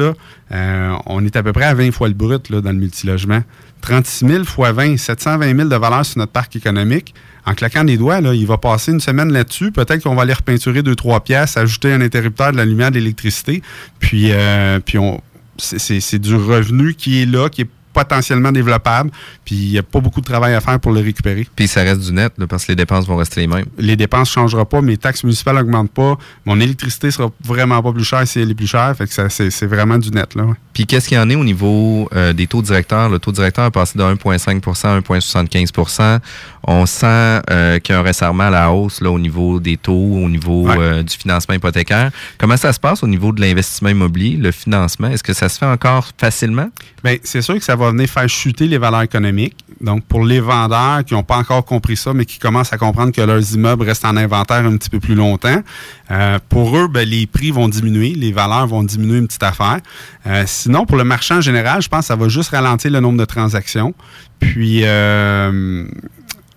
euh, 0.52 0.96
on 1.06 1.24
est 1.24 1.36
à 1.36 1.42
peu 1.42 1.52
près 1.52 1.64
à 1.64 1.74
20 1.74 1.92
fois 1.92 2.08
le 2.08 2.14
brut 2.14 2.50
dans 2.50 2.72
le 2.72 2.78
multilogement. 2.78 3.42
36 3.80 4.26
000 4.26 4.44
fois 4.44 4.72
20, 4.72 4.96
720 4.96 5.56
000 5.56 5.68
de 5.68 5.76
valeur 5.76 6.04
sur 6.04 6.18
notre 6.18 6.32
parc 6.32 6.56
économique. 6.56 7.14
En 7.46 7.54
claquant 7.54 7.84
des 7.84 7.96
doigts, 7.96 8.18
il 8.18 8.46
va 8.46 8.58
passer 8.58 8.92
une 8.92 9.00
semaine 9.00 9.32
là-dessus. 9.32 9.70
Peut-être 9.70 10.02
qu'on 10.02 10.14
va 10.14 10.22
aller 10.22 10.32
repeinturer 10.32 10.82
deux, 10.82 10.96
trois 10.96 11.20
pièces, 11.20 11.56
ajouter 11.56 11.92
un 11.92 12.00
interrupteur 12.00 12.52
de 12.52 12.56
la 12.56 12.64
lumière, 12.64 12.90
de 12.90 12.96
l'électricité. 12.96 13.62
Puis, 14.00 14.32
euh, 14.32 14.80
on, 14.96 15.20
c'est 15.56 16.18
du 16.18 16.34
revenu 16.34 16.94
qui 16.94 17.22
est 17.22 17.26
là, 17.26 17.48
qui 17.48 17.62
est 17.62 17.70
potentiellement 17.98 18.52
développable. 18.52 19.10
Puis 19.44 19.56
il 19.56 19.70
n'y 19.72 19.78
a 19.78 19.82
pas 19.82 20.00
beaucoup 20.00 20.20
de 20.20 20.26
travail 20.26 20.54
à 20.54 20.60
faire 20.60 20.78
pour 20.78 20.92
le 20.92 21.00
récupérer. 21.00 21.46
Puis 21.56 21.66
ça 21.66 21.82
reste 21.82 22.00
du 22.00 22.12
net, 22.12 22.32
là, 22.38 22.46
parce 22.46 22.64
que 22.64 22.72
les 22.72 22.76
dépenses 22.76 23.06
vont 23.06 23.16
rester 23.16 23.40
les 23.40 23.46
mêmes. 23.46 23.66
Les 23.76 23.96
dépenses 23.96 24.28
ne 24.30 24.42
changeront 24.42 24.64
pas, 24.64 24.80
mes 24.80 24.96
taxes 24.96 25.24
municipales 25.24 25.56
n'augmentent 25.56 25.90
pas. 25.90 26.16
Mon 26.46 26.60
électricité 26.60 27.10
sera 27.10 27.30
vraiment 27.44 27.82
pas 27.82 27.92
plus 27.92 28.04
chère 28.04 28.26
si 28.26 28.40
elle 28.40 28.50
est 28.50 28.54
plus 28.54 28.68
chère. 28.68 28.94
Fait 28.96 29.06
que 29.06 29.12
ça, 29.12 29.28
c'est 29.28 29.50
c'est 29.50 29.66
vraiment 29.66 29.98
du 29.98 30.10
net. 30.10 30.34
Là, 30.34 30.44
ouais. 30.44 30.54
Puis 30.78 30.86
qu'est-ce 30.86 31.08
qu'il 31.08 31.16
y 31.16 31.20
en 31.20 31.28
est 31.28 31.34
au 31.34 31.42
niveau 31.42 32.08
euh, 32.14 32.32
des 32.32 32.46
taux 32.46 32.62
directeurs? 32.62 33.08
Le 33.08 33.18
taux 33.18 33.32
directeur 33.32 33.64
a 33.64 33.70
passé 33.72 33.98
de 33.98 34.04
1,5% 34.04 34.86
à 34.86 35.00
1,75% 35.00 36.20
On 36.62 36.86
sent 36.86 37.06
euh, 37.50 37.80
qu'il 37.80 37.94
y 37.94 37.98
a 37.98 38.00
un 38.00 38.04
resserrement 38.04 38.44
à 38.44 38.50
la 38.50 38.70
hausse 38.70 39.00
là, 39.00 39.10
au 39.10 39.18
niveau 39.18 39.58
des 39.58 39.76
taux, 39.76 39.92
au 39.92 40.28
niveau 40.28 40.68
euh, 40.70 41.02
du 41.02 41.16
financement 41.16 41.56
hypothécaire. 41.56 42.12
Comment 42.38 42.56
ça 42.56 42.72
se 42.72 42.78
passe 42.78 43.02
au 43.02 43.08
niveau 43.08 43.32
de 43.32 43.40
l'investissement 43.40 43.88
immobilier, 43.88 44.36
le 44.36 44.52
financement? 44.52 45.08
Est-ce 45.08 45.24
que 45.24 45.32
ça 45.32 45.48
se 45.48 45.58
fait 45.58 45.66
encore 45.66 46.10
facilement? 46.16 46.68
Bien, 47.02 47.16
c'est 47.24 47.42
sûr 47.42 47.56
que 47.56 47.64
ça 47.64 47.74
va 47.74 47.87
venir 47.90 48.08
faire 48.08 48.28
chuter 48.28 48.66
les 48.66 48.78
valeurs 48.78 49.02
économiques. 49.02 49.56
Donc, 49.80 50.04
pour 50.04 50.24
les 50.24 50.40
vendeurs 50.40 51.04
qui 51.04 51.14
n'ont 51.14 51.22
pas 51.22 51.36
encore 51.36 51.64
compris 51.64 51.96
ça, 51.96 52.12
mais 52.12 52.24
qui 52.24 52.38
commencent 52.38 52.72
à 52.72 52.78
comprendre 52.78 53.12
que 53.12 53.20
leurs 53.20 53.54
immeubles 53.54 53.84
restent 53.84 54.04
en 54.04 54.16
inventaire 54.16 54.64
un 54.64 54.76
petit 54.76 54.90
peu 54.90 54.98
plus 54.98 55.14
longtemps, 55.14 55.62
euh, 56.10 56.38
pour 56.48 56.76
eux, 56.76 56.88
ben, 56.88 57.08
les 57.08 57.26
prix 57.26 57.50
vont 57.50 57.68
diminuer, 57.68 58.14
les 58.14 58.32
valeurs 58.32 58.66
vont 58.66 58.82
diminuer 58.82 59.18
une 59.18 59.26
petite 59.26 59.42
affaire. 59.42 59.78
Euh, 60.26 60.44
sinon, 60.46 60.84
pour 60.84 60.96
le 60.96 61.04
marché 61.04 61.34
en 61.34 61.40
général, 61.40 61.80
je 61.82 61.88
pense 61.88 62.00
que 62.00 62.06
ça 62.06 62.16
va 62.16 62.28
juste 62.28 62.50
ralentir 62.50 62.90
le 62.90 63.00
nombre 63.00 63.18
de 63.18 63.24
transactions. 63.24 63.94
Puis, 64.40 64.80
euh, 64.84 65.86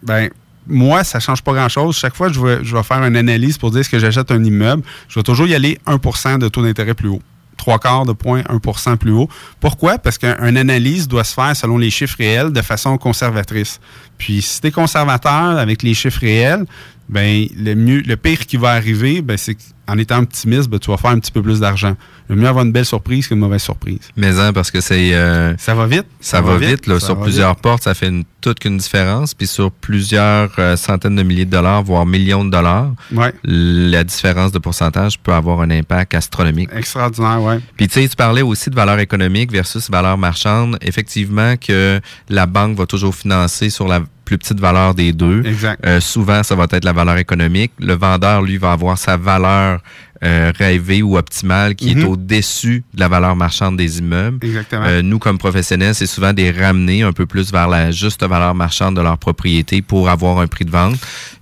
ben, 0.01 0.29
moi, 0.67 1.03
ça 1.03 1.19
change 1.19 1.41
pas 1.41 1.53
grand-chose. 1.53 1.97
Chaque 1.97 2.15
fois 2.15 2.27
que 2.27 2.33
je 2.33 2.41
vais, 2.41 2.59
je 2.63 2.75
vais 2.75 2.83
faire 2.83 3.03
une 3.03 3.15
analyse 3.15 3.57
pour 3.57 3.71
dire 3.71 3.81
est-ce 3.81 3.89
que 3.89 3.99
j'achète 3.99 4.31
un 4.31 4.43
immeuble, 4.43 4.83
je 5.07 5.19
vais 5.19 5.23
toujours 5.23 5.47
y 5.47 5.55
aller 5.55 5.77
1% 5.85 6.39
de 6.39 6.47
taux 6.47 6.63
d'intérêt 6.63 6.93
plus 6.93 7.09
haut. 7.09 7.21
Trois 7.57 7.79
quarts 7.79 8.05
de 8.05 8.13
point, 8.13 8.41
1% 8.41 8.97
plus 8.97 9.11
haut. 9.11 9.29
Pourquoi? 9.59 9.97
Parce 9.99 10.17
qu'une 10.17 10.57
analyse 10.57 11.07
doit 11.07 11.23
se 11.23 11.33
faire 11.33 11.55
selon 11.55 11.77
les 11.77 11.91
chiffres 11.91 12.17
réels 12.17 12.51
de 12.51 12.61
façon 12.61 12.97
conservatrice. 12.97 13.79
Puis 14.17 14.41
si 14.41 14.61
tu 14.61 14.67
es 14.67 14.71
conservateur 14.71 15.57
avec 15.57 15.83
les 15.83 15.93
chiffres 15.93 16.21
réels, 16.21 16.65
ben 17.09 17.45
le 17.57 18.15
pire 18.15 18.45
qui 18.45 18.57
va 18.57 18.71
arriver, 18.71 19.21
ben, 19.21 19.37
c'est 19.37 19.55
qu'en 19.85 19.97
étant 19.97 20.19
optimiste, 20.19 20.69
ben, 20.69 20.79
tu 20.79 20.89
vas 20.89 20.97
faire 20.97 21.11
un 21.11 21.19
petit 21.19 21.31
peu 21.31 21.41
plus 21.41 21.59
d'argent. 21.59 21.95
Le 22.31 22.37
mieux 22.37 22.47
avoir 22.47 22.63
une 22.65 22.71
belle 22.71 22.85
surprise 22.85 23.27
qu'une 23.27 23.39
mauvaise 23.39 23.61
surprise. 23.61 23.99
Mais 24.15 24.39
hein, 24.39 24.53
parce 24.53 24.71
que 24.71 24.79
c'est... 24.81 25.13
euh, 25.13 25.53
ça 25.57 25.75
va 25.75 25.85
vite. 25.85 26.05
Ça, 26.21 26.41
va, 26.41 26.57
vite. 26.57 26.87
là, 26.87 26.99
ça 26.99 27.07
sur 27.07 27.15
va 27.15 27.23
plusieurs 27.23 27.53
vite. 27.53 27.61
portes, 27.61 27.83
ça 27.83 27.93
fait 27.93 28.07
une, 28.07 28.23
toute 28.39 28.59
qu'une 28.59 28.77
différence. 28.77 29.33
Puis 29.33 29.47
sur 29.47 29.69
plusieurs 29.71 30.49
euh, 30.57 30.75
centaines 30.77 31.15
de 31.17 31.23
milliers 31.23 31.45
de 31.45 31.51
dollars, 31.51 31.83
voire 31.83 32.05
millions 32.05 32.45
de 32.45 32.49
dollars, 32.49 32.91
Ouais. 33.11 33.33
la 33.43 34.03
différence 34.05 34.51
de 34.53 34.59
pourcentage 34.59 35.19
peut 35.19 35.33
avoir 35.33 35.59
un 35.61 35.69
impact 35.71 36.13
astronomique. 36.15 36.69
Extraordinaire, 36.73 37.41
ouais. 37.41 37.59
Puis 37.75 37.87
tu 37.89 38.01
sais, 38.01 38.07
tu 38.07 38.15
parlais 38.15 38.41
aussi 38.41 38.69
de 38.69 38.75
valeur 38.75 38.99
économique 38.99 39.51
versus 39.51 39.89
valeur 39.91 40.17
marchande. 40.17 40.77
Effectivement 40.81 41.55
que 41.57 41.99
la 42.29 42.45
banque 42.45 42.77
va 42.77 42.85
toujours 42.85 43.13
financer 43.13 43.69
sur 43.69 43.87
la 43.89 43.99
plus 44.23 44.37
petite 44.37 44.59
valeur 44.61 44.93
des 44.95 45.11
deux. 45.11 45.43
Exact. 45.45 45.85
Euh, 45.85 45.99
souvent, 45.99 46.41
ça 46.43 46.55
va 46.55 46.65
être 46.71 46.85
la 46.85 46.93
valeur 46.93 47.17
économique. 47.17 47.73
Le 47.79 47.93
vendeur, 47.95 48.41
lui, 48.41 48.57
va 48.57 48.71
avoir 48.71 48.97
sa 48.97 49.17
valeur 49.17 49.81
euh, 50.23 50.51
rêvée 50.55 51.01
ou 51.01 51.17
optimale 51.17 51.73
qui 51.75 51.91
est 51.91 51.95
Mhm. 51.95 52.05
au-dessus 52.05 52.83
de 52.93 52.99
la 52.99 53.07
valeur 53.07 53.35
marchande 53.35 53.75
des 53.77 53.99
immeubles. 53.99 54.37
Exactement. 54.45 54.83
Euh, 54.85 55.01
nous, 55.01 55.17
comme 55.19 55.37
professionnels, 55.37 55.95
c'est 55.95 56.05
souvent 56.05 56.31
des 56.33 56.51
ramener 56.51 57.01
un 57.01 57.11
peu 57.11 57.25
plus 57.25 57.51
vers 57.51 57.67
la 57.67 57.89
juste 57.91 58.23
valeur 58.23 58.53
marchande 58.53 58.95
de 58.97 59.01
leur 59.01 59.17
propriété 59.17 59.81
pour 59.81 60.09
avoir 60.09 60.39
un 60.39 60.47
prix 60.47 60.65
de 60.65 60.69
vente. 60.71 60.95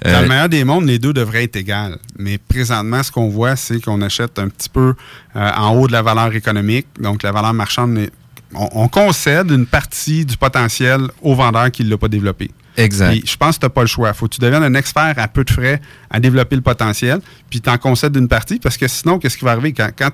Dans 0.04 0.10
Euh, 0.12 0.22
le 0.22 0.28
meilleur 0.30 0.48
des 0.50 0.64
mondes, 0.64 0.86
les 0.86 0.98
deux 1.00 1.12
devraient 1.14 1.44
être 1.44 1.58
égales. 1.58 1.98
Mais 2.18 2.38
présentement, 2.38 3.04
ce 3.04 3.12
qu'on 3.12 3.28
voit, 3.30 3.56
c'est 3.58 3.82
qu'on 3.84 4.02
achète 4.02 4.40
un 4.40 4.48
petit 4.48 4.70
peu 4.70 4.94
euh, 5.36 5.52
en 5.58 5.76
haut 5.76 5.88
de 5.88 5.92
la 5.92 6.02
valeur 6.02 6.34
économique. 6.34 6.88
Donc, 7.02 7.24
la 7.24 7.32
valeur 7.34 7.54
marchande, 7.54 8.10
on, 8.56 8.70
on 8.74 8.88
concède 8.88 9.52
une 9.52 9.66
partie 9.66 10.26
du 10.26 10.38
potentiel 10.38 11.02
au 11.22 11.36
vendeur 11.36 11.70
qui 11.70 11.84
ne 11.84 11.90
l'a 11.90 11.98
pas 11.98 12.08
développé. 12.08 12.50
Exact. 12.80 13.22
Je 13.26 13.38
pense 13.38 13.56
que 13.56 13.62
tu 13.62 13.66
n'as 13.66 13.70
pas 13.70 13.82
le 13.82 13.88
choix. 13.88 14.14
faut 14.14 14.28
que 14.28 14.36
tu 14.36 14.42
deviennes 14.42 14.64
un 14.64 14.74
expert 14.74 15.14
à 15.18 15.28
peu 15.28 15.44
de 15.44 15.52
frais 15.52 15.82
à 16.10 16.20
développer 16.20 16.56
le 16.56 16.62
potentiel, 16.62 17.20
puis 17.50 17.62
tu 17.62 17.70
en 17.70 17.78
concèdes 17.78 18.16
une 18.16 18.28
partie, 18.28 18.60
parce 18.60 18.78
que 18.78 18.88
sinon, 18.88 19.20
qu'est-ce 19.20 19.38
qui 19.38 19.46
va 19.46 19.52
arriver? 19.52 19.74
Quand, 19.74 19.90
quand, 19.98 20.12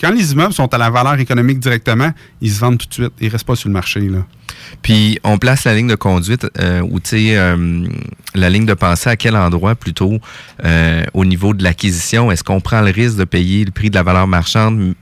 quand 0.00 0.10
les 0.10 0.32
immeubles 0.32 0.52
sont 0.52 0.72
à 0.72 0.78
la 0.78 0.90
valeur 0.90 1.18
économique 1.18 1.58
directement, 1.58 2.12
ils 2.40 2.52
se 2.52 2.60
vendent 2.60 2.78
tout 2.78 2.88
de 2.88 2.94
suite. 2.94 3.12
Ils 3.20 3.26
ne 3.26 3.32
restent 3.32 3.46
pas 3.46 3.56
sur 3.56 3.68
le 3.68 3.72
marché. 3.72 4.00
Là. 4.00 4.24
Puis 4.82 5.18
on 5.24 5.38
place 5.38 5.64
la 5.64 5.74
ligne 5.74 5.88
de 5.88 5.94
conduite 5.94 6.46
euh, 6.58 6.80
ou 6.80 7.00
tu 7.00 7.10
sais 7.10 7.36
euh, 7.36 7.86
la 8.34 8.50
ligne 8.50 8.66
de 8.66 8.74
pensée 8.74 9.10
à 9.10 9.16
quel 9.16 9.36
endroit 9.36 9.74
plutôt 9.74 10.18
euh, 10.64 11.04
au 11.14 11.24
niveau 11.24 11.54
de 11.54 11.62
l'acquisition? 11.62 12.30
Est-ce 12.30 12.44
qu'on 12.44 12.60
prend 12.60 12.80
le 12.80 12.90
risque 12.90 13.16
de 13.16 13.24
payer 13.24 13.64
le 13.64 13.70
prix 13.70 13.90
de 13.90 13.94
la 13.94 14.02
valeur 14.02 14.26
marchande 14.26 14.94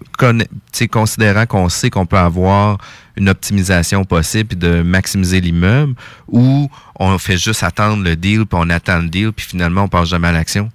sais, 0.73 0.89
considérant 0.89 1.47
qu'on 1.47 1.69
sait 1.69 1.91
qu'on 1.91 2.07
peut 2.07 2.19
avoir 2.19 2.79
une 3.17 3.29
optimisation 3.29 4.05
possible 4.05 4.57
de 4.57 4.83
maximiser 4.83 5.41
l'immeuble 5.41 5.95
ou 6.29 6.71
on 6.99 7.17
fait 7.19 7.39
juste 7.39 7.63
attendre 7.63 8.03
le 8.03 8.17
deal 8.17 8.47
puis 8.47 8.59
on 8.61 8.69
attend 8.71 8.99
le 8.99 9.09
deal 9.09 9.33
puis 9.33 9.47
finalement 9.47 9.85
on 9.85 9.89
passe 9.89 10.09
jamais 10.09 10.29
à 10.29 10.33
l'action? 10.33 10.71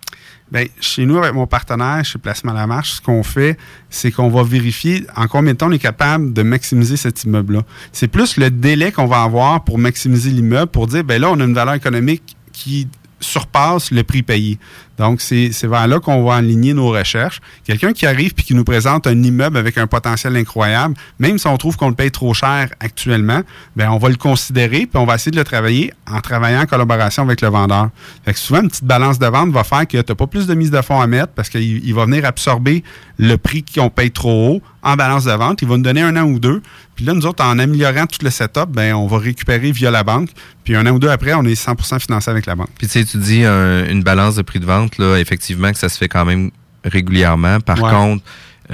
Bien, 0.52 0.66
chez 0.82 1.06
nous, 1.06 1.18
avec 1.18 1.34
mon 1.34 1.48
partenaire, 1.48 2.04
chez 2.04 2.20
Placement 2.20 2.52
à 2.52 2.56
la 2.56 2.68
Marche, 2.68 2.94
ce 2.96 3.02
qu'on 3.02 3.24
fait, 3.24 3.58
c'est 3.90 4.12
qu'on 4.12 4.30
va 4.30 4.44
vérifier 4.44 5.06
en 5.16 5.28
combien 5.28 5.54
de 5.54 5.58
temps 5.58 5.70
on 5.70 5.72
est 5.72 5.80
capable 5.80 6.34
de 6.34 6.44
maximiser 6.44 6.98
cet 6.98 7.24
immeuble-là. 7.24 7.62
C'est 7.94 8.10
plus 8.10 8.36
le 8.36 8.52
délai 8.52 8.92
qu'on 8.92 9.06
va 9.06 9.22
avoir 9.22 9.64
pour 9.64 9.78
maximiser 9.78 10.30
l'immeuble, 10.30 10.70
pour 10.70 10.88
dire, 10.88 11.06
ben 11.06 11.22
là, 11.22 11.32
on 11.32 11.40
a 11.40 11.44
une 11.46 11.54
valeur 11.54 11.76
économique 11.76 12.36
qui 12.52 12.90
surpasse 13.22 13.92
le 13.92 14.04
prix 14.04 14.24
payé. 14.24 14.60
Donc, 14.98 15.20
c'est 15.22 15.50
vers 15.64 15.88
là 15.88 16.00
qu'on 16.00 16.24
va 16.24 16.36
aligner 16.36 16.74
nos 16.74 16.90
recherches. 16.90 17.40
Quelqu'un 17.66 17.92
qui 17.94 18.06
arrive 18.06 18.34
puis 18.34 18.46
qui 18.46 18.54
nous 18.54 18.64
présente 18.64 19.08
un 19.08 19.24
immeuble 19.24 19.58
avec 19.58 19.78
un 19.78 19.88
potentiel 19.88 20.36
incroyable, 20.36 20.94
même 21.18 21.38
si 21.40 21.48
on 21.48 21.58
trouve 21.58 21.76
qu'on 21.76 21.90
le 21.90 21.96
paye 21.96 22.12
trop 22.12 22.34
cher 22.34 22.70
actuellement, 22.80 23.42
ben 23.76 23.90
on 23.90 23.98
va 23.98 24.10
le 24.10 24.16
considérer 24.16 24.80
puis 24.86 24.96
on 24.96 25.06
va 25.06 25.16
essayer 25.16 25.32
de 25.32 25.38
le 25.38 25.44
travailler 25.44 25.92
en 26.08 26.20
travaillant 26.22 26.62
en 26.62 26.66
collaboration 26.66 27.24
avec 27.24 27.42
le 27.42 27.48
vendeur. 27.48 27.90
Fait 28.26 28.34
que 28.34 28.40
souvent, 28.40 28.62
une 28.62 28.70
petite 28.70 28.84
balance 28.86 29.18
de 29.18 29.26
vente 29.28 29.50
va 29.52 29.64
faire 29.64 29.88
que 29.88 29.98
tu 30.02 30.12
n'as 30.12 30.16
pas 30.16 30.28
plus 30.28 30.46
de 30.46 30.54
mise 30.54 30.72
de 30.72 30.82
fonds 30.82 31.02
à 31.02 31.08
mettre 31.08 31.34
parce 31.34 31.50
qu'il 31.50 31.62
il 31.84 31.94
va 31.96 32.06
venir 32.06 32.26
absorber 32.26 32.84
le 33.18 33.36
prix 33.38 33.64
qu'on 33.64 33.90
paye 33.90 34.12
trop 34.12 34.56
haut 34.56 34.62
en 34.84 34.96
balance 34.96 35.26
de 35.26 35.32
vente. 35.32 35.62
Il 35.62 35.68
va 35.68 35.78
nous 35.78 35.84
donner 35.84 36.02
un 36.02 36.16
an 36.18 36.24
ou 36.24 36.40
deux. 36.40 36.62
Puis 36.96 37.06
là, 37.06 37.14
nous 37.14 37.26
autres, 37.26 37.44
en 37.44 37.58
améliorant 37.60 38.06
tout 38.08 38.18
le 38.24 38.30
setup, 38.32 38.66
ben, 38.70 38.94
on 38.96 39.06
va 39.08 39.18
récupérer 39.20 39.72
via 39.72 39.92
la 39.92 40.04
banque. 40.04 40.30
Puis 40.64 40.76
un 40.76 40.86
an 40.88 40.92
ou 40.92 41.00
deux 41.00 41.10
après, 41.10 41.34
on 41.34 41.44
est 41.44 41.54
100% 41.56 42.00
financé 42.00 42.30
avec 42.32 42.46
la 42.48 42.56
banque. 42.56 42.70
Puis 42.78 42.88
tu 42.88 42.94
sais, 42.94 43.06
tu 43.06 43.18
dis 43.18 43.44
un- 43.44 43.88
une 43.88 44.02
balance 44.04 44.36
de 44.36 44.42
prix 44.42 44.60
de 44.60 44.66
vente, 44.66 44.81
là, 44.98 45.18
effectivement 45.18 45.72
que 45.72 45.78
ça 45.78 45.90
se 45.90 45.98
fait 45.98 46.08
quand 46.10 46.26
même 46.26 46.52
régulièrement. 46.84 47.60
Par 47.60 47.82
Ouais. 47.82 47.92
contre, 47.92 48.24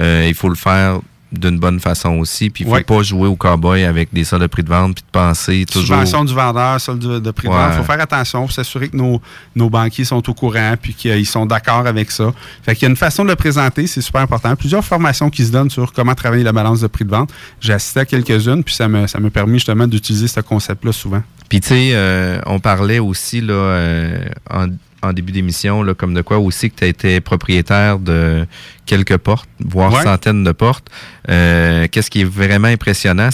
euh, 0.00 0.24
il 0.28 0.34
faut 0.34 0.48
le 0.48 0.54
faire 0.54 0.98
d'une 1.30 1.58
bonne 1.58 1.78
façon 1.78 2.16
aussi. 2.20 2.48
Puis 2.48 2.64
il 2.64 2.66
faut 2.66 2.72
Ouais. 2.72 2.82
pas 2.82 3.02
jouer 3.02 3.28
au 3.28 3.36
cowboy 3.36 3.84
avec 3.84 4.08
des 4.14 4.24
soldes 4.24 4.40
de 4.40 4.46
prix 4.46 4.62
de 4.62 4.70
vente 4.70 4.94
puis 4.94 5.04
de 5.04 5.10
penser 5.12 5.66
toujours. 5.70 5.88
Subvention 5.96 6.24
du 6.24 6.32
vendeur, 6.32 6.80
solde 6.80 7.00
de, 7.00 7.18
de 7.18 7.30
prix 7.32 7.48
de 7.48 7.52
vente. 7.52 7.72
Il 7.74 7.76
faut 7.76 7.84
faire 7.84 8.00
attention 8.00 8.40
pour 8.40 8.52
s'assurer 8.52 8.88
que 8.88 8.96
nos, 8.96 9.20
nos 9.54 9.68
banquiers 9.68 10.06
sont 10.06 10.26
au 10.26 10.32
courant 10.32 10.74
puis 10.80 10.94
qu'ils 10.94 11.26
sont 11.26 11.44
d'accord 11.44 11.86
avec 11.86 12.10
ça. 12.10 12.32
Fait 12.62 12.74
qu'il 12.74 12.84
y 12.84 12.86
a 12.86 12.88
une 12.88 12.96
façon 12.96 13.24
de 13.24 13.28
le 13.28 13.36
présenter, 13.36 13.86
c'est 13.86 14.00
super 14.00 14.22
important. 14.22 14.56
Plusieurs 14.56 14.82
formations 14.82 15.28
qui 15.28 15.44
se 15.44 15.52
donnent 15.52 15.68
sur 15.68 15.92
comment 15.92 16.14
travailler 16.14 16.44
la 16.44 16.52
balance 16.52 16.80
de 16.80 16.86
prix 16.86 17.04
de 17.04 17.10
vente. 17.10 17.30
J'ai 17.60 17.74
assisté 17.74 18.00
à 18.00 18.04
quelques-unes, 18.06 18.64
puis 18.64 18.74
ça 18.74 18.88
me, 18.88 19.06
ça 19.06 19.20
me 19.20 19.30
justement 19.52 19.86
d'utiliser 19.86 20.28
ce 20.28 20.40
concept-là 20.40 20.92
souvent. 20.92 21.22
Puis 21.50 21.60
tu 21.60 21.68
sais, 21.68 21.90
euh, 21.92 22.40
on 22.46 22.58
parlait 22.58 23.00
aussi 23.00 23.42
là 23.42 23.52
euh, 23.52 24.24
en, 24.50 24.68
en 25.02 25.12
début 25.12 25.32
d'émission 25.32 25.82
là, 25.82 25.94
comme 25.94 26.14
de 26.14 26.22
quoi 26.22 26.38
aussi 26.38 26.70
que 26.70 26.76
tu 26.76 26.84
as 26.84 26.88
été 26.88 27.20
propriétaire 27.20 27.98
de 27.98 28.46
quelques 28.86 29.16
portes, 29.18 29.48
voire 29.60 29.92
Ouais. 29.92 30.02
centaines 30.02 30.44
de 30.44 30.52
portes. 30.52 30.88
Euh, 31.28 31.86
Qu'est-ce 31.90 32.10
qui 32.10 32.22
est 32.22 32.30
vraiment 32.30 32.68
impressionnant, 32.68 33.28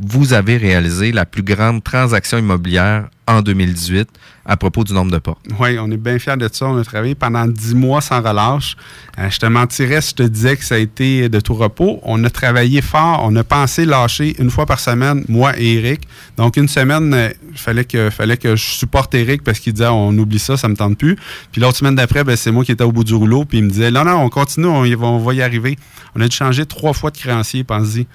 vous 0.00 0.32
avez 0.32 0.56
réalisé 0.56 1.12
la 1.12 1.26
plus 1.26 1.42
grande 1.42 1.82
transaction 1.82 2.38
immobilière 2.38 3.08
en 3.26 3.40
2018 3.42 4.08
à 4.44 4.56
propos 4.56 4.82
du 4.82 4.92
nombre 4.92 5.12
de 5.12 5.18
portes. 5.18 5.40
Oui, 5.60 5.78
on 5.78 5.90
est 5.90 5.96
bien 5.96 6.18
fiers 6.18 6.36
de 6.36 6.48
ça. 6.52 6.66
On 6.66 6.76
a 6.76 6.84
travaillé 6.84 7.14
pendant 7.14 7.46
dix 7.46 7.74
mois 7.74 8.00
sans 8.00 8.20
relâche. 8.20 8.76
Euh, 9.18 9.30
je 9.30 9.38
te 9.38 9.46
mentirais 9.46 10.00
si 10.00 10.10
je 10.10 10.14
te 10.16 10.22
disais 10.24 10.56
que 10.56 10.64
ça 10.64 10.74
a 10.74 10.78
été 10.78 11.28
de 11.28 11.40
tout 11.40 11.54
repos. 11.54 12.00
On 12.02 12.22
a 12.24 12.30
travaillé 12.30 12.82
fort. 12.82 13.20
On 13.24 13.34
a 13.36 13.44
pensé 13.44 13.84
lâcher 13.84 14.34
une 14.40 14.50
fois 14.50 14.66
par 14.66 14.80
semaine, 14.80 15.24
moi 15.28 15.52
et 15.58 15.74
Eric. 15.74 16.08
Donc, 16.36 16.56
une 16.56 16.68
semaine, 16.68 17.14
euh, 17.14 17.30
il 17.52 17.58
fallait 17.58 17.84
que, 17.84 18.10
fallait 18.10 18.36
que 18.36 18.56
je 18.56 18.64
supporte 18.64 19.14
Eric 19.14 19.44
parce 19.44 19.60
qu'il 19.60 19.72
disait 19.74 19.86
on 19.86 20.10
oublie 20.18 20.40
ça, 20.40 20.56
ça 20.56 20.68
me 20.68 20.74
tente 20.74 20.98
plus. 20.98 21.16
Puis 21.52 21.60
l'autre 21.60 21.76
semaine 21.78 21.94
d'après, 21.94 22.24
ben, 22.24 22.36
c'est 22.36 22.50
moi 22.50 22.64
qui 22.64 22.72
étais 22.72 22.84
au 22.84 22.92
bout 22.92 23.04
du 23.04 23.14
rouleau. 23.14 23.44
Puis 23.44 23.58
il 23.58 23.64
me 23.64 23.70
disait 23.70 23.92
non, 23.92 24.04
non, 24.04 24.16
on 24.16 24.28
continue, 24.28 24.66
on, 24.66 24.82
on 24.82 25.18
va 25.18 25.34
y 25.34 25.42
arriver. 25.42 25.76
On 26.16 26.20
a 26.20 26.26
dû 26.26 26.36
changer 26.36 26.66
trois 26.66 26.92
fois 26.92 27.10
de 27.10 27.18
créancier, 27.18 27.62
pense-y. 27.62 28.06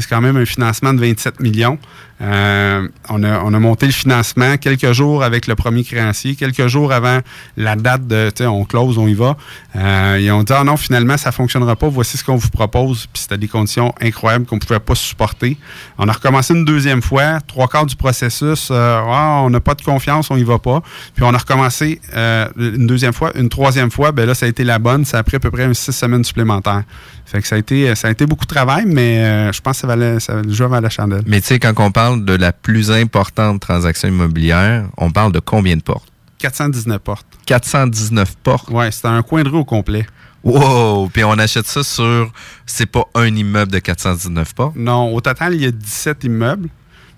C'est 0.00 0.08
quand 0.08 0.20
même 0.20 0.36
un 0.36 0.46
financement 0.46 0.94
de 0.94 1.00
27 1.00 1.40
millions. 1.40 1.78
Euh, 2.20 2.88
on, 3.08 3.22
a, 3.22 3.40
on 3.44 3.50
monté 3.60 3.86
le 3.86 3.92
financement 3.92 4.56
quelques 4.56 4.90
jours 4.92 5.22
avec 5.22 5.46
le 5.46 5.54
premier 5.54 5.84
créancier, 5.84 6.34
quelques 6.34 6.66
jours 6.66 6.92
avant 6.92 7.20
la 7.56 7.76
date 7.76 8.08
de, 8.08 8.32
on 8.46 8.64
close, 8.64 8.98
on 8.98 9.06
y 9.06 9.14
va. 9.14 9.36
Euh, 9.76 10.18
ils 10.20 10.30
ont 10.32 10.42
dit, 10.42 10.52
ah 10.52 10.64
non, 10.64 10.76
finalement, 10.76 11.16
ça 11.16 11.30
fonctionnera 11.30 11.76
pas. 11.76 11.88
Voici 11.88 12.16
ce 12.16 12.24
qu'on 12.24 12.36
vous 12.36 12.48
propose. 12.50 13.06
Puis 13.12 13.22
c'était 13.22 13.38
des 13.38 13.46
conditions 13.48 13.94
incroyables 14.00 14.46
qu'on 14.46 14.58
pouvait 14.58 14.80
pas 14.80 14.96
supporter. 14.96 15.56
On 15.96 16.08
a 16.08 16.12
recommencé 16.12 16.54
une 16.54 16.64
deuxième 16.64 17.02
fois, 17.02 17.40
trois 17.46 17.68
quarts 17.68 17.86
du 17.86 17.94
processus. 17.96 18.68
euh, 18.70 19.00
Ah, 19.06 19.42
on 19.44 19.50
n'a 19.50 19.60
pas 19.60 19.74
de 19.74 19.82
confiance, 19.82 20.30
on 20.30 20.36
y 20.36 20.44
va 20.44 20.58
pas. 20.58 20.82
Puis 21.14 21.22
on 21.24 21.32
a 21.32 21.38
recommencé 21.38 22.00
euh, 22.14 22.48
une 22.56 22.86
deuxième 22.86 23.12
fois, 23.12 23.30
une 23.36 23.48
troisième 23.48 23.90
fois. 23.90 24.10
Ben 24.10 24.26
là, 24.26 24.34
ça 24.34 24.46
a 24.46 24.48
été 24.48 24.64
la 24.64 24.78
bonne. 24.80 25.04
Ça 25.04 25.18
a 25.18 25.22
pris 25.22 25.36
à 25.36 25.40
peu 25.40 25.50
près 25.50 25.72
six 25.74 25.92
semaines 25.92 26.24
supplémentaires. 26.24 26.82
Fait 27.30 27.42
que 27.42 27.46
ça 27.46 27.56
a 27.56 27.58
été, 27.58 27.94
ça 27.94 28.08
a 28.08 28.10
été 28.10 28.24
beaucoup 28.24 28.46
de 28.46 28.54
travail, 28.54 28.84
mais 28.86 29.18
euh, 29.22 29.52
je 29.52 29.60
pense 29.60 29.76
que 29.76 29.80
ça 29.82 29.86
valait, 29.86 30.18
ça, 30.18 30.40
le 30.40 30.50
jeu 30.50 30.64
valait 30.66 30.84
la 30.84 30.88
chandelle. 30.90 31.22
Mais 31.26 31.40
tu 31.42 31.48
sais, 31.48 31.58
quand 31.58 31.74
on 31.78 31.90
parle 31.90 32.24
de 32.24 32.32
la 32.34 32.52
plus 32.54 32.90
importante 32.90 33.60
transaction 33.60 34.08
immobilière, 34.08 34.86
on 34.96 35.10
parle 35.10 35.32
de 35.32 35.40
combien 35.40 35.76
de 35.76 35.82
portes? 35.82 36.08
419 36.38 36.98
portes. 37.00 37.26
419 37.44 38.36
portes? 38.42 38.70
Ouais, 38.70 38.90
c'était 38.90 39.08
un 39.08 39.22
coin 39.22 39.42
de 39.42 39.48
rue 39.50 39.58
au 39.58 39.64
complet. 39.66 40.06
Wow! 40.44 41.08
Puis 41.12 41.22
on 41.24 41.32
achète 41.32 41.66
ça 41.66 41.82
sur... 41.82 42.32
C'est 42.64 42.86
pas 42.86 43.04
un 43.14 43.26
immeuble 43.26 43.72
de 43.72 43.78
419 43.80 44.54
portes? 44.54 44.76
Non, 44.76 45.12
au 45.14 45.20
total, 45.20 45.54
il 45.54 45.60
y 45.62 45.66
a 45.66 45.70
17 45.70 46.24
immeubles. 46.24 46.68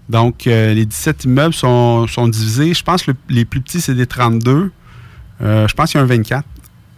Donc, 0.09 0.47
euh, 0.49 0.75
les 0.75 0.87
17 0.87 1.25
immeubles 1.25 1.55
sont, 1.55 2.09
sont 2.09 2.27
divisés. 2.27 2.75
Je 2.75 2.83
pense 2.83 3.03
que 3.05 3.13
le- 3.13 3.17
les 3.29 3.45
plus 3.45 3.61
petits, 3.61 3.81
c'est 3.81 3.95
des 3.95 4.07
32. 4.07 4.73
Euh, 5.43 5.69
je 5.69 5.75
pense 5.75 5.93
qu'il 5.93 5.99
y 5.99 6.01
a 6.01 6.05
un 6.05 6.09
24. 6.09 6.45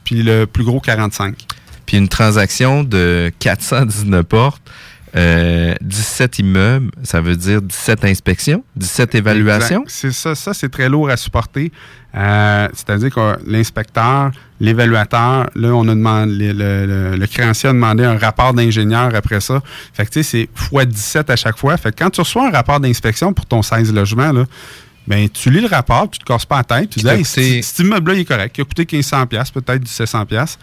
Puis 0.05 0.23
le 0.23 0.47
plus 0.47 0.65
gros, 0.65 0.81
45. 0.81 1.35
Puis 1.93 1.99
une 1.99 2.09
transaction 2.09 2.84
de 2.84 3.30
419 3.38 4.22
portes, 4.22 4.62
euh, 5.14 5.74
17 5.82 6.38
immeubles, 6.38 6.90
ça 7.03 7.20
veut 7.20 7.36
dire 7.36 7.61
17 7.61 8.07
inspections, 8.07 8.64
17 8.76 9.14
évaluations. 9.14 9.84
C'est 9.88 10.11
ça, 10.11 10.34
ça 10.34 10.55
c'est 10.55 10.70
très 10.70 10.88
lourd 10.88 11.11
à 11.11 11.18
supporter. 11.18 11.70
Euh, 12.14 12.66
C'est-à-dire 12.72 13.11
que 13.14 13.36
l'inspecteur, 13.47 14.30
l'évaluateur, 14.59 15.51
là, 15.55 15.68
on 15.74 15.86
a 15.86 15.95
demandé, 15.95 16.55
le, 16.55 16.86
le- 16.86 17.16
le 17.18 17.26
créancier 17.26 17.68
a 17.68 17.74
demandé 17.74 18.05
un 18.05 18.16
rapport 18.16 18.55
d'ingénieur 18.55 19.14
après 19.14 19.43
ça. 19.43 19.61
Fait 19.93 20.07
que 20.07 20.11
tu 20.12 20.22
sais, 20.22 20.30
c'est 20.30 20.49
fois 20.59 20.86
17 20.86 21.28
à 21.28 21.36
chaque 21.36 21.59
fois. 21.59 21.76
Fait 21.76 21.93
que 21.93 22.03
quand 22.03 22.09
tu 22.09 22.22
reçois 22.22 22.49
un 22.49 22.51
rapport 22.51 22.80
d'inspection 22.80 23.34
pour 23.34 23.45
ton 23.45 23.61
16 23.61 23.93
logements, 23.93 24.32
là, 24.32 24.47
ben, 25.05 25.28
tu 25.28 25.51
lis 25.51 25.61
le 25.61 25.66
rapport, 25.66 26.09
tu 26.09 26.20
te 26.20 26.24
casses 26.24 26.47
pas 26.47 26.59
la 26.59 26.62
tête, 26.64 26.90
tu 26.90 27.01
dis, 27.01 27.05
hey, 27.18 27.24
cet 27.64 27.80
immeuble-là, 27.80 28.14
il 28.16 28.20
est 28.20 28.24
correct, 28.24 28.57
il 28.57 28.61
a 28.61 28.64
coûté 28.64 28.84
1500$, 28.84 29.26
piastres, 29.26 29.61
peut-être 29.61 29.82
1700$. 29.82 30.57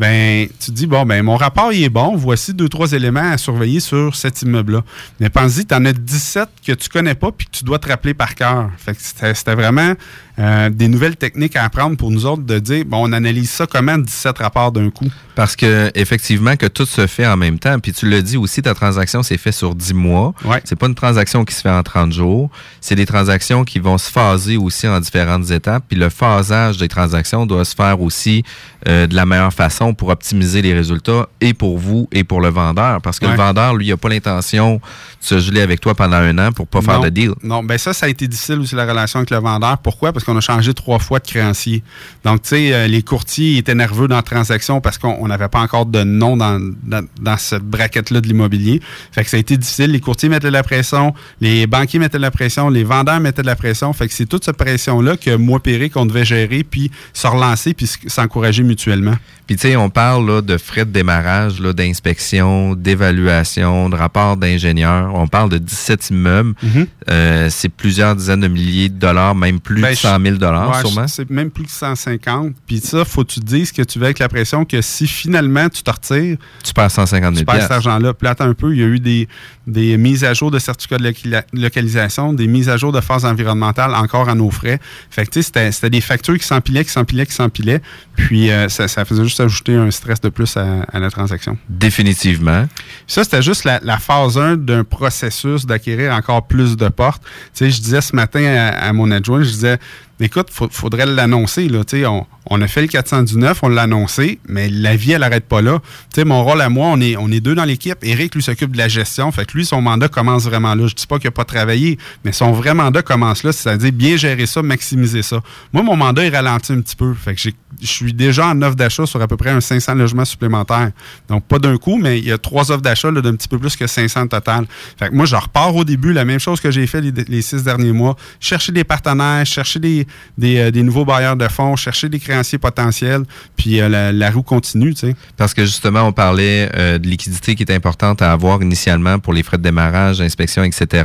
Ben, 0.00 0.48
tu 0.58 0.70
te 0.70 0.76
dis, 0.76 0.86
bon, 0.86 1.04
ben, 1.04 1.22
mon 1.22 1.36
rapport, 1.36 1.74
il 1.74 1.84
est 1.84 1.90
bon, 1.90 2.16
voici 2.16 2.54
deux, 2.54 2.70
trois 2.70 2.92
éléments 2.92 3.32
à 3.32 3.36
surveiller 3.36 3.80
sur 3.80 4.16
cet 4.16 4.40
immeuble-là. 4.40 4.82
Mais 5.20 5.28
pense-y, 5.28 5.66
tu 5.66 5.74
en 5.74 5.84
as 5.84 5.92
17 5.92 6.48
que 6.66 6.72
tu 6.72 6.88
connais 6.88 7.14
pas 7.14 7.30
puis 7.32 7.46
que 7.46 7.50
tu 7.50 7.64
dois 7.64 7.78
te 7.78 7.86
rappeler 7.86 8.14
par 8.14 8.34
cœur. 8.34 8.70
Fait 8.78 8.94
que 8.94 9.00
c'était 9.34 9.54
vraiment 9.54 9.92
euh, 10.38 10.70
des 10.70 10.88
nouvelles 10.88 11.16
techniques 11.16 11.54
à 11.54 11.64
apprendre 11.64 11.98
pour 11.98 12.10
nous 12.10 12.24
autres 12.24 12.42
de 12.42 12.58
dire, 12.58 12.86
bon, 12.86 13.10
on 13.10 13.12
analyse 13.12 13.50
ça 13.50 13.66
comment 13.66 13.98
17 13.98 14.38
rapports 14.38 14.72
d'un 14.72 14.88
coup? 14.88 15.08
Parce 15.34 15.54
que 15.54 15.90
effectivement 15.94 16.56
que 16.56 16.66
tout 16.66 16.86
se 16.86 17.06
fait 17.06 17.26
en 17.26 17.36
même 17.36 17.58
temps. 17.58 17.78
Puis 17.78 17.92
tu 17.92 18.08
l'as 18.08 18.22
dit 18.22 18.38
aussi, 18.38 18.62
ta 18.62 18.72
transaction 18.72 19.22
s'est 19.22 19.36
fait 19.36 19.52
sur 19.52 19.74
10 19.74 19.92
mois. 19.92 20.32
Ouais. 20.46 20.62
C'est 20.64 20.76
pas 20.76 20.86
une 20.86 20.94
transaction 20.94 21.44
qui 21.44 21.54
se 21.54 21.60
fait 21.60 21.70
en 21.70 21.82
30 21.82 22.12
jours. 22.12 22.48
C'est 22.80 22.94
des 22.94 23.04
transactions 23.04 23.64
qui 23.64 23.80
vont 23.80 23.98
se 23.98 24.10
phaser 24.10 24.56
aussi 24.56 24.88
en 24.88 24.98
différentes 24.98 25.50
étapes. 25.50 25.84
Puis 25.88 25.98
le 25.98 26.08
phasage 26.08 26.78
des 26.78 26.88
transactions 26.88 27.44
doit 27.44 27.66
se 27.66 27.74
faire 27.74 28.00
aussi 28.00 28.42
euh, 28.88 29.06
de 29.06 29.14
la 29.14 29.26
meilleure 29.26 29.52
façon 29.52 29.89
pour 29.94 30.08
optimiser 30.08 30.62
les 30.62 30.74
résultats 30.74 31.28
et 31.40 31.54
pour 31.54 31.78
vous 31.78 32.08
et 32.12 32.24
pour 32.24 32.40
le 32.40 32.48
vendeur. 32.48 33.00
Parce 33.00 33.18
que 33.18 33.26
Ouais. 33.26 33.32
le 33.32 33.36
vendeur, 33.38 33.74
lui, 33.74 33.86
il 33.86 33.90
n'a 33.90 33.96
pas 33.96 34.08
l'intention 34.08 34.76
de 34.76 34.80
se 35.20 35.38
geler 35.38 35.60
avec 35.60 35.80
toi 35.80 35.94
pendant 35.94 36.16
un 36.16 36.36
an 36.38 36.52
pour 36.52 36.66
pas 36.66 36.80
faire 36.80 37.00
de 37.00 37.08
deal. 37.08 37.32
Non, 37.42 37.62
ben 37.62 37.76
ça, 37.78 37.92
ça 37.92 38.06
a 38.06 38.08
été 38.08 38.26
difficile 38.26 38.58
aussi 38.60 38.74
la 38.74 38.86
relation 38.86 39.18
avec 39.18 39.30
le 39.30 39.38
vendeur. 39.38 39.78
Pourquoi? 39.78 40.12
Parce 40.12 40.24
qu'on 40.24 40.36
a 40.36 40.40
changé 40.40 40.72
trois 40.74 40.98
fois 40.98 41.18
de 41.18 41.26
créancier. 41.26 41.82
Donc, 42.24 42.42
tu 42.42 42.50
sais, 42.50 42.72
euh, 42.72 42.86
les 42.86 43.02
courtiers 43.02 43.58
étaient 43.58 43.74
nerveux 43.74 44.08
dans 44.08 44.16
la 44.16 44.22
transaction 44.22 44.80
parce 44.80 44.98
qu'on 44.98 45.26
n'avait 45.28 45.48
pas 45.48 45.60
encore 45.60 45.86
de 45.86 46.02
nom 46.02 46.36
dans, 46.36 46.58
dans, 46.82 47.04
dans 47.20 47.36
cette 47.36 47.62
braquette-là 47.62 48.20
de 48.20 48.26
l'immobilier. 48.26 48.80
Fait 49.12 49.24
que 49.24 49.30
ça 49.30 49.36
a 49.36 49.40
été 49.40 49.56
difficile. 49.56 49.90
Les 49.92 50.00
courtiers 50.00 50.28
mettaient 50.28 50.48
de 50.48 50.52
la 50.52 50.62
pression, 50.62 51.14
les 51.40 51.66
banquiers 51.66 51.98
mettaient 51.98 52.18
de 52.18 52.22
la 52.22 52.30
pression, 52.30 52.68
les 52.68 52.84
vendeurs 52.84 53.20
mettaient 53.20 53.42
de 53.42 53.46
la 53.46 53.56
pression. 53.56 53.92
Fait 53.92 54.08
que 54.08 54.14
c'est 54.14 54.26
toute 54.26 54.44
cette 54.44 54.56
pression-là 54.56 55.16
que 55.16 55.36
moi, 55.36 55.60
Péré, 55.60 55.90
qu'on 55.90 56.06
devait 56.06 56.24
gérer, 56.24 56.64
puis 56.64 56.90
se 57.12 57.26
relancer, 57.26 57.74
puis 57.74 57.86
s'encourager 58.06 58.62
mutuellement. 58.62 59.14
Puis, 59.50 59.56
tu 59.56 59.62
sais, 59.66 59.74
on 59.74 59.90
parle 59.90 60.24
là, 60.28 60.42
de 60.42 60.56
frais 60.58 60.84
de 60.84 60.92
démarrage, 60.92 61.58
là, 61.60 61.72
d'inspection, 61.72 62.76
d'évaluation, 62.76 63.88
de 63.88 63.96
rapport 63.96 64.36
d'ingénieur. 64.36 65.10
On 65.12 65.26
parle 65.26 65.50
de 65.50 65.58
17 65.58 66.10
immeubles. 66.10 66.54
Mhm. 66.62 66.86
Euh, 67.10 67.48
c'est 67.50 67.68
plusieurs 67.68 68.14
dizaines 68.14 68.42
de 68.42 68.46
milliers 68.46 68.88
de 68.88 68.94
dollars, 68.98 69.34
même 69.34 69.58
plus 69.58 69.82
Ben, 69.82 69.90
de 69.90 69.96
100 69.96 70.20
000 70.20 70.36
dollars, 70.36 70.70
Ouais, 70.70 70.88
sûrement. 70.88 71.08
C'est 71.08 71.28
même 71.30 71.50
plus 71.50 71.64
que 71.64 71.72
150. 71.72 72.52
Puis 72.68 72.78
ça, 72.78 73.04
faut 73.04 73.24
que 73.24 73.32
tu 73.32 73.40
te 73.40 73.44
dises 73.46 73.72
que 73.72 73.82
tu 73.82 73.98
veux 73.98 74.04
avec 74.04 74.20
la 74.20 74.28
pression 74.28 74.64
que 74.64 74.80
si 74.82 75.08
finalement 75.08 75.68
tu 75.68 75.82
te 75.82 75.90
retires, 75.90 76.36
Tu 76.62 76.72
perds 76.72 76.90
150 76.92 77.34
000 77.34 77.40
tu 77.40 77.44
perds 77.44 77.62
cet 77.62 77.72
argent-là. 77.72 78.14
Puis 78.14 78.26
là, 78.26 78.30
attends 78.30 78.44
un 78.44 78.54
peu, 78.54 78.72
il 78.72 78.80
y 78.80 78.84
a 78.84 78.86
eu 78.86 79.00
des, 79.00 79.26
des 79.66 79.96
mises 79.96 80.22
à 80.22 80.32
jour 80.32 80.52
de 80.52 80.60
certificats 80.60 80.98
de 80.98 81.08
loca- 81.08 81.44
localisation, 81.52 82.32
des 82.32 82.46
mises 82.46 82.68
à 82.68 82.76
jour 82.76 82.92
de 82.92 83.00
phase 83.00 83.24
environnementale 83.24 83.94
encore 83.96 84.28
à 84.28 84.36
nos 84.36 84.50
frais. 84.52 84.78
Fait 85.10 85.24
que 85.26 85.30
tu 85.30 85.40
sais, 85.40 85.42
c'était- 85.42 85.72
c'était 85.72 85.90
des 85.90 86.00
factures 86.00 86.38
qui 86.38 86.46
s'empilaient, 86.46 86.84
qui 86.84 86.92
s'empilaient, 86.92 87.26
qui 87.26 87.34
s'empilaient. 87.34 87.82
Puis 88.14 88.52
euh, 88.52 88.68
ça, 88.68 88.86
ça 88.86 89.04
faisait 89.04 89.24
juste 89.24 89.39
ajouter 89.40 89.74
un 89.74 89.90
stress 89.90 90.20
de 90.20 90.28
plus 90.28 90.56
à, 90.56 90.82
à 90.92 90.98
la 90.98 91.10
transaction. 91.10 91.58
Définitivement. 91.68 92.66
Ça, 93.06 93.24
c'était 93.24 93.42
juste 93.42 93.64
la, 93.64 93.80
la 93.82 93.98
phase 93.98 94.38
1 94.38 94.56
d'un 94.56 94.84
processus 94.84 95.66
d'acquérir 95.66 96.12
encore 96.12 96.46
plus 96.46 96.76
de 96.76 96.88
portes. 96.88 97.22
Tu 97.22 97.30
sais, 97.64 97.70
je 97.70 97.80
disais 97.80 98.00
ce 98.00 98.14
matin 98.14 98.44
à, 98.44 98.88
à 98.88 98.92
mon 98.92 99.10
adjoint, 99.10 99.42
je 99.42 99.50
disais, 99.50 99.78
écoute, 100.26 100.48
il 100.60 100.68
faudrait 100.70 101.06
l'annoncer. 101.06 101.70
On, 102.06 102.26
on 102.46 102.60
a 102.60 102.68
fait 102.68 102.82
le 102.82 102.88
419, 102.88 103.60
on 103.62 103.68
l'a 103.68 103.82
annoncé, 103.82 104.38
mais 104.48 104.68
la 104.68 104.96
vie, 104.96 105.12
elle 105.12 105.20
n'arrête 105.20 105.46
pas 105.46 105.62
là. 105.62 105.80
Tu 106.12 106.20
sais, 106.20 106.24
mon 106.24 106.42
rôle 106.42 106.60
à 106.60 106.68
moi, 106.68 106.88
on 106.88 107.00
est, 107.00 107.16
on 107.16 107.30
est 107.30 107.40
deux 107.40 107.54
dans 107.54 107.64
l'équipe. 107.64 107.98
Eric, 108.02 108.34
lui, 108.34 108.42
s'occupe 108.42 108.72
de 108.72 108.78
la 108.78 108.88
gestion. 108.88 109.30
Fait 109.32 109.44
que 109.44 109.56
lui, 109.56 109.64
son 109.64 109.80
mandat 109.80 110.08
commence 110.08 110.44
vraiment 110.44 110.74
là. 110.74 110.86
Je 110.86 110.94
dis 110.94 111.06
pas 111.06 111.18
qu'il 111.18 111.28
n'a 111.28 111.32
pas 111.32 111.44
travaillé, 111.44 111.98
mais 112.24 112.32
son 112.32 112.52
vrai 112.52 112.74
mandat 112.74 113.02
commence 113.02 113.44
là, 113.44 113.52
c'est-à-dire 113.52 113.92
bien 113.92 114.16
gérer 114.16 114.46
ça, 114.46 114.62
maximiser 114.62 115.22
ça. 115.22 115.40
Moi, 115.72 115.82
mon 115.82 115.96
mandat, 115.96 116.24
il 116.24 116.34
ralentit 116.34 116.72
un 116.72 116.80
petit 116.80 116.96
peu. 116.96 117.14
Fait 117.14 117.34
que 117.34 117.40
je 117.40 117.86
suis 117.86 118.12
déjà 118.12 118.48
en 118.48 118.60
offre 118.62 118.76
d'achat 118.76 119.06
sur 119.06 119.22
à 119.22 119.28
peu 119.28 119.36
près 119.36 119.50
un 119.50 119.60
500 119.60 119.94
logements 119.94 120.24
supplémentaires. 120.24 120.90
Donc, 121.28 121.44
pas 121.44 121.58
d'un 121.58 121.76
coup, 121.76 121.98
mais 121.98 122.18
il 122.18 122.26
y 122.26 122.32
a 122.32 122.38
trois 122.38 122.70
offres 122.72 122.82
d'achat 122.82 123.10
d'un 123.10 123.34
petit 123.34 123.48
peu 123.48 123.58
plus 123.58 123.76
que 123.76 123.86
500 123.86 124.26
total. 124.26 124.66
Fait 124.98 125.08
que 125.08 125.14
moi, 125.14 125.24
je 125.24 125.36
repars 125.36 125.74
au 125.74 125.84
début, 125.84 126.12
la 126.12 126.24
même 126.24 126.40
chose 126.40 126.60
que 126.60 126.70
j'ai 126.70 126.86
fait 126.86 127.00
les 127.00 127.42
six 127.42 127.62
derniers 127.62 127.92
mois. 127.92 128.16
Chercher 128.40 128.72
des 128.72 128.84
partenaires, 128.84 129.46
chercher 129.46 129.78
des, 129.78 130.06
des, 130.38 130.58
euh, 130.58 130.70
des 130.70 130.82
nouveaux 130.82 131.04
bailleurs 131.04 131.36
de 131.36 131.48
fonds, 131.48 131.76
chercher 131.76 132.08
des 132.08 132.18
créanciers 132.18 132.58
potentiels, 132.58 133.22
puis 133.56 133.80
euh, 133.80 133.88
la, 133.88 134.12
la 134.12 134.30
roue 134.30 134.42
continue, 134.42 134.94
tu 134.94 135.08
sais. 135.08 135.16
Parce 135.36 135.54
que 135.54 135.64
justement, 135.64 136.02
on 136.02 136.12
parlait 136.12 136.70
euh, 136.74 136.98
de 136.98 137.06
liquidité 137.06 137.54
qui 137.54 137.62
est 137.62 137.72
importante 137.72 138.22
à 138.22 138.32
avoir 138.32 138.62
initialement 138.62 139.18
pour 139.18 139.32
les 139.32 139.42
frais 139.42 139.58
de 139.58 139.62
démarrage, 139.62 140.20
inspection, 140.20 140.64
etc. 140.64 141.04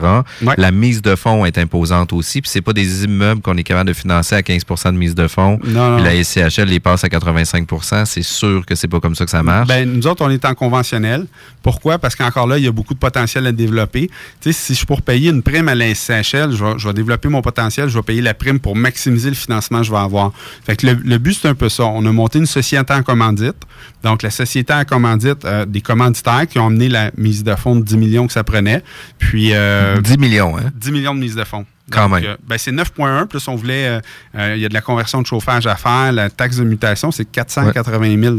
La 0.57 0.71
mise 0.71 1.01
de 1.01 1.15
fonds 1.15 1.45
est 1.45 1.57
imposante 1.57 2.13
aussi. 2.13 2.41
Puis 2.41 2.49
c'est 2.49 2.61
pas 2.61 2.73
des 2.73 3.03
immeubles 3.03 3.41
qu'on 3.41 3.57
est 3.57 3.63
capable 3.63 3.89
de 3.89 3.93
financer 3.93 4.35
à 4.35 4.43
15 4.43 4.63
de 4.85 4.91
mise 4.91 5.15
de 5.15 5.27
fonds. 5.27 5.59
Non, 5.63 5.91
non. 5.91 5.95
Puis 5.97 6.05
la 6.05 6.23
SCHL 6.23 6.67
les 6.67 6.79
passe 6.79 7.03
à 7.03 7.09
85 7.09 7.67
C'est 8.05 8.23
sûr 8.23 8.65
que 8.65 8.75
c'est 8.75 8.87
pas 8.87 8.99
comme 8.99 9.15
ça 9.15 9.25
que 9.25 9.31
ça 9.31 9.43
marche. 9.43 9.67
Ben, 9.67 9.89
nous 9.89 10.07
autres, 10.07 10.23
on 10.23 10.29
est 10.29 10.45
en 10.45 10.53
conventionnel. 10.53 11.25
Pourquoi? 11.61 11.97
Parce 11.97 12.15
qu'encore 12.15 12.47
là, 12.47 12.57
il 12.57 12.63
y 12.63 12.67
a 12.67 12.71
beaucoup 12.71 12.93
de 12.93 12.99
potentiel 12.99 13.47
à 13.47 13.51
développer. 13.51 14.09
Tu 14.41 14.51
sais, 14.51 14.53
si 14.53 14.73
je 14.73 14.77
suis 14.79 14.85
pour 14.85 15.01
payer 15.01 15.29
une 15.29 15.41
prime 15.41 15.67
à 15.67 15.75
la 15.75 15.93
SCHL, 15.93 16.51
je 16.51 16.63
vais, 16.63 16.73
je 16.77 16.87
vais 16.87 16.93
développer 16.93 17.27
mon 17.29 17.41
potentiel, 17.41 17.89
je 17.89 17.97
vais 17.97 18.03
payer 18.03 18.21
la 18.21 18.33
prime 18.33 18.59
pour 18.59 18.75
maximiser 18.75 18.94
le 19.05 19.33
financement 19.33 19.79
que 19.79 19.85
je 19.85 19.91
vais 19.91 19.97
avoir. 19.97 20.31
Fait 20.65 20.75
que 20.75 20.87
le, 20.87 20.93
le 20.93 21.17
but, 21.17 21.33
c'est 21.41 21.47
un 21.47 21.55
peu 21.55 21.69
ça. 21.69 21.83
On 21.85 22.05
a 22.05 22.11
monté 22.11 22.39
une 22.39 22.45
société 22.45 22.93
en 22.93 23.03
commandite. 23.03 23.55
Donc, 24.03 24.21
la 24.23 24.29
société 24.29 24.73
en 24.73 24.83
commandite, 24.85 25.45
euh, 25.45 25.65
des 25.65 25.81
commanditaires 25.81 26.47
qui 26.47 26.59
ont 26.59 26.67
amené 26.67 26.89
la 26.89 27.11
mise 27.17 27.43
de 27.43 27.55
fonds 27.55 27.75
de 27.75 27.83
10 27.83 27.97
millions 27.97 28.27
que 28.27 28.33
ça 28.33 28.43
prenait. 28.43 28.83
Puis... 29.17 29.51
euh, 29.53 29.99
10 30.01 30.17
millions, 30.17 30.57
hein? 30.57 30.71
10 30.75 30.91
millions 30.91 31.15
de 31.15 31.19
mise 31.19 31.35
de 31.35 31.43
fonds. 31.43 31.65
Quand 31.91 32.09
Donc, 32.09 32.21
même. 32.21 32.31
euh, 32.31 32.37
ben, 32.47 32.57
c'est 32.57 32.71
9,1. 32.71 33.27
Plus, 33.27 33.47
on 33.47 33.55
voulait. 33.55 33.87
euh, 33.87 33.99
euh, 34.37 34.53
Il 34.55 34.61
y 34.61 34.65
a 34.65 34.69
de 34.69 34.73
la 34.73 34.81
conversion 34.81 35.21
de 35.21 35.27
chauffage 35.27 35.67
à 35.67 35.75
faire. 35.75 36.11
La 36.11 36.29
taxe 36.29 36.57
de 36.57 36.63
mutation, 36.63 37.11
c'est 37.11 37.25
480 37.25 38.19
000 38.21 38.35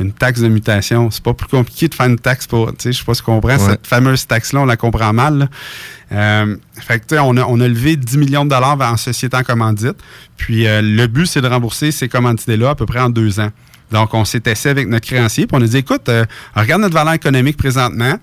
Une 0.00 0.12
taxe 0.12 0.40
de 0.40 0.48
mutation. 0.48 1.10
C'est 1.10 1.22
pas 1.22 1.34
plus 1.34 1.48
compliqué 1.48 1.88
de 1.88 1.94
faire 1.94 2.06
une 2.06 2.18
taxe 2.18 2.46
pour. 2.46 2.68
Tu 2.70 2.76
sais, 2.78 2.92
je 2.92 2.98
sais 2.98 3.04
pas 3.04 3.14
si 3.14 3.20
tu 3.20 3.26
comprends. 3.26 3.50
Ouais. 3.50 3.58
Cette 3.58 3.86
fameuse 3.86 4.26
taxe-là, 4.26 4.60
on 4.60 4.64
la 4.64 4.76
comprend 4.76 5.12
mal. 5.12 5.38
là. 5.38 5.48
Euh, 6.12 6.56
fait 6.74 6.98
que, 7.00 7.06
tu 7.06 7.14
sais, 7.14 7.20
on 7.20 7.36
a, 7.36 7.44
on 7.44 7.60
a 7.60 7.68
levé 7.68 7.96
10 7.96 8.18
millions 8.18 8.44
de 8.44 8.50
dollars 8.50 8.80
en 8.80 8.96
société 8.96 9.36
en 9.36 9.42
commandite. 9.42 9.96
Puis, 10.36 10.66
euh, 10.66 10.80
le 10.82 11.06
but, 11.06 11.26
c'est 11.26 11.40
de 11.40 11.46
rembourser 11.46 11.92
ces 11.92 12.08
commandités-là 12.08 12.70
à 12.70 12.74
peu 12.74 12.86
près 12.86 13.00
en 13.00 13.10
deux 13.10 13.38
ans. 13.40 13.50
Donc, 13.90 14.14
on 14.14 14.24
s'est 14.24 14.48
assis 14.48 14.68
avec 14.68 14.88
notre 14.88 15.06
créancier, 15.06 15.46
puis 15.46 15.56
on 15.58 15.62
a 15.62 15.66
dit, 15.66 15.78
écoute, 15.78 16.08
euh, 16.08 16.24
regarde 16.54 16.82
notre 16.82 16.94
valeur 16.94 17.14
économique 17.14 17.56
présentement, 17.56 18.14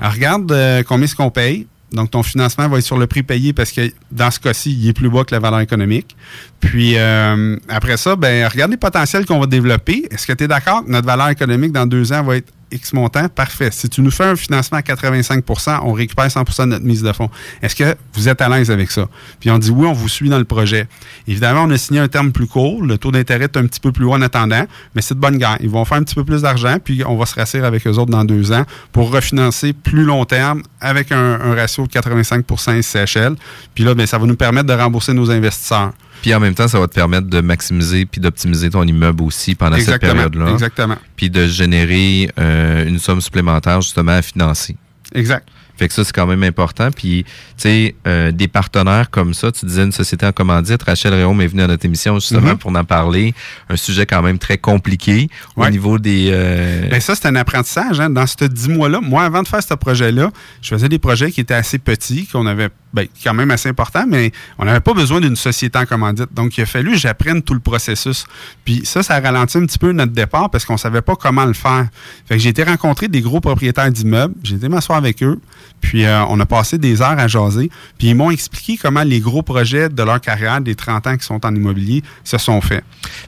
regarde 0.00 0.50
euh, 0.50 0.82
combien 0.82 1.04
est-ce 1.04 1.14
qu'on 1.14 1.30
paye. 1.30 1.66
Donc, 1.92 2.10
ton 2.10 2.22
financement 2.22 2.68
va 2.68 2.78
être 2.78 2.84
sur 2.84 2.98
le 2.98 3.06
prix 3.06 3.22
payé 3.22 3.52
parce 3.52 3.72
que 3.72 3.92
dans 4.10 4.30
ce 4.30 4.40
cas-ci, 4.40 4.72
il 4.72 4.88
est 4.88 4.92
plus 4.92 5.10
bas 5.10 5.24
que 5.24 5.34
la 5.34 5.40
valeur 5.40 5.60
économique. 5.60 6.16
Puis, 6.60 6.96
euh, 6.96 7.56
après 7.68 7.96
ça, 7.96 8.16
ben, 8.16 8.48
regarde 8.48 8.70
les 8.70 8.76
potentiels 8.76 9.26
qu'on 9.26 9.40
va 9.40 9.46
développer. 9.46 10.06
Est-ce 10.10 10.26
que 10.26 10.32
tu 10.32 10.44
es 10.44 10.48
d'accord 10.48 10.84
que 10.84 10.90
notre 10.90 11.06
valeur 11.06 11.28
économique 11.28 11.72
dans 11.72 11.86
deux 11.86 12.12
ans 12.12 12.22
va 12.22 12.36
être 12.36 12.52
X 12.72 12.92
montant? 12.92 13.28
Parfait. 13.28 13.70
Si 13.70 13.88
tu 13.88 14.00
nous 14.00 14.10
fais 14.10 14.24
un 14.24 14.36
financement 14.36 14.78
à 14.78 14.82
85% 14.82 15.80
on 15.84 15.92
récupère 15.92 16.26
100% 16.26 16.64
de 16.64 16.66
notre 16.66 16.84
mise 16.84 17.02
de 17.02 17.12
fonds. 17.12 17.30
Est-ce 17.62 17.76
que 17.76 17.96
vous 18.14 18.28
êtes 18.28 18.40
à 18.40 18.48
l'aise 18.48 18.70
avec 18.70 18.90
ça? 18.90 19.08
Puis, 19.40 19.50
on 19.50 19.58
dit 19.58 19.70
oui, 19.70 19.86
on 19.86 19.92
vous 19.92 20.08
suit 20.08 20.28
dans 20.28 20.38
le 20.38 20.44
projet. 20.44 20.86
Évidemment, 21.26 21.64
on 21.64 21.70
a 21.70 21.78
signé 21.78 22.00
un 22.00 22.08
terme 22.08 22.32
plus 22.32 22.46
court. 22.46 22.82
Le 22.82 22.98
taux 22.98 23.10
d'intérêt 23.10 23.44
est 23.44 23.56
un 23.56 23.66
petit 23.66 23.80
peu 23.80 23.92
plus 23.92 24.04
haut 24.04 24.12
en 24.12 24.22
attendant, 24.22 24.64
mais 24.94 25.02
c'est 25.02 25.14
de 25.14 25.20
bonne 25.20 25.38
guerre. 25.38 25.58
Ils 25.60 25.70
vont 25.70 25.84
faire 25.84 25.98
un 25.98 26.02
petit 26.02 26.14
peu 26.14 26.24
plus 26.24 26.42
d'argent, 26.42 26.76
puis 26.82 27.02
on 27.06 27.16
va 27.16 27.26
se 27.26 27.34
rassurer 27.34 27.66
avec 27.66 27.86
eux 27.86 27.92
autres 27.92 28.10
dans 28.10 28.24
deux 28.24 28.52
ans 28.52 28.64
pour 28.92 29.10
refinancer 29.10 29.72
plus 29.72 30.04
long 30.04 30.24
terme 30.24 30.62
avec 30.80 31.12
un, 31.12 31.54
ratio 31.54 31.86
de 31.86 31.92
85% 31.92 32.82
SCHL. 32.82 33.36
Puis 33.74 33.84
là, 33.84 33.94
ben, 33.94 34.06
ça 34.06 34.18
va 34.18 34.26
nous 34.26 34.36
permettre 34.36 34.66
de 34.66 34.74
rembourser 34.74 35.12
nos 35.12 35.30
investisseurs. 35.30 35.92
Puis 36.22 36.32
en 36.34 36.40
même 36.40 36.54
temps, 36.54 36.68
ça 36.68 36.78
va 36.80 36.86
te 36.88 36.94
permettre 36.94 37.26
de 37.26 37.40
maximiser 37.42 38.06
puis 38.06 38.20
d'optimiser 38.20 38.70
ton 38.70 38.84
immeuble 38.84 39.22
aussi 39.24 39.54
pendant 39.54 39.76
Exactement, 39.76 40.12
cette 40.12 40.16
période-là. 40.30 40.52
exactement. 40.52 40.96
Puis 41.16 41.28
de 41.28 41.46
générer 41.46 42.30
euh, 42.38 42.86
une 42.86 42.98
somme 42.98 43.20
supplémentaire 43.20 43.80
justement 43.82 44.12
à 44.12 44.22
financer. 44.22 44.76
Exact. 45.14 45.46
Fait 45.76 45.88
que 45.88 45.94
ça, 45.94 46.04
c'est 46.04 46.12
quand 46.12 46.26
même 46.26 46.42
important. 46.44 46.90
Puis, 46.94 47.24
tu 47.24 47.30
sais, 47.56 47.94
euh, 48.06 48.30
des 48.30 48.46
partenaires 48.46 49.10
comme 49.10 49.34
ça, 49.34 49.50
tu 49.50 49.64
disais 49.66 49.82
une 49.82 49.90
société 49.90 50.24
en 50.26 50.30
commandite. 50.32 50.82
Rachel 50.82 51.12
Réaume 51.14 51.40
est 51.40 51.46
venue 51.48 51.62
à 51.62 51.66
notre 51.66 51.84
émission 51.86 52.14
justement 52.20 52.50
Mhm. 52.52 52.58
pour 52.58 52.76
en 52.76 52.84
parler. 52.84 53.34
Un 53.68 53.76
sujet 53.76 54.06
quand 54.06 54.22
même 54.22 54.38
très 54.38 54.58
compliqué 54.58 55.28
au 55.56 55.68
niveau 55.70 55.98
des... 55.98 56.28
euh, 56.30 56.88
Ben 56.90 57.00
ça, 57.00 57.14
c'est 57.16 57.26
un 57.26 57.34
apprentissage. 57.36 57.98
Hein. 58.00 58.10
Dans 58.10 58.26
ces 58.26 58.48
dix 58.48 58.68
mois-là, 58.68 59.00
moi, 59.02 59.24
avant 59.24 59.42
de 59.42 59.48
faire 59.48 59.62
ce 59.62 59.74
projet-là, 59.74 60.30
je 60.60 60.68
faisais 60.68 60.88
des 60.90 60.98
projets 60.98 61.32
qui 61.32 61.40
étaient 61.40 61.54
assez 61.54 61.78
petits, 61.78 62.26
qu'on 62.26 62.46
avait 62.46 62.68
ben, 62.92 63.06
quand 63.22 63.34
même 63.34 63.50
assez 63.50 63.68
importants, 63.68 64.04
mais 64.06 64.32
on 64.58 64.64
n'avait 64.64 64.80
pas 64.80 64.94
besoin 64.94 65.20
d'une 65.20 65.36
société 65.36 65.78
en 65.78 65.86
commandite. 65.86 66.32
Donc, 66.32 66.56
il 66.58 66.62
a 66.62 66.66
fallu 66.66 66.92
que 66.92 66.98
j'apprenne 66.98 67.42
tout 67.42 67.54
le 67.54 67.60
processus. 67.60 68.26
Puis 68.64 68.82
ça, 68.84 69.02
ça 69.02 69.14
a 69.14 69.20
ralenti 69.20 69.58
un 69.58 69.66
petit 69.66 69.78
peu 69.78 69.92
notre 69.92 70.12
départ 70.12 70.50
parce 70.50 70.64
qu'on 70.64 70.76
savait 70.76 71.02
pas 71.02 71.16
comment 71.16 71.44
le 71.44 71.54
faire. 71.54 71.88
Fait 72.26 72.36
que 72.36 72.42
j'ai 72.42 72.50
été 72.50 72.62
rencontrer 72.64 73.08
des 73.08 73.20
gros 73.20 73.40
propriétaires 73.40 73.90
d'immeubles. 73.90 74.34
J'ai 74.42 74.56
été 74.56 74.68
m'asseoir 74.68 74.98
avec 74.98 75.22
eux. 75.22 75.40
Puis 75.80 76.04
euh, 76.04 76.24
on 76.26 76.38
a 76.40 76.46
passé 76.46 76.78
des 76.78 77.02
heures 77.02 77.18
à 77.18 77.28
jaser. 77.28 77.70
Puis 77.98 78.08
ils 78.08 78.14
m'ont 78.14 78.30
expliqué 78.30 78.76
comment 78.76 79.02
les 79.02 79.20
gros 79.20 79.42
projets 79.42 79.88
de 79.88 80.02
leur 80.02 80.20
carrière, 80.20 80.60
des 80.60 80.74
30 80.74 81.06
ans 81.06 81.16
qui 81.16 81.24
sont 81.24 81.44
en 81.44 81.54
immobilier, 81.54 82.02
se 82.24 82.38
sont 82.38 82.60
faits. 82.60 82.84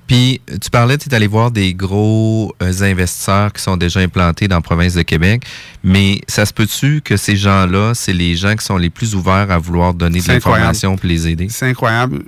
Puis, 0.06 0.40
tu 0.60 0.70
parlais, 0.70 0.98
tu 0.98 1.08
es 1.08 1.14
allé 1.14 1.26
voir 1.26 1.50
des 1.50 1.74
gros 1.74 2.54
euh, 2.62 2.72
investisseurs 2.82 3.52
qui 3.52 3.62
sont 3.62 3.76
déjà 3.76 4.00
implantés 4.00 4.48
dans 4.48 4.56
la 4.56 4.62
province 4.62 4.94
de 4.94 5.02
Québec, 5.02 5.44
mais 5.82 6.20
ça 6.28 6.46
se 6.46 6.52
peut-tu 6.52 7.00
que 7.00 7.16
ces 7.16 7.36
gens-là, 7.36 7.92
c'est 7.94 8.12
les 8.12 8.36
gens 8.36 8.54
qui 8.54 8.64
sont 8.64 8.76
les 8.76 8.90
plus 8.90 9.14
ouverts 9.14 9.50
à 9.50 9.53
vouloir 9.58 9.94
donner 9.94 10.20
de 10.20 10.28
l'information 10.28 10.96
pour 10.96 11.06
les 11.06 11.28
aider? 11.28 11.48
C'est 11.50 11.66
incroyable. 11.66 12.22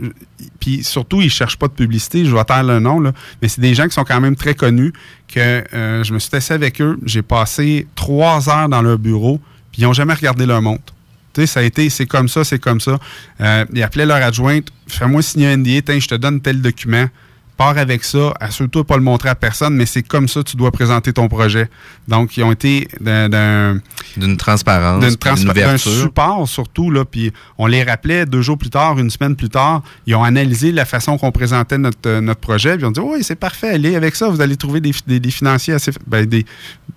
Puis 0.60 0.84
surtout, 0.84 1.20
ils 1.20 1.30
cherchent 1.30 1.56
pas 1.56 1.68
de 1.68 1.72
publicité. 1.72 2.24
Je 2.24 2.34
vais 2.34 2.44
taire 2.44 2.64
le 2.64 2.80
nom, 2.80 3.00
là. 3.00 3.12
Mais 3.40 3.48
c'est 3.48 3.60
des 3.60 3.74
gens 3.74 3.84
qui 3.84 3.94
sont 3.94 4.04
quand 4.04 4.20
même 4.20 4.36
très 4.36 4.54
connus 4.54 4.92
que 5.28 5.64
euh, 5.74 6.04
je 6.04 6.12
me 6.12 6.18
suis 6.18 6.34
assis 6.34 6.52
avec 6.52 6.80
eux. 6.80 6.98
J'ai 7.04 7.22
passé 7.22 7.86
trois 7.94 8.48
heures 8.48 8.68
dans 8.68 8.82
leur 8.82 8.98
bureau, 8.98 9.40
puis 9.72 9.82
ils 9.82 9.84
n'ont 9.84 9.92
jamais 9.92 10.14
regardé 10.14 10.46
leur 10.46 10.62
montre. 10.62 10.94
Tu 11.34 11.42
sais, 11.42 11.46
ça 11.46 11.60
a 11.60 11.62
été, 11.62 11.90
c'est 11.90 12.06
comme 12.06 12.28
ça, 12.28 12.44
c'est 12.44 12.58
comme 12.58 12.80
ça. 12.80 12.98
Euh, 13.40 13.64
ils 13.72 13.82
appelaient 13.82 14.06
leur 14.06 14.22
adjointe, 14.22 14.68
fais-moi 14.86 15.22
signer 15.22 15.48
un 15.48 15.58
NDA, 15.58 15.98
je 15.98 16.08
te 16.08 16.14
donne 16.14 16.40
tel 16.40 16.62
document. 16.62 17.06
Pars 17.56 17.78
avec 17.78 18.04
ça, 18.04 18.34
assure-toi 18.38 18.82
de 18.82 18.86
pas 18.86 18.96
le 18.96 19.02
montrer 19.02 19.28
à 19.30 19.34
personne, 19.34 19.74
mais 19.76 19.86
c'est 19.86 20.02
comme 20.02 20.28
ça 20.28 20.42
que 20.42 20.50
tu 20.50 20.56
dois 20.56 20.70
présenter 20.70 21.12
ton 21.12 21.26
projet. 21.28 21.70
Donc, 22.06 22.36
ils 22.36 22.42
ont 22.42 22.52
été 22.52 22.86
d'un- 23.00 23.28
d'un 23.28 23.80
D'une 24.16 24.36
transparence, 24.36 25.02
d'une 25.04 25.14
transpa- 25.14 25.54
d'un 25.54 25.76
support 25.78 26.48
surtout 26.48 26.90
là 26.90 27.04
puis 27.04 27.32
on 27.58 27.66
les 27.66 27.82
rappelait 27.82 28.24
deux 28.26 28.40
jours 28.42 28.56
plus 28.58 28.70
tard 28.70 28.98
une 28.98 29.10
semaine 29.10 29.36
plus 29.36 29.48
tard 29.50 29.82
ils 30.06 30.14
ont 30.14 30.24
analysé 30.24 30.72
la 30.72 30.84
façon 30.86 31.18
qu'on 31.18 31.32
présentait 31.32 31.76
notre, 31.76 31.98
euh, 32.06 32.20
notre 32.22 32.40
projet 32.40 32.74
puis 32.76 32.82
ils 32.82 32.86
ont 32.86 32.90
dit 32.92 33.00
oui 33.00 33.22
c'est 33.22 33.34
parfait 33.36 33.70
allez 33.70 33.94
avec 33.94 34.14
ça 34.16 34.28
vous 34.30 34.40
allez 34.40 34.56
trouver 34.56 34.80
des, 34.80 34.92
des, 35.06 35.20
des 35.20 35.30
financiers 35.30 35.74
assez 35.74 35.92
ben, 36.06 36.24
des, 36.24 36.46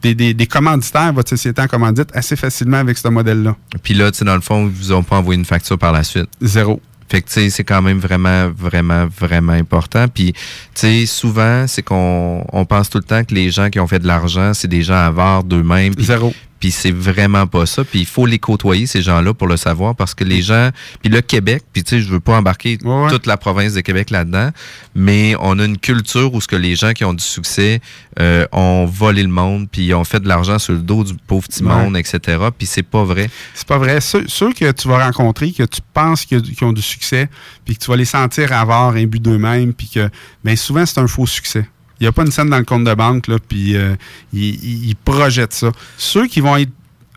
des, 0.02 0.16
des, 0.16 0.34
des 0.34 0.48
commanditaires 0.48 1.12
votre 1.12 1.30
société 1.30 1.62
en 1.62 1.68
commandite 1.68 2.10
assez 2.14 2.36
facilement 2.38 2.78
avec 2.78 2.98
ce 2.98 3.08
modèle 3.10 3.44
là 3.44 3.56
Puis 3.84 3.94
là, 3.94 4.12
tu 4.12 4.20
sais, 4.20 4.26
dans 4.26 4.36
le 4.36 4.42
fond, 4.42 4.66
ils 4.68 4.72
vous 4.74 4.94
ont 4.94 5.04
pas 5.04 5.18
envoyé 5.18 5.38
une 5.38 5.46
facture 5.46 5.78
par 5.78 5.92
la 5.92 6.04
suite. 6.04 6.30
Zéro. 6.42 6.82
Fait 7.10 7.22
que, 7.22 7.30
tu 7.30 7.50
c'est 7.50 7.64
quand 7.64 7.82
même 7.82 8.00
vraiment, 8.00 8.50
vraiment, 8.56 9.08
vraiment 9.08 9.54
important. 9.54 10.08
Puis, 10.08 10.34
tu 10.34 10.40
sais, 10.76 11.06
souvent, 11.06 11.66
c'est 11.68 11.82
qu'on 11.82 12.46
on 12.54 12.66
pense 12.66 12.90
tout 12.90 13.00
le 13.00 13.04
temps 13.04 13.24
que 13.24 13.34
les 13.34 13.50
gens 13.50 13.70
qui 13.70 13.80
ont 13.80 13.88
fait 13.88 14.00
de 14.00 14.08
l'argent, 14.08 14.54
c'est 14.54 14.68
des 14.68 14.84
gens 14.84 14.96
avares 14.96 15.44
d'eux-mêmes. 15.44 15.94
Zéro. 15.98 16.34
Puis 16.60 16.72
c'est 16.72 16.92
vraiment 16.92 17.48
pas 17.48 17.66
ça. 17.66 17.84
Puis 17.84 18.00
il 18.02 18.06
faut 18.06 18.26
les 18.26 18.40
côtoyer, 18.40 18.86
ces 18.88 19.02
gens-là, 19.02 19.34
pour 19.34 19.48
le 19.48 19.58
savoir, 19.58 19.96
parce 19.96 20.14
que 20.14 20.24
les 20.24 20.42
gens... 20.42 20.70
Puis 21.02 21.10
le 21.12 21.22
Québec, 21.22 21.64
puis 21.72 21.84
tu 21.84 21.90
sais, 21.98 22.02
je 22.02 22.10
veux 22.10 22.20
pas 22.20 22.38
embarquer 22.38 22.78
toute 23.10 23.26
la 23.26 23.38
province 23.38 23.74
de 23.74 23.82
Québec 23.82 24.10
là-dedans, 24.10 24.50
mais 24.96 25.36
on 25.40 25.58
a 25.60 25.66
une 25.66 25.78
culture 25.78 26.34
où 26.34 26.42
ce 26.42 26.48
que 26.48 26.56
les 26.56 26.76
gens 26.76 26.94
qui 26.94 27.06
ont 27.06 27.14
du 27.14 27.24
succès 27.24 27.80
euh, 28.20 28.46
ont 28.52 28.86
volé 28.86 29.24
le 29.24 29.30
monde, 29.30 29.68
puis 29.72 29.94
ont 29.94 30.04
fait 30.04 30.20
de 30.20 30.28
l'argent 30.28 30.60
sur 30.60 30.74
le 30.74 30.80
dos 30.80 31.04
du 31.04 31.14
pauvre 31.16 31.48
petit 31.48 31.64
Ouais. 31.64 31.70
monde, 31.74 31.96
etc. 31.98 32.20
Puis 32.58 32.68
c'est 32.68 32.84
pas 32.84 33.04
vrai. 33.04 33.30
C'est 33.54 33.68
pas 33.68 33.78
vrai. 33.78 34.02
Ceux, 34.02 34.26
ceux 34.28 34.54
que 34.54 34.72
tu 34.72 34.88
vas 34.88 35.06
rencontrer, 35.06 35.52
que 35.52 35.64
tu 35.64 35.82
penses 35.94 36.26
qu'ils 36.26 36.42
ont 36.64 36.74
du 36.74 36.82
succès, 36.82 37.30
puis 37.66 37.76
que 37.76 37.84
tu 37.84 37.90
vas 37.92 37.98
les 37.98 38.06
sentir 38.06 38.52
avoir 38.54 38.90
un 38.96 39.06
but 39.06 39.22
d'eux-mêmes, 39.22 39.74
puis 39.74 39.90
que 39.90 40.10
ben 40.44 40.56
souvent 40.56 40.86
c'est 40.86 41.00
un 41.00 41.08
faux 41.08 41.26
succès. 41.26 41.66
Il 42.00 42.04
n'y 42.04 42.08
a 42.08 42.12
pas 42.12 42.24
une 42.24 42.32
scène 42.32 42.50
dans 42.50 42.58
le 42.58 42.64
compte 42.64 42.86
de 42.86 42.94
banque, 42.94 43.28
là, 43.28 43.38
puis 43.46 43.76
euh, 43.76 43.96
ils, 44.34 44.96
projettent 45.04 45.54
ça. 45.54 45.72
Ceux 45.98 46.28
qui 46.28 46.40
vont 46.40 46.56
être 46.56 46.72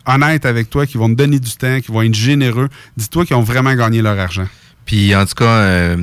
honnêtes 0.05 0.45
avec 0.45 0.69
toi, 0.69 0.85
qui 0.85 0.97
vont 0.97 1.07
te 1.09 1.13
donner 1.15 1.39
du 1.39 1.51
temps, 1.51 1.79
qui 1.79 1.91
vont 1.91 2.01
être 2.01 2.13
généreux, 2.13 2.67
dis-toi 2.97 3.25
qu'ils 3.25 3.37
ont 3.37 3.43
vraiment 3.43 3.73
gagné 3.73 4.01
leur 4.01 4.19
argent. 4.19 4.47
Puis 4.85 5.15
en 5.15 5.25
tout 5.25 5.35
cas, 5.35 5.45
euh, 5.45 5.95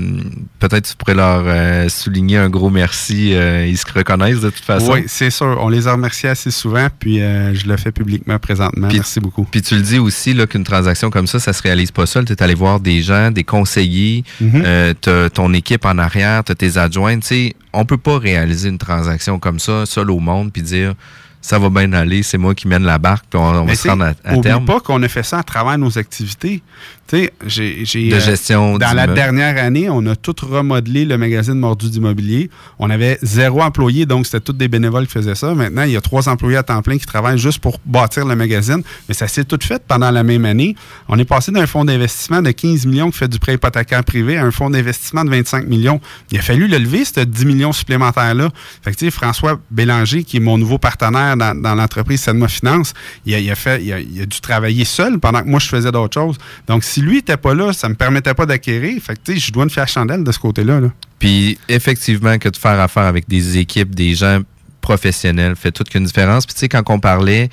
peut-être 0.58 0.88
tu 0.88 0.96
pourrais 0.96 1.14
leur 1.14 1.42
euh, 1.44 1.88
souligner 1.90 2.38
un 2.38 2.48
gros 2.48 2.70
merci. 2.70 3.34
euh, 3.34 3.66
ils 3.66 3.76
se 3.76 3.84
reconnaissent 3.92 4.40
de 4.40 4.48
toute 4.50 4.64
façon. 4.64 4.92
Oui, 4.92 5.04
c'est 5.06 5.28
sûr. 5.30 5.58
On 5.60 5.68
les 5.68 5.86
a 5.86 5.92
remerciés 5.92 6.30
assez 6.30 6.50
souvent, 6.50 6.88
puis 6.98 7.18
je 7.18 7.66
le 7.66 7.76
fais 7.76 7.92
publiquement 7.92 8.38
présentement. 8.38 8.88
Merci 8.90 9.20
beaucoup. 9.20 9.44
Puis 9.44 9.60
tu 9.62 9.74
le 9.76 9.82
dis 9.82 9.98
aussi 9.98 10.32
là 10.32 10.46
qu'une 10.46 10.64
transaction 10.64 11.10
comme 11.10 11.26
ça, 11.26 11.38
ça 11.38 11.52
se 11.52 11.62
réalise 11.62 11.90
pas 11.90 12.06
seul. 12.06 12.24
Tu 12.24 12.32
es 12.32 12.42
allé 12.42 12.54
voir 12.54 12.80
des 12.80 13.02
gens, 13.02 13.30
des 13.30 13.44
conseillers, 13.44 14.24
Mhm. 14.40 14.94
ton 15.34 15.52
équipe 15.52 15.84
en 15.84 15.98
arrière, 15.98 16.42
tu 16.44 16.54
tes 16.54 16.78
adjoints. 16.78 17.18
Tu 17.20 17.26
sais, 17.26 17.54
on 17.72 17.84
peut 17.84 17.98
pas 17.98 18.18
réaliser 18.18 18.68
une 18.70 18.78
transaction 18.78 19.38
comme 19.38 19.58
ça 19.58 19.84
seul 19.86 20.10
au 20.10 20.18
monde 20.20 20.52
puis 20.52 20.62
dire 20.62 20.94
ça 21.42 21.58
va 21.58 21.70
bien 21.70 21.90
aller, 21.94 22.22
c'est 22.22 22.36
moi 22.36 22.54
qui 22.54 22.68
mène 22.68 22.82
la 22.82 22.98
barque 22.98 23.24
puis 23.30 23.38
on, 23.40 23.44
on 23.62 23.64
va 23.64 23.74
se 23.74 23.88
rendre 23.88 24.04
à, 24.04 24.12
à 24.24 24.36
terme. 24.38 24.66
pas 24.66 24.78
qu'on 24.80 25.02
a 25.02 25.08
fait 25.08 25.22
ça 25.22 25.38
à 25.38 25.42
travers 25.42 25.78
nos 25.78 25.96
activités. 25.96 26.62
Tu 27.10 27.16
sais, 27.16 27.32
j'ai... 27.44 27.84
j'ai, 27.84 28.08
De 28.08 28.14
euh, 28.14 28.20
gestion 28.20 28.78
Dans 28.78 28.92
la 28.92 29.08
dernière 29.08 29.58
année, 29.58 29.90
on 29.90 30.06
a 30.06 30.14
tout 30.14 30.36
remodelé 30.48 31.04
le 31.04 31.18
magazine 31.18 31.54
Mordu 31.54 31.90
d'immobilier. 31.90 32.50
On 32.78 32.88
avait 32.88 33.18
zéro 33.20 33.62
employé, 33.62 34.06
donc 34.06 34.26
c'était 34.26 34.38
tous 34.38 34.52
des 34.52 34.68
bénévoles 34.68 35.08
qui 35.08 35.14
faisaient 35.14 35.34
ça. 35.34 35.52
Maintenant, 35.52 35.82
il 35.82 35.90
y 35.90 35.96
a 35.96 36.00
trois 36.00 36.28
employés 36.28 36.58
à 36.58 36.62
temps 36.62 36.80
plein 36.82 36.98
qui 36.98 37.06
travaillent 37.06 37.36
juste 37.38 37.58
pour 37.58 37.80
bâtir 37.84 38.26
le 38.26 38.36
magazine. 38.36 38.82
Mais 39.08 39.14
ça 39.14 39.26
s'est 39.26 39.42
tout 39.42 39.58
fait 39.60 39.82
pendant 39.88 40.12
la 40.12 40.22
même 40.22 40.44
année. 40.44 40.76
On 41.08 41.18
est 41.18 41.24
passé 41.24 41.50
d'un 41.50 41.66
fonds 41.66 41.84
d'investissement 41.84 42.42
de 42.42 42.52
15 42.52 42.86
millions 42.86 43.10
qui 43.10 43.18
fait 43.18 43.28
du 43.28 43.40
prêt 43.40 43.54
hypothécaire 43.54 44.04
privé 44.04 44.36
à 44.36 44.44
un 44.44 44.52
fonds 44.52 44.70
d'investissement 44.70 45.24
de 45.24 45.30
25 45.30 45.66
millions. 45.66 46.00
Il 46.30 46.38
a 46.38 46.42
fallu 46.42 46.68
le 46.68 46.78
lever, 46.78 47.04
ce 47.04 47.18
10 47.18 47.44
millions 47.44 47.72
supplémentaires-là. 47.72 48.50
Fait 48.82 48.92
que, 48.92 48.96
tu 48.96 49.06
sais, 49.06 49.10
François 49.10 49.58
Bélanger, 49.72 50.22
qui 50.22 50.36
est 50.36 50.40
mon 50.40 50.58
nouveau 50.58 50.78
partenaire 50.78 51.36
dans, 51.36 51.60
dans 51.60 51.74
l'entreprise 51.74 52.20
Selma 52.20 52.46
Finance, 52.46 52.94
il 53.26 53.34
a, 53.34 53.40
il 53.40 53.50
a 53.50 53.56
fait, 53.56 53.82
il 53.82 53.92
a, 53.92 53.98
il 53.98 54.22
a 54.22 54.26
dû 54.26 54.40
travailler 54.40 54.84
seul 54.84 55.18
pendant 55.18 55.42
que 55.42 55.48
moi, 55.48 55.58
je 55.58 55.66
faisais 55.66 55.90
d'autres 55.90 56.14
choses. 56.14 56.36
Donc, 56.68 56.84
si 56.84 56.99
lui 57.00 57.16
n'était 57.16 57.36
pas 57.36 57.54
là, 57.54 57.72
ça 57.72 57.88
me 57.88 57.94
permettait 57.94 58.34
pas 58.34 58.46
d'acquérir. 58.46 59.00
Fait 59.02 59.14
que, 59.14 59.20
tu 59.24 59.34
sais, 59.34 59.38
je 59.38 59.52
dois 59.52 59.64
une 59.64 59.70
faire 59.70 59.88
chandelle 59.88 60.24
de 60.24 60.32
ce 60.32 60.38
côté-là. 60.38 60.80
Là. 60.80 60.88
Puis 61.18 61.58
effectivement, 61.68 62.38
que 62.38 62.48
de 62.48 62.56
faire 62.56 62.80
affaire 62.80 63.04
avec 63.04 63.28
des 63.28 63.58
équipes, 63.58 63.94
des 63.94 64.14
gens 64.14 64.40
professionnels 64.80 65.56
fait 65.56 65.70
toute 65.70 65.88
qu'une 65.88 66.04
différence. 66.04 66.46
Puis 66.46 66.54
tu 66.54 66.60
sais, 66.60 66.68
quand 66.68 66.82
on 66.88 66.98
parlait 66.98 67.48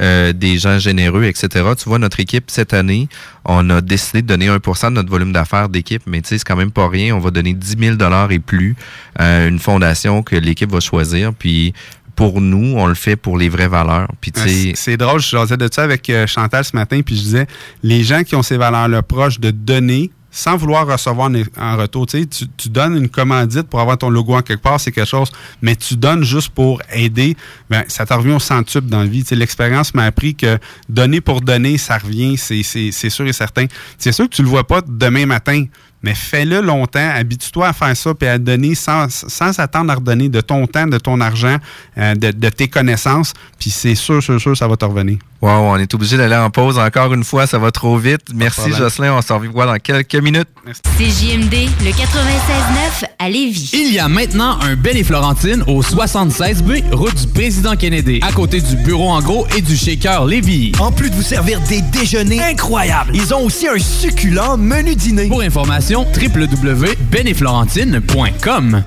euh, 0.00 0.32
des 0.32 0.58
gens 0.58 0.78
généreux, 0.78 1.24
etc., 1.24 1.48
tu 1.78 1.88
vois, 1.88 1.98
notre 1.98 2.20
équipe, 2.20 2.50
cette 2.50 2.74
année, 2.74 3.08
on 3.44 3.68
a 3.70 3.80
décidé 3.80 4.22
de 4.22 4.26
donner 4.26 4.48
1% 4.48 4.88
de 4.88 4.90
notre 4.90 5.10
volume 5.10 5.32
d'affaires 5.32 5.68
d'équipe, 5.68 6.02
mais 6.06 6.20
tu 6.20 6.28
sais, 6.28 6.38
c'est 6.38 6.44
quand 6.44 6.56
même 6.56 6.72
pas 6.72 6.88
rien. 6.88 7.14
On 7.14 7.20
va 7.20 7.30
donner 7.30 7.54
10 7.54 7.76
000 7.78 8.28
et 8.30 8.38
plus 8.38 8.76
à 9.16 9.46
une 9.46 9.58
fondation 9.58 10.22
que 10.22 10.36
l'équipe 10.36 10.70
va 10.70 10.80
choisir. 10.80 11.32
Puis 11.32 11.72
pour 12.16 12.40
nous, 12.40 12.74
on 12.76 12.86
le 12.86 12.94
fait 12.94 13.16
pour 13.16 13.38
les 13.38 13.48
vraies 13.48 13.68
valeurs. 13.68 14.08
Puis 14.20 14.32
tu 14.32 14.40
sais, 14.40 14.72
C'est 14.74 14.96
drôle, 14.96 15.20
je 15.20 15.28
jasais 15.28 15.56
de 15.56 15.68
ça 15.72 15.82
avec 15.82 16.08
euh, 16.10 16.26
Chantal 16.26 16.64
ce 16.64 16.76
matin, 16.76 17.00
puis 17.04 17.16
je 17.16 17.22
disais, 17.22 17.46
les 17.82 18.04
gens 18.04 18.22
qui 18.22 18.34
ont 18.36 18.42
ces 18.42 18.56
valeurs-là 18.56 19.02
proches 19.02 19.40
de 19.40 19.50
donner, 19.50 20.10
sans 20.34 20.56
vouloir 20.56 20.86
recevoir 20.86 21.30
en- 21.58 21.76
retour, 21.76 22.06
tu 22.06 22.20
sais, 22.20 22.26
tu, 22.26 22.46
tu 22.56 22.68
donnes 22.70 22.96
une 22.96 23.08
commandite 23.10 23.64
pour 23.64 23.80
avoir 23.80 23.98
ton 23.98 24.08
logo 24.08 24.34
en 24.34 24.40
quelque 24.42 24.62
part, 24.62 24.80
c'est 24.80 24.90
quelque 24.92 25.08
chose, 25.08 25.30
mais 25.60 25.76
tu 25.76 25.94
donnes 25.96 26.22
juste 26.24 26.48
pour 26.50 26.80
aider, 26.92 27.36
ben, 27.68 27.84
ça 27.88 28.06
te 28.06 28.14
revient 28.14 28.32
au 28.32 28.38
centuple 28.38 28.88
dans 28.88 29.00
la 29.00 29.06
vie. 29.06 29.22
Tu 29.22 29.28
sais, 29.30 29.34
L'expérience 29.36 29.92
m'a 29.94 30.04
appris 30.04 30.34
que 30.34 30.58
donner 30.88 31.20
pour 31.20 31.40
donner, 31.42 31.76
ça 31.76 31.98
revient, 31.98 32.36
c'est 32.38 32.62
sûr 33.10 33.26
et 33.26 33.32
certain. 33.34 33.66
C'est 33.98 34.12
sûr 34.12 34.24
que 34.28 34.34
tu 34.34 34.42
le 34.42 34.48
vois 34.48 34.66
pas 34.66 34.80
demain 34.86 35.26
matin, 35.26 35.64
mais 36.02 36.14
fais-le 36.14 36.60
longtemps, 36.60 37.10
habitue-toi 37.14 37.68
à 37.68 37.72
faire 37.72 37.96
ça, 37.96 38.14
puis 38.14 38.28
à 38.28 38.38
donner 38.38 38.74
sans, 38.74 39.08
sans 39.10 39.58
attendre 39.58 39.92
à 39.92 39.96
redonner 39.96 40.28
de 40.28 40.40
ton 40.40 40.66
temps, 40.66 40.86
de 40.86 40.98
ton 40.98 41.20
argent, 41.20 41.56
euh, 41.98 42.14
de, 42.14 42.30
de 42.30 42.48
tes 42.48 42.68
connaissances, 42.68 43.32
puis 43.58 43.70
c'est 43.70 43.94
sûr, 43.94 44.22
sûr, 44.22 44.40
sûr, 44.40 44.56
ça 44.56 44.66
va 44.68 44.76
te 44.76 44.84
revenir. 44.84 45.18
Wow, 45.42 45.50
on 45.50 45.76
est 45.76 45.92
obligé 45.94 46.16
d'aller 46.16 46.36
en 46.36 46.48
pause 46.50 46.78
encore 46.78 47.12
une 47.12 47.24
fois, 47.24 47.46
ça 47.46 47.58
va 47.58 47.70
trop 47.70 47.98
vite. 47.98 48.22
Merci 48.34 48.60
problème. 48.60 48.78
Jocelyn, 48.78 49.12
on 49.14 49.20
s'en 49.22 49.38
revoit 49.38 49.66
dans 49.66 49.76
quelques 49.76 50.14
minutes. 50.14 50.48
CJMD, 50.96 51.68
le 51.84 51.90
96.9 51.90 53.04
à 53.18 53.28
Lévis. 53.28 53.70
Il 53.72 53.92
y 53.92 53.98
a 53.98 54.08
maintenant 54.08 54.58
un 54.60 54.76
Ben 54.76 54.96
et 54.96 55.02
Florentine 55.04 55.62
au 55.66 55.82
76B, 55.82 56.90
route 56.92 57.14
du 57.14 57.26
président 57.28 57.76
Kennedy, 57.76 58.20
à 58.22 58.32
côté 58.32 58.60
du 58.60 58.76
bureau 58.76 59.10
en 59.10 59.20
gros 59.20 59.46
et 59.56 59.60
du 59.60 59.76
shaker 59.76 60.24
Lévis. 60.24 60.72
En 60.78 60.92
plus 60.92 61.10
de 61.10 61.16
vous 61.16 61.22
servir 61.22 61.60
des 61.62 61.82
déjeuners 61.82 62.40
incroyables, 62.42 63.10
ils 63.14 63.34
ont 63.34 63.44
aussi 63.44 63.68
un 63.68 63.78
succulent 63.78 64.56
menu 64.56 64.94
dîner. 64.94 65.26
Pour 65.28 65.42
information, 65.42 66.06
www.benetflorentine.com. 66.16 68.84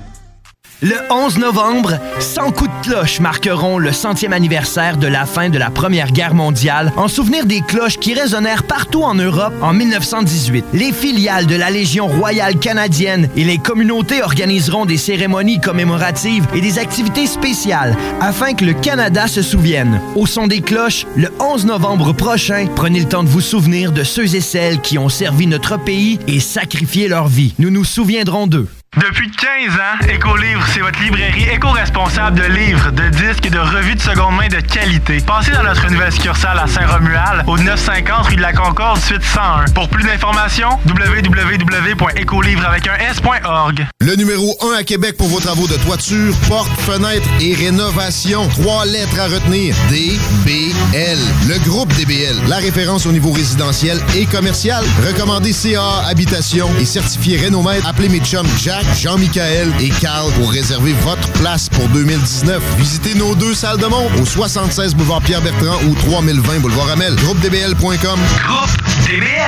Le 0.82 0.94
11 1.10 1.38
novembre, 1.38 1.98
100 2.18 2.50
coups 2.50 2.68
de 2.68 2.88
cloche 2.90 3.18
marqueront 3.20 3.78
le 3.78 3.92
centième 3.92 4.34
anniversaire 4.34 4.98
de 4.98 5.06
la 5.06 5.24
fin 5.24 5.48
de 5.48 5.56
la 5.56 5.70
Première 5.70 6.12
Guerre 6.12 6.34
mondiale 6.34 6.92
en 6.98 7.08
souvenir 7.08 7.46
des 7.46 7.62
cloches 7.62 7.96
qui 7.96 8.12
résonnèrent 8.12 8.64
partout 8.64 9.02
en 9.02 9.14
Europe 9.14 9.54
en 9.62 9.72
1918. 9.72 10.66
Les 10.74 10.92
filiales 10.92 11.46
de 11.46 11.56
la 11.56 11.70
Légion 11.70 12.06
royale 12.06 12.58
canadienne 12.58 13.30
et 13.36 13.44
les 13.44 13.56
communautés 13.56 14.22
organiseront 14.22 14.84
des 14.84 14.98
cérémonies 14.98 15.62
commémoratives 15.62 16.46
et 16.54 16.60
des 16.60 16.78
activités 16.78 17.26
spéciales 17.26 17.96
afin 18.20 18.52
que 18.52 18.66
le 18.66 18.74
Canada 18.74 19.28
se 19.28 19.40
souvienne. 19.40 19.98
Au 20.14 20.26
son 20.26 20.46
des 20.46 20.60
cloches, 20.60 21.06
le 21.16 21.30
11 21.40 21.64
novembre 21.64 22.12
prochain, 22.12 22.66
prenez 22.76 23.00
le 23.00 23.08
temps 23.08 23.24
de 23.24 23.30
vous 23.30 23.40
souvenir 23.40 23.92
de 23.92 24.04
ceux 24.04 24.34
et 24.34 24.42
celles 24.42 24.82
qui 24.82 24.98
ont 24.98 25.08
servi 25.08 25.46
notre 25.46 25.78
pays 25.78 26.18
et 26.28 26.38
sacrifié 26.38 27.08
leur 27.08 27.28
vie. 27.28 27.54
Nous 27.58 27.70
nous 27.70 27.84
souviendrons 27.84 28.46
d'eux. 28.46 28.68
Depuis 28.96 29.30
15 29.30 29.74
ans, 29.74 30.08
Écolivre, 30.08 30.64
c'est 30.72 30.80
votre 30.80 30.98
librairie 31.02 31.44
éco-responsable 31.50 32.38
de 32.38 32.44
livres, 32.44 32.90
de 32.90 33.08
disques 33.10 33.46
et 33.46 33.50
de 33.50 33.58
revues 33.58 33.94
de 33.94 34.00
seconde 34.00 34.36
main 34.36 34.48
de 34.48 34.60
qualité. 34.60 35.18
Passez 35.20 35.50
dans 35.52 35.64
notre 35.64 35.90
nouvelle 35.90 36.12
succursale 36.12 36.58
à 36.58 36.66
Saint-Romuald, 36.66 37.44
au 37.46 37.58
950 37.58 38.26
rue 38.26 38.36
de 38.36 38.42
la 38.42 38.52
Concorde, 38.52 38.98
suite 39.00 39.22
101. 39.22 39.72
Pour 39.74 39.88
plus 39.88 40.04
d'informations, 40.04 40.78
www.écolivre 40.86 42.66
avec 42.66 42.86
un 42.88 42.94
S.org. 43.10 43.86
Le 44.00 44.16
numéro 44.16 44.56
1 44.62 44.78
à 44.78 44.82
Québec 44.84 45.16
pour 45.16 45.28
vos 45.28 45.40
travaux 45.40 45.66
de 45.66 45.76
toiture, 45.76 46.34
porte, 46.48 46.70
fenêtre 46.80 47.28
et 47.40 47.54
rénovation. 47.54 48.48
Trois 48.48 48.86
lettres 48.86 49.20
à 49.20 49.26
retenir. 49.26 49.74
DBL. 49.90 51.18
Le 51.48 51.58
groupe 51.68 51.92
DBL. 51.94 52.36
La 52.48 52.56
référence 52.56 53.06
au 53.06 53.12
niveau 53.12 53.32
résidentiel 53.32 53.98
et 54.14 54.26
commercial. 54.26 54.84
Recommandé 55.06 55.52
CA 55.52 56.06
Habitation 56.08 56.68
et 56.80 56.84
certifié 56.84 57.36
Rénomètre. 57.36 57.86
Appelez 57.86 58.08
mes 58.08 58.20
Jack, 58.58 58.85
Jean-Michael 58.94 59.72
et 59.80 59.88
Carl 59.88 60.32
pour 60.32 60.50
réserver 60.50 60.92
votre 61.02 61.30
place 61.32 61.68
pour 61.68 61.88
2019. 61.88 62.62
Visitez 62.78 63.14
nos 63.14 63.34
deux 63.34 63.54
salles 63.54 63.78
de 63.78 63.86
monde 63.86 64.12
au 64.20 64.24
76 64.24 64.94
boulevard 64.94 65.22
Pierre-Bertrand 65.22 65.78
ou 65.88 65.94
3020 65.94 66.60
boulevard 66.60 66.90
Amel. 66.90 67.14
GroupeDBL.com. 67.16 68.20
GroupeDBL.com. 68.46 69.46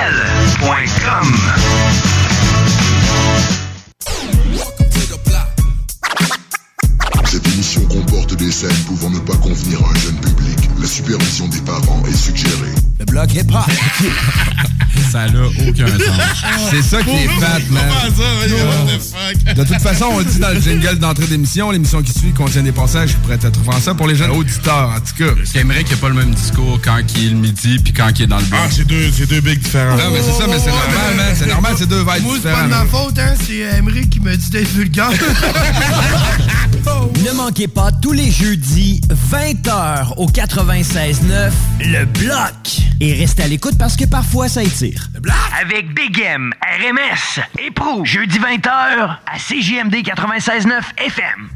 comporte 7.89 8.37
des 8.37 8.51
scènes 8.53 8.71
pouvant 8.87 9.11
ne 9.11 9.19
pas 9.19 9.37
convenir 9.37 9.81
à 9.85 9.91
un 9.91 9.95
jeune 9.99 10.21
public. 10.21 10.59
La 10.81 10.87
supervision 10.87 11.49
des 11.49 11.61
parents 11.61 12.03
est 12.07 12.17
suggérée. 12.17 12.75
Le 13.01 13.05
bloc 13.05 13.35
hip-hop. 13.35 13.65
Ça 15.11 15.27
n'a 15.27 15.41
aucun 15.47 15.87
sens. 15.87 16.45
C'est 16.71 16.83
ça 16.83 17.03
qui 17.03 17.11
est 17.11 17.29
fat, 17.41 17.61
man. 17.71 17.89
De 19.55 19.65
toute 19.65 19.81
façon, 19.81 20.07
on 20.13 20.19
le 20.19 20.25
dit 20.25 20.39
dans 20.39 20.51
le 20.51 20.61
jingle 20.61 20.99
d'entrée 20.99 21.27
d'émission, 21.27 21.71
l'émission 21.71 22.03
qui 22.03 22.13
suit 22.13 22.33
contient 22.33 22.63
des 22.63 22.73
passages 22.73 23.11
qui 23.11 23.17
pourraient 23.17 23.39
être 23.41 23.59
offensants 23.61 23.95
pour 23.95 24.07
les 24.07 24.17
jeunes 24.17 24.33
auditeurs, 24.33 24.91
en 24.91 25.01
tout 25.01 25.15
cas. 25.25 25.33
J'aimerais 25.53 25.85
qu'il 25.85 25.95
n'y 25.95 25.99
ait 25.99 26.03
pas 26.03 26.09
le 26.09 26.15
même 26.15 26.35
discours 26.35 26.79
quand 26.85 26.99
il 27.17 27.27
est 27.27 27.31
le 27.31 27.37
midi 27.37 27.79
puis 27.79 27.93
quand 27.93 28.09
il 28.19 28.25
est 28.25 28.27
dans 28.27 28.39
le 28.39 28.45
bloc. 28.45 28.61
Ah, 28.63 28.69
c'est 28.71 28.87
deux, 28.87 29.11
c'est 29.11 29.27
deux 29.27 29.41
bigs 29.41 29.61
différents. 29.61 29.97
Non, 29.97 30.11
mais 30.13 30.21
c'est 30.21 30.33
ça, 30.33 30.47
mais 30.47 30.59
c'est 30.59 30.71
normal, 30.71 31.17
man. 31.17 31.35
C'est 31.35 31.47
normal, 31.47 31.75
c'est 31.79 31.89
deux 31.89 32.01
vibes 32.01 32.25
Moi, 32.25 32.37
c'est 32.43 32.53
pas 32.53 32.63
de 32.65 32.69
ma 32.69 32.85
faute, 32.85 33.19
hein. 33.19 33.35
C'est 33.47 33.79
Emery 33.79 34.09
qui 34.09 34.21
me 34.21 34.37
dit 34.37 34.51
d'être 34.51 34.73
vulgaire. 34.73 35.11
Ne 37.25 37.33
manquez 37.33 37.69
pas 37.69 37.91
tous 37.93 38.13
les 38.13 38.31
jeudis 38.31 39.01
20h 39.31 40.15
au 40.17 40.27
96.9 40.27 41.51
Le 41.81 42.05
Bloc. 42.05 42.55
Et 43.01 43.15
restez 43.15 43.43
à 43.43 43.49
l'écoute 43.49 43.77
parce 43.79 43.97
que 43.97 44.05
parfois 44.05 44.49
ça 44.49 44.63
étire. 44.63 45.09
Avec 45.61 45.95
Big 45.95 46.21
M, 46.21 46.53
RMS 46.63 47.43
et 47.59 47.71
Pro, 47.71 48.05
jeudi 48.05 48.39
20h 48.39 48.69
à 48.69 49.39
CJMD 49.39 49.95
96.9 49.97 50.81
FM. 50.99 51.51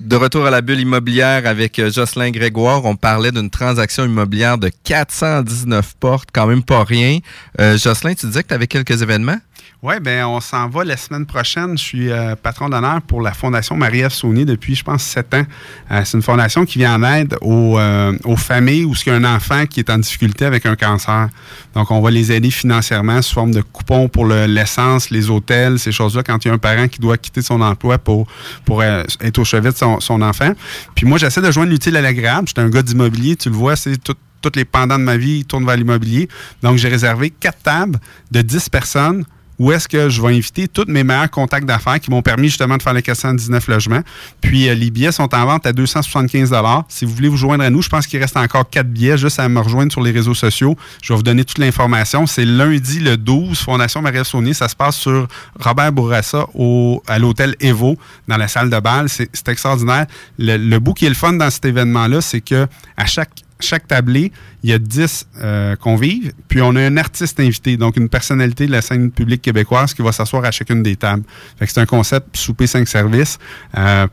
De 0.00 0.16
retour 0.16 0.46
à 0.46 0.50
la 0.50 0.62
bulle 0.62 0.80
immobilière 0.80 1.46
avec 1.46 1.78
euh, 1.78 1.90
Jocelyn 1.90 2.30
Grégoire, 2.30 2.84
on 2.86 2.96
parlait 2.96 3.32
d'une 3.32 3.50
transaction 3.50 4.04
immobilière 4.04 4.56
de 4.56 4.70
419 4.84 5.94
portes, 6.00 6.30
quand 6.32 6.46
même 6.46 6.62
pas 6.62 6.84
rien. 6.84 7.18
Euh, 7.60 7.76
Jocelyn, 7.76 8.14
tu 8.14 8.26
disais 8.26 8.42
que 8.42 8.48
tu 8.48 8.54
avais 8.54 8.66
quelques 8.66 9.02
événements? 9.02 9.38
Oui, 9.82 9.94
ben 9.98 10.26
on 10.26 10.40
s'en 10.42 10.68
va 10.68 10.84
la 10.84 10.98
semaine 10.98 11.24
prochaine. 11.24 11.78
Je 11.78 11.82
suis 11.82 12.10
euh, 12.12 12.36
patron 12.36 12.68
d'honneur 12.68 13.00
pour 13.00 13.22
la 13.22 13.32
Fondation 13.32 13.78
Marie-Ève 13.78 14.12
Saunier 14.12 14.44
depuis, 14.44 14.74
je 14.74 14.84
pense, 14.84 15.02
sept 15.02 15.32
ans. 15.32 15.46
Euh, 15.90 16.02
c'est 16.04 16.18
une 16.18 16.22
fondation 16.22 16.66
qui 16.66 16.80
vient 16.80 16.96
en 16.96 17.02
aide 17.02 17.34
aux, 17.40 17.78
euh, 17.78 18.12
aux 18.24 18.36
familles 18.36 18.84
où 18.84 18.92
il 18.94 19.08
y 19.08 19.10
a 19.10 19.14
un 19.16 19.24
enfant 19.24 19.64
qui 19.64 19.80
est 19.80 19.88
en 19.88 19.96
difficulté 19.96 20.44
avec 20.44 20.66
un 20.66 20.76
cancer. 20.76 21.30
Donc, 21.72 21.90
on 21.90 22.02
va 22.02 22.10
les 22.10 22.30
aider 22.30 22.50
financièrement 22.50 23.22
sous 23.22 23.32
forme 23.32 23.52
de 23.52 23.62
coupons 23.62 24.08
pour 24.08 24.26
le- 24.26 24.44
l'essence, 24.44 25.08
les 25.08 25.30
hôtels, 25.30 25.78
ces 25.78 25.92
choses-là, 25.92 26.22
quand 26.24 26.44
il 26.44 26.48
y 26.48 26.50
a 26.50 26.54
un 26.54 26.58
parent 26.58 26.86
qui 26.86 26.98
doit 26.98 27.16
quitter 27.16 27.40
son 27.40 27.62
emploi 27.62 27.96
pour, 27.96 28.26
pour 28.66 28.82
être 28.84 29.38
au 29.38 29.44
chevet 29.44 29.70
de 29.72 29.76
son, 29.78 30.20
enfant. 30.20 30.52
Puis 30.94 31.06
moi, 31.06 31.16
j'essaie 31.16 31.40
de 31.40 31.50
joindre 31.50 31.70
l'utile 31.70 31.96
à 31.96 32.02
l'agréable. 32.02 32.46
J'étais 32.48 32.60
un 32.60 32.68
gars 32.68 32.82
d'immobilier, 32.82 33.34
tu 33.34 33.48
le 33.48 33.54
vois, 33.54 33.76
c'est 33.76 33.96
tous 33.96 34.52
les 34.56 34.66
pendants 34.66 34.98
de 34.98 35.04
ma 35.04 35.16
vie 35.16 35.46
tournent 35.46 35.64
vers 35.64 35.76
l'immobilier. 35.78 36.28
Donc, 36.62 36.76
j'ai 36.76 36.88
réservé 36.90 37.30
quatre 37.30 37.62
tables 37.62 37.98
de 38.30 38.42
10 38.42 38.68
personnes 38.68 39.24
où 39.60 39.70
est-ce 39.72 39.86
que 39.86 40.08
je 40.08 40.22
vais 40.22 40.28
inviter 40.28 40.68
tous 40.68 40.86
mes 40.88 41.04
meilleurs 41.04 41.30
contacts 41.30 41.66
d'affaires 41.66 42.00
qui 42.00 42.10
m'ont 42.10 42.22
permis 42.22 42.48
justement 42.48 42.78
de 42.78 42.82
faire 42.82 42.94
les 42.94 43.02
419 43.02 43.68
logements. 43.68 44.00
Puis, 44.40 44.70
euh, 44.70 44.74
les 44.74 44.90
billets 44.90 45.12
sont 45.12 45.34
en 45.34 45.44
vente 45.44 45.66
à 45.66 45.74
275 45.74 46.54
Si 46.88 47.04
vous 47.04 47.14
voulez 47.14 47.28
vous 47.28 47.36
joindre 47.36 47.62
à 47.62 47.68
nous, 47.68 47.82
je 47.82 47.90
pense 47.90 48.06
qu'il 48.06 48.18
reste 48.18 48.38
encore 48.38 48.70
quatre 48.70 48.88
billets 48.88 49.18
juste 49.18 49.38
à 49.38 49.46
me 49.50 49.60
rejoindre 49.60 49.92
sur 49.92 50.00
les 50.00 50.12
réseaux 50.12 50.32
sociaux. 50.32 50.78
Je 51.02 51.12
vais 51.12 51.16
vous 51.18 51.22
donner 51.22 51.44
toute 51.44 51.58
l'information. 51.58 52.26
C'est 52.26 52.46
lundi 52.46 53.00
le 53.00 53.18
12, 53.18 53.58
Fondation 53.58 54.00
Marie 54.00 54.24
Saunier. 54.24 54.54
Ça 54.54 54.66
se 54.66 54.74
passe 54.74 54.96
sur 54.96 55.28
Robert 55.58 55.92
Bourassa 55.92 56.46
au, 56.54 57.02
à 57.06 57.18
l'hôtel 57.18 57.54
Evo, 57.60 57.98
dans 58.28 58.38
la 58.38 58.48
salle 58.48 58.70
de 58.70 58.80
bal. 58.80 59.10
C'est 59.10 59.48
extraordinaire. 59.48 60.06
Le, 60.38 60.56
le 60.56 60.78
bout 60.78 60.94
qui 60.94 61.04
est 61.04 61.10
le 61.10 61.14
fun 61.14 61.34
dans 61.34 61.50
cet 61.50 61.66
événement-là, 61.66 62.22
c'est 62.22 62.40
que 62.40 62.66
à 62.96 63.04
chaque 63.04 63.42
chaque 63.62 63.86
tablé, 63.86 64.32
il 64.62 64.70
y 64.70 64.72
a 64.72 64.78
10 64.78 65.26
euh, 65.42 65.76
convives, 65.76 66.32
puis 66.48 66.60
on 66.62 66.74
a 66.76 66.80
un 66.80 66.96
artiste 66.96 67.40
invité, 67.40 67.76
donc 67.76 67.96
une 67.96 68.08
personnalité 68.08 68.66
de 68.66 68.72
la 68.72 68.82
scène 68.82 69.10
publique 69.10 69.42
québécoise 69.42 69.94
qui 69.94 70.02
va 70.02 70.12
s'asseoir 70.12 70.44
à 70.44 70.50
chacune 70.50 70.82
des 70.82 70.96
tables. 70.96 71.22
Fait 71.58 71.66
que 71.66 71.72
c'est 71.72 71.80
un 71.80 71.86
concept 71.86 72.36
souper 72.36 72.66
5 72.66 72.86
services. 72.88 73.38
Euh, 73.76 74.06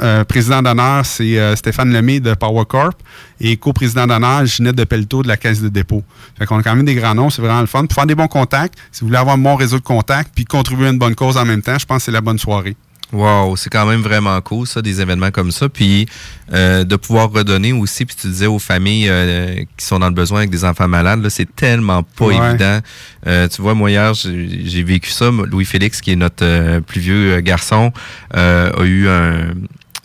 euh, 0.00 0.24
président 0.24 0.62
d'honneur, 0.62 1.04
c'est 1.04 1.38
euh, 1.38 1.56
Stéphane 1.56 1.92
Lemay 1.92 2.20
de 2.20 2.34
Power 2.34 2.64
Corp 2.66 3.02
et 3.40 3.56
co-président 3.56 4.06
d'honneur, 4.06 4.46
Ginette 4.46 4.76
de 4.76 4.84
Pelletot 4.84 5.22
de 5.22 5.28
la 5.28 5.36
Caisse 5.36 5.60
de 5.60 5.68
dépôt. 5.68 6.02
Fait 6.38 6.46
qu'on 6.46 6.58
a 6.58 6.62
quand 6.62 6.74
même 6.74 6.84
des 6.84 6.94
grands 6.94 7.14
noms, 7.14 7.30
c'est 7.30 7.42
vraiment 7.42 7.60
le 7.60 7.66
fun. 7.66 7.84
Pour 7.84 7.94
faire 7.94 8.06
des 8.06 8.14
bons 8.14 8.28
contacts, 8.28 8.78
si 8.92 9.00
vous 9.00 9.08
voulez 9.08 9.18
avoir 9.18 9.36
bon 9.36 9.56
réseau 9.56 9.78
de 9.78 9.84
contacts 9.84 10.32
puis 10.34 10.44
contribuer 10.44 10.86
à 10.86 10.90
une 10.90 10.98
bonne 10.98 11.14
cause 11.14 11.36
en 11.36 11.44
même 11.44 11.62
temps, 11.62 11.78
je 11.78 11.84
pense 11.84 11.98
que 11.98 12.04
c'est 12.04 12.12
la 12.12 12.20
bonne 12.20 12.38
soirée. 12.38 12.76
Wow, 13.12 13.54
c'est 13.56 13.70
quand 13.70 13.86
même 13.86 14.00
vraiment 14.00 14.40
cool, 14.40 14.66
ça, 14.66 14.82
des 14.82 15.00
événements 15.00 15.30
comme 15.30 15.52
ça. 15.52 15.68
Puis 15.68 16.06
euh, 16.52 16.82
de 16.82 16.96
pouvoir 16.96 17.30
redonner 17.30 17.72
aussi, 17.72 18.04
puis 18.04 18.16
tu 18.20 18.26
disais 18.26 18.46
aux 18.46 18.58
familles 18.58 19.08
euh, 19.08 19.62
qui 19.76 19.86
sont 19.86 20.00
dans 20.00 20.08
le 20.08 20.14
besoin 20.14 20.38
avec 20.38 20.50
des 20.50 20.64
enfants 20.64 20.88
malades, 20.88 21.22
là, 21.22 21.30
c'est 21.30 21.54
tellement 21.54 22.02
pas 22.02 22.26
Ouais. 22.26 22.36
évident. 22.36 22.80
Euh, 23.28 23.46
tu 23.48 23.62
vois, 23.62 23.74
moi 23.74 23.90
hier, 23.90 24.12
j'ai 24.14 24.48
j'ai 24.64 24.82
vécu 24.82 25.10
ça. 25.10 25.30
Louis-Félix, 25.30 26.00
qui 26.00 26.12
est 26.12 26.16
notre 26.16 26.44
euh, 26.44 26.80
plus 26.80 27.00
vieux 27.00 27.34
euh, 27.34 27.40
garçon, 27.40 27.92
euh, 28.36 28.72
a 28.76 28.84
eu 28.84 29.08
un, 29.08 29.54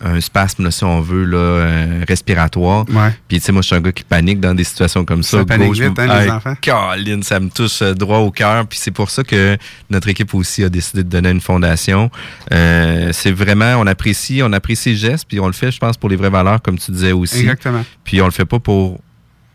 un 0.02 0.20
spasme, 0.20 0.64
là, 0.64 0.70
si 0.70 0.84
on 0.84 1.00
veut, 1.00 1.24
là, 1.24 1.38
euh, 1.38 2.04
respiratoire. 2.08 2.84
Ouais. 2.90 3.14
Puis 3.28 3.38
tu 3.38 3.46
sais, 3.46 3.52
moi, 3.52 3.62
je 3.62 3.68
suis 3.68 3.76
un 3.76 3.80
gars 3.80 3.92
qui 3.92 4.04
panique 4.04 4.40
dans 4.40 4.54
des 4.54 4.64
situations 4.64 5.04
comme 5.04 5.22
ça. 5.22 5.38
Ça 5.38 5.44
panique 5.44 5.68
Gauche, 5.68 5.80
vite, 5.80 5.98
hein, 5.98 6.24
les 6.24 6.30
enfants? 6.30 6.54
Caroline, 6.60 7.22
ça 7.22 7.40
me 7.40 7.48
touche 7.48 7.82
euh, 7.82 7.94
droit 7.94 8.18
au 8.18 8.30
cœur. 8.30 8.66
Puis 8.66 8.78
c'est 8.80 8.90
pour 8.90 9.10
ça 9.10 9.22
que 9.22 9.56
notre 9.90 10.08
équipe 10.08 10.34
aussi 10.34 10.64
a 10.64 10.68
décidé 10.68 11.04
de 11.04 11.08
donner 11.08 11.30
une 11.30 11.40
fondation. 11.40 12.10
Euh, 12.52 13.10
c'est 13.12 13.32
vraiment, 13.32 13.76
on 13.78 13.86
apprécie, 13.86 14.42
on 14.42 14.52
apprécie 14.52 14.90
le 14.90 14.96
geste, 14.96 15.26
puis 15.28 15.40
on 15.40 15.46
le 15.46 15.52
fait, 15.52 15.70
je 15.70 15.78
pense, 15.78 15.96
pour 15.96 16.08
les 16.08 16.16
vraies 16.16 16.30
valeurs, 16.30 16.60
comme 16.62 16.78
tu 16.78 16.90
disais 16.90 17.12
aussi. 17.12 17.40
Exactement. 17.40 17.84
Puis 18.04 18.20
on 18.20 18.26
le 18.26 18.32
fait 18.32 18.44
pas 18.44 18.58
pour 18.58 19.00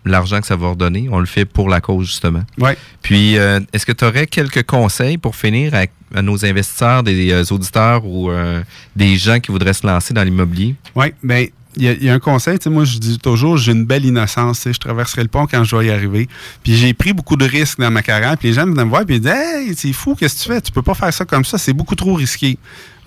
l'argent 0.08 0.40
que 0.42 0.48
ça 0.48 0.56
va 0.56 0.70
redonner, 0.70 1.08
on 1.12 1.20
le 1.20 1.26
fait 1.26 1.46
pour 1.46 1.70
la 1.70 1.82
cause, 1.82 2.08
justement. 2.08 2.44
Ouais. 2.58 2.78
Puis, 3.02 3.38
euh, 3.38 3.60
est-ce 3.74 3.86
que 3.86 3.92
tu 3.92 4.06
aurais 4.06 4.28
quelques 4.28 4.64
conseils 4.64 5.18
pour 5.18 5.36
finir 5.36 5.74
à, 5.76 5.84
à 6.18 6.22
nos 6.22 6.44
investisseurs, 6.46 7.04
des 7.04 7.32
euh, 7.32 7.44
auditeurs 7.52 8.06
ou 8.06 8.30
euh, 8.32 8.62
des 8.96 9.16
gens 9.18 9.40
qui 9.40 9.52
voudraient 9.52 9.74
se 9.74 9.86
lancer 9.86 10.14
dans 10.14 10.24
l'immobilier? 10.24 10.76
Oui, 10.96 11.08
bien, 11.24 11.46
il 11.80 11.84
y, 11.84 11.88
a- 11.90 11.94
il 11.94 12.04
y 12.06 12.10
a 12.10 12.14
un 12.14 12.20
conseil, 12.20 12.58
tu 12.58 12.64
sais, 12.64 12.70
moi 12.72 12.86
je 12.86 12.98
dis 12.98 13.20
toujours, 13.20 13.56
j'ai 13.58 13.72
une 13.72 13.86
belle 13.86 14.04
innocence, 14.04 14.64
je 14.66 14.80
traverserai 14.80 15.22
le 15.22 15.28
pont 15.28 15.46
quand 15.46 15.64
je 15.64 15.70
dois 15.70 15.84
y 15.84 15.92
arriver. 15.92 16.28
Puis 16.64 16.76
j'ai 16.76 16.94
pris 16.96 17.14
beaucoup 17.14 17.36
de 17.36 17.46
risques 17.46 17.80
dans 17.80 17.92
ma 17.92 18.02
carrière, 18.02 18.36
puis 18.38 18.48
les 18.48 18.54
gens 18.56 18.66
venaient 18.66 18.84
me 18.84 18.90
voir 18.90 19.06
puis 19.06 19.18
ils 19.18 19.22
disaient 19.22 19.36
Hey, 19.68 19.74
c'est 19.78 19.94
fou, 19.94 20.16
qu'est-ce 20.16 20.38
que 20.40 20.44
tu 20.44 20.50
fais? 20.56 20.62
Tu 20.62 20.72
peux 20.72 20.82
pas 20.82 20.96
faire 20.96 21.14
ça 21.14 21.24
comme 21.26 21.46
ça, 21.46 21.58
c'est 21.60 21.74
beaucoup 21.74 21.94
trop 21.96 22.16
risqué. 22.16 22.58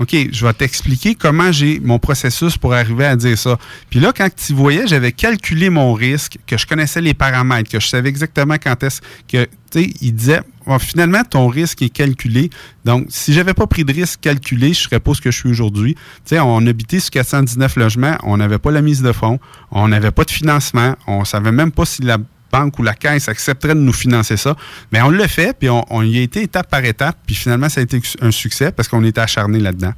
OK, 0.00 0.16
je 0.32 0.46
vais 0.46 0.52
t'expliquer 0.54 1.14
comment 1.14 1.52
j'ai 1.52 1.78
mon 1.78 1.98
processus 1.98 2.56
pour 2.56 2.72
arriver 2.72 3.04
à 3.04 3.16
dire 3.16 3.36
ça. 3.36 3.58
Puis 3.90 4.00
là, 4.00 4.14
quand 4.16 4.28
tu 4.34 4.54
voyais, 4.54 4.86
j'avais 4.86 5.12
calculé 5.12 5.68
mon 5.68 5.92
risque, 5.92 6.38
que 6.46 6.56
je 6.56 6.66
connaissais 6.66 7.02
les 7.02 7.12
paramètres, 7.12 7.70
que 7.70 7.78
je 7.78 7.86
savais 7.86 8.08
exactement 8.08 8.54
quand 8.54 8.82
est-ce 8.82 9.02
que, 9.28 9.44
tu 9.44 9.50
sais, 9.70 9.92
il 10.00 10.14
disait, 10.14 10.40
finalement, 10.78 11.22
ton 11.22 11.48
risque 11.48 11.82
est 11.82 11.90
calculé. 11.90 12.48
Donc, 12.86 13.08
si 13.10 13.34
j'avais 13.34 13.52
pas 13.52 13.66
pris 13.66 13.84
de 13.84 13.92
risque 13.92 14.20
calculé, 14.22 14.72
je 14.72 14.80
serais 14.80 15.00
pas 15.00 15.12
ce 15.12 15.20
que 15.20 15.30
je 15.30 15.36
suis 15.36 15.50
aujourd'hui. 15.50 15.94
Tu 15.94 16.00
sais, 16.24 16.40
on 16.40 16.66
habitait 16.66 17.00
sur 17.00 17.10
419 17.10 17.76
logements, 17.76 18.16
on 18.22 18.38
n'avait 18.38 18.58
pas 18.58 18.70
la 18.70 18.80
mise 18.80 19.02
de 19.02 19.12
fonds, 19.12 19.38
on 19.70 19.88
n'avait 19.88 20.12
pas 20.12 20.24
de 20.24 20.30
financement, 20.30 20.96
on 21.06 21.26
savait 21.26 21.52
même 21.52 21.72
pas 21.72 21.84
si 21.84 22.00
la 22.00 22.16
banque 22.50 22.78
ou 22.78 22.82
la 22.82 22.94
caisse 22.94 23.28
accepterait 23.28 23.74
de 23.74 23.80
nous 23.80 23.92
financer 23.92 24.36
ça. 24.36 24.56
Mais 24.92 25.00
on 25.02 25.10
l'a 25.10 25.28
fait, 25.28 25.56
puis 25.58 25.68
on, 25.68 25.84
on 25.90 26.02
y 26.02 26.18
a 26.18 26.22
été 26.22 26.42
étape 26.42 26.68
par 26.70 26.84
étape, 26.84 27.16
puis 27.26 27.34
finalement, 27.34 27.68
ça 27.68 27.80
a 27.80 27.84
été 27.84 28.00
un 28.20 28.30
succès 28.30 28.72
parce 28.72 28.88
qu'on 28.88 29.04
était 29.04 29.20
acharné 29.20 29.58
là-dedans. 29.58 29.92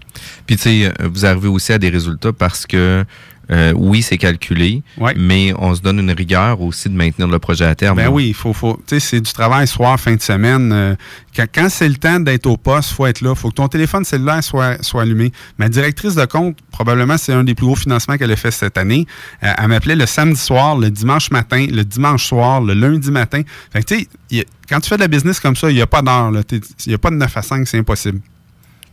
Puis, 0.47 0.57
tu 0.57 0.63
sais, 0.63 0.87
euh, 0.87 1.09
vous 1.09 1.25
arrivez 1.27 1.49
aussi 1.49 1.73
à 1.73 1.79
des 1.79 1.89
résultats 1.89 2.33
parce 2.33 2.67
que, 2.67 3.05
euh, 3.51 3.72
oui, 3.76 4.03
c'est 4.03 4.18
calculé, 4.18 4.82
mais 5.16 5.53
on 5.59 5.74
se 5.74 5.82
donne 5.82 5.99
une 5.99 6.12
rigueur 6.12 6.61
aussi 6.61 6.88
de 6.88 6.95
maintenir 6.95 7.28
le 7.28 7.38
projet 7.38 7.64
à 7.64 7.74
terme. 7.74 7.97
Ben 7.97 8.09
oui, 8.09 8.28
il 8.28 8.34
faut, 8.34 8.53
faut 8.53 8.80
c'est 8.86 9.20
du 9.20 9.32
travail 9.32 9.66
soir, 9.66 9.99
fin 9.99 10.14
de 10.14 10.22
semaine. 10.22 10.72
Euh, 10.72 10.95
quand 11.36 11.47
quand 11.53 11.68
c'est 11.68 11.88
le 11.88 11.97
temps 11.97 12.20
d'être 12.20 12.47
au 12.47 12.57
poste, 12.57 12.93
faut 12.93 13.07
être 13.07 13.20
là. 13.20 13.34
faut 13.34 13.51
que 13.51 13.55
ton 13.55 13.68
téléphone 13.68 14.05
cellulaire 14.05 14.43
soit, 14.45 14.82
soit 14.82 15.03
allumé. 15.03 15.32
Ma 15.59 15.68
directrice 15.68 16.14
de 16.14 16.24
compte, 16.24 16.57
probablement, 16.70 17.18
c'est 17.18 17.32
un 17.32 17.45
des 17.45 17.55
plus 17.55 17.66
gros 17.66 17.76
financements 17.76 18.16
qu'elle 18.16 18.32
a 18.32 18.36
fait 18.36 18.51
cette 18.51 18.78
année. 18.78 19.07
Euh, 19.43 19.53
elle 19.59 19.68
m'appelait 19.68 19.97
le 19.97 20.07
samedi 20.07 20.40
soir, 20.40 20.78
le 20.78 20.90
dimanche 20.90 21.30
matin, 21.30 21.66
le 21.68 21.84
dimanche 21.84 22.26
soir, 22.26 22.61
le 22.61 22.74
lundi 22.74 23.11
matin. 23.11 23.43
Fait 23.72 23.82
que, 23.82 23.95
tu 23.95 24.09
sais, 24.30 24.47
quand 24.68 24.80
tu 24.80 24.88
fais 24.88 24.97
de 24.97 25.03
la 25.03 25.09
business 25.09 25.40
comme 25.40 25.57
ça, 25.57 25.70
il 25.70 25.74
n'y 25.74 25.82
a 25.82 25.86
pas 25.86 26.03
d'heure. 26.03 26.32
Il 26.51 26.61
n'y 26.88 26.95
a 26.95 26.99
pas 26.99 27.11
de 27.11 27.16
9 27.16 27.36
à 27.36 27.43
5, 27.43 27.66
c'est 27.66 27.78
impossible. 27.78 28.20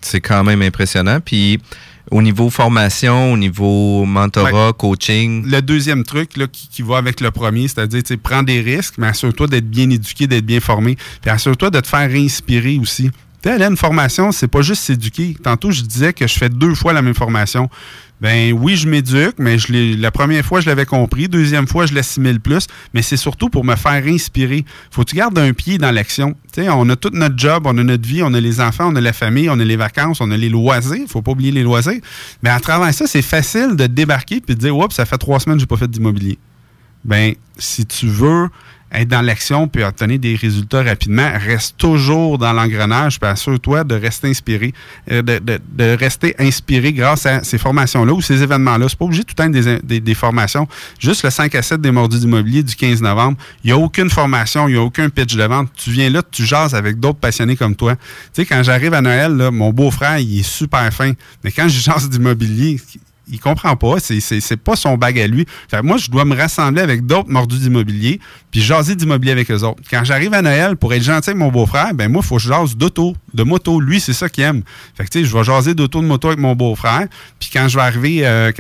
C'est 0.01 0.21
quand 0.21 0.43
même 0.43 0.61
impressionnant. 0.61 1.19
Puis, 1.23 1.59
au 2.11 2.21
niveau 2.21 2.49
formation, 2.49 3.33
au 3.33 3.37
niveau 3.37 4.05
mentorat, 4.05 4.73
coaching, 4.73 5.45
Le 5.45 5.61
deuxième 5.61 6.03
truc 6.03 6.37
là, 6.37 6.47
qui, 6.47 6.67
qui 6.67 6.81
va 6.81 6.97
avec 6.97 7.21
le 7.21 7.31
premier, 7.31 7.67
c'est-à-dire, 7.67 8.01
prends 8.21 8.43
des 8.43 8.61
risques, 8.61 8.95
mais 8.97 9.07
assure-toi 9.07 9.47
d'être 9.47 9.69
bien 9.69 9.89
éduqué, 9.89 10.27
d'être 10.27 10.45
bien 10.45 10.59
formé. 10.59 10.97
Puis 11.21 11.29
assure-toi 11.29 11.69
de 11.69 11.79
te 11.79 11.87
faire 11.87 12.09
inspirer 12.09 12.77
aussi. 12.79 13.11
Tu 13.41 13.49
sais, 13.49 13.61
une 13.61 13.77
formation, 13.77 14.31
c'est 14.31 14.47
pas 14.47 14.61
juste 14.61 14.83
s'éduquer. 14.83 15.35
Tantôt, 15.41 15.71
je 15.71 15.81
disais 15.81 16.11
que 16.11 16.27
je 16.27 16.37
fais 16.37 16.49
deux 16.49 16.75
fois 16.75 16.91
la 16.91 17.01
même 17.01 17.13
formation. 17.13 17.69
Ben 18.21 18.51
oui, 18.51 18.75
je 18.75 18.87
m'éduque, 18.87 19.35
mais 19.37 19.57
je 19.57 19.95
la 19.99 20.11
première 20.11 20.43
fois, 20.43 20.59
je 20.59 20.65
l'avais 20.65 20.85
compris. 20.85 21.29
Deuxième 21.29 21.67
fois, 21.67 21.85
je 21.85 21.93
l'assimile 21.93 22.41
plus. 22.41 22.67
Mais 22.93 23.01
c'est 23.01 23.17
surtout 23.17 23.49
pour 23.49 23.63
me 23.63 23.75
faire 23.75 24.05
inspirer. 24.05 24.65
Faut 24.91 25.03
que 25.03 25.09
tu 25.11 25.15
gardes 25.15 25.37
un 25.39 25.53
pied 25.53 25.77
dans 25.77 25.91
l'action. 25.91 26.35
On 26.57 26.89
a 26.89 26.95
tout 26.97 27.11
notre 27.13 27.37
job, 27.37 27.63
on 27.65 27.77
a 27.77 27.83
notre 27.83 28.07
vie, 28.07 28.21
on 28.21 28.33
a 28.33 28.41
les 28.41 28.59
enfants, 28.59 28.91
on 28.91 28.95
a 28.97 29.01
la 29.01 29.13
famille, 29.13 29.49
on 29.49 29.59
a 29.59 29.63
les 29.63 29.77
vacances, 29.77 30.19
on 30.19 30.31
a 30.31 30.37
les 30.37 30.49
loisirs. 30.49 31.05
Faut 31.07 31.21
pas 31.21 31.31
oublier 31.31 31.51
les 31.51 31.63
loisirs. 31.63 32.01
Mais 32.43 32.49
à 32.49 32.59
travers 32.59 32.93
ça, 32.93 33.07
c'est 33.07 33.21
facile 33.21 33.75
de 33.77 33.87
débarquer 33.87 34.41
puis 34.41 34.55
de 34.55 34.59
dire, 34.59 34.75
oups, 34.75 34.93
ça 34.93 35.05
fait 35.05 35.17
trois 35.17 35.39
semaines 35.39 35.57
que 35.57 35.61
j'ai 35.61 35.67
pas 35.67 35.77
fait 35.77 35.89
d'immobilier. 35.89 36.37
Ben, 37.05 37.33
si 37.57 37.85
tu 37.85 38.07
veux 38.07 38.49
être 38.91 39.07
dans 39.07 39.21
l'action 39.21 39.67
puis 39.67 39.83
obtenir 39.83 40.19
des 40.19 40.35
résultats 40.35 40.83
rapidement, 40.83 41.29
reste 41.33 41.77
toujours 41.77 42.37
dans 42.37 42.53
l'engrenage 42.53 43.19
puis 43.19 43.29
assure-toi 43.29 43.83
de 43.83 43.95
rester 43.95 44.27
inspiré, 44.27 44.73
euh, 45.11 45.21
de, 45.21 45.95
rester 45.95 46.35
inspiré 46.39 46.93
grâce 46.93 47.25
à 47.25 47.43
ces 47.43 47.57
formations-là 47.57 48.13
ou 48.13 48.21
ces 48.21 48.41
événements-là. 48.41 48.87
C'est 48.89 48.97
pas 48.97 49.05
obligé 49.05 49.23
tout 49.23 49.35
le 49.37 49.61
temps 49.61 49.71
des 49.81 50.15
formations. 50.15 50.67
Juste 50.99 51.23
le 51.23 51.29
5 51.29 51.53
à 51.55 51.61
7 51.61 51.81
des 51.81 51.91
mordus 51.91 52.19
d'immobilier 52.19 52.63
du 52.63 52.75
15 52.75 53.01
novembre, 53.01 53.37
il 53.63 53.67
n'y 53.67 53.73
a 53.73 53.77
aucune 53.77 54.09
formation, 54.09 54.67
il 54.67 54.73
n'y 54.73 54.79
a 54.79 54.83
aucun 54.83 55.09
pitch 55.09 55.35
de 55.35 55.43
vente. 55.43 55.69
Tu 55.75 55.91
viens 55.91 56.09
là, 56.09 56.21
tu 56.29 56.45
jases 56.45 56.73
avec 56.75 56.99
d'autres 56.99 57.19
passionnés 57.19 57.55
comme 57.55 57.75
toi. 57.75 57.95
Tu 57.95 58.01
sais, 58.33 58.45
quand 58.45 58.61
j'arrive 58.63 58.93
à 58.93 59.01
Noël, 59.01 59.35
là, 59.35 59.51
mon 59.51 59.71
beau-frère, 59.71 60.19
il 60.19 60.39
est 60.39 60.43
super 60.43 60.91
fin. 60.93 61.13
Mais 61.43 61.51
quand 61.51 61.67
je 61.67 61.79
jase 61.79 62.09
d'immobilier, 62.09 62.79
il 63.29 63.39
comprend 63.39 63.75
pas. 63.75 63.95
C'est, 63.99 64.57
pas 64.57 64.75
son 64.75 64.97
bag 64.97 65.19
à 65.19 65.27
lui. 65.27 65.45
Fait 65.69 65.81
moi, 65.81 65.97
je 65.97 66.09
dois 66.09 66.25
me 66.25 66.35
rassembler 66.35 66.81
avec 66.81 67.05
d'autres 67.05 67.29
mordus 67.29 67.59
d'immobilier, 67.59 68.19
puis 68.51 68.61
jaser 68.61 68.95
d'immobilier 68.95 69.31
avec 69.31 69.49
eux 69.51 69.63
autres. 69.63 69.81
Quand 69.89 70.03
j'arrive 70.03 70.33
à 70.33 70.41
Noël 70.41 70.75
pour 70.75 70.93
être 70.93 71.03
gentil 71.03 71.29
avec 71.29 71.39
mon 71.39 71.51
beau-frère, 71.51 71.93
ben 71.93 72.11
moi, 72.11 72.21
il 72.23 72.27
faut 72.27 72.35
que 72.37 72.41
je 72.41 72.49
jase 72.49 72.75
d'auto, 72.75 73.15
de 73.33 73.43
moto. 73.43 73.79
Lui, 73.79 73.99
c'est 73.99 74.13
ça 74.13 74.29
qu'il 74.29 74.43
aime. 74.43 74.63
Fait 74.95 75.05
que 75.05 75.23
je 75.23 75.35
vais 75.35 75.43
jaser 75.43 75.73
d'auto, 75.73 76.01
de 76.01 76.07
moto 76.07 76.27
avec 76.27 76.39
mon 76.39 76.55
beau-frère. 76.55 77.07
Puis 77.39 77.49
quand 77.51 77.67
je 77.67 77.77
vais 77.77 77.83
arriver, 77.83 78.25
euh, 78.25 78.51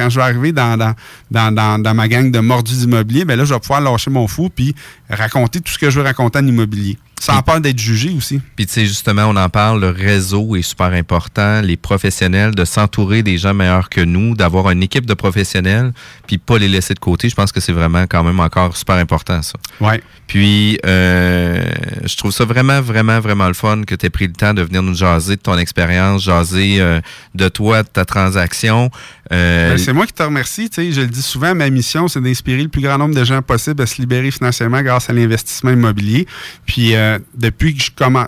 dans 1.31 1.93
ma 1.95 2.07
gang 2.07 2.31
de 2.31 2.39
mordus 2.39 2.77
d'immobilier, 2.77 3.25
ben 3.25 3.37
là, 3.37 3.45
je 3.45 3.53
vais 3.53 3.59
pouvoir 3.59 3.81
lâcher 3.81 4.11
mon 4.11 4.27
fou 4.27 4.49
puis 4.53 4.75
raconter 5.09 5.59
tout 5.61 5.71
ce 5.71 5.77
que 5.77 5.89
je 5.89 5.99
veux 5.99 6.05
raconter 6.05 6.39
en 6.39 6.47
immobilier. 6.47 6.97
Sans 7.19 7.41
peur 7.41 7.59
d'être 7.59 7.79
jugé 7.79 8.11
aussi. 8.15 8.39
Puis 8.55 8.65
tu 8.65 8.73
sais, 8.73 8.85
justement, 8.85 9.25
on 9.25 9.35
en 9.35 9.49
parle, 9.49 9.81
le 9.81 9.89
réseau 9.89 10.55
est 10.55 10.61
super 10.61 10.87
important, 10.87 11.61
les 11.61 11.77
professionnels, 11.77 12.55
de 12.55 12.65
s'entourer 12.65 13.23
des 13.23 13.37
gens 13.37 13.53
meilleurs 13.53 13.89
que 13.89 14.01
nous, 14.01 14.35
d'avoir 14.35 14.69
une 14.71 14.81
équipe 14.83 15.05
de 15.05 15.13
professionnels, 15.13 15.91
puis 16.27 16.37
pas 16.37 16.57
les 16.57 16.67
laisser 16.69 16.93
de 16.93 16.99
côté. 16.99 17.29
Je 17.29 17.35
pense 17.35 17.51
que 17.51 17.59
c'est 17.59 17.73
vraiment 17.73 18.03
quand 18.03 18.23
même 18.23 18.39
encore 18.39 18.77
super 18.77 18.95
important, 18.95 19.41
ça. 19.41 19.59
Ouais. 19.81 20.01
Puis, 20.27 20.79
euh, 20.85 21.65
je 22.05 22.15
trouve 22.15 22.31
ça 22.31 22.45
vraiment, 22.45 22.81
vraiment, 22.81 23.19
vraiment 23.19 23.47
le 23.47 23.53
fun 23.53 23.83
que 23.83 23.95
tu 23.95 24.05
aies 24.05 24.09
pris 24.09 24.27
le 24.27 24.33
temps 24.33 24.53
de 24.53 24.61
venir 24.61 24.83
nous 24.83 24.95
jaser 24.95 25.35
de 25.35 25.41
ton 25.41 25.57
expérience, 25.57 26.23
jaser 26.23 26.79
euh, 26.79 27.01
de 27.35 27.49
toi, 27.49 27.83
de 27.83 27.87
ta 27.87 28.05
transaction. 28.05 28.91
Euh, 29.31 29.71
Ben, 29.71 29.77
c'est 29.77 29.93
moi 29.93 30.05
qui 30.05 30.13
te 30.13 30.23
remercie. 30.23 30.69
Tu 30.69 30.75
sais, 30.75 30.91
je 30.91 31.01
le 31.01 31.07
dis 31.07 31.21
souvent, 31.21 31.53
ma 31.55 31.69
mission, 31.69 32.07
c'est 32.07 32.21
d'inspirer 32.21 32.61
le 32.61 32.69
plus 32.69 32.81
grand 32.81 32.97
nombre 32.97 33.15
de 33.15 33.23
gens 33.23 33.41
possible 33.41 33.81
à 33.81 33.85
se 33.85 33.99
libérer 34.01 34.31
financièrement 34.31 34.81
grâce 34.81 35.09
à 35.09 35.13
l'investissement 35.13 35.71
immobilier. 35.71 36.27
Puis 36.65 36.95
euh, 36.95 37.08
depuis 37.35 37.75
que 37.75 37.83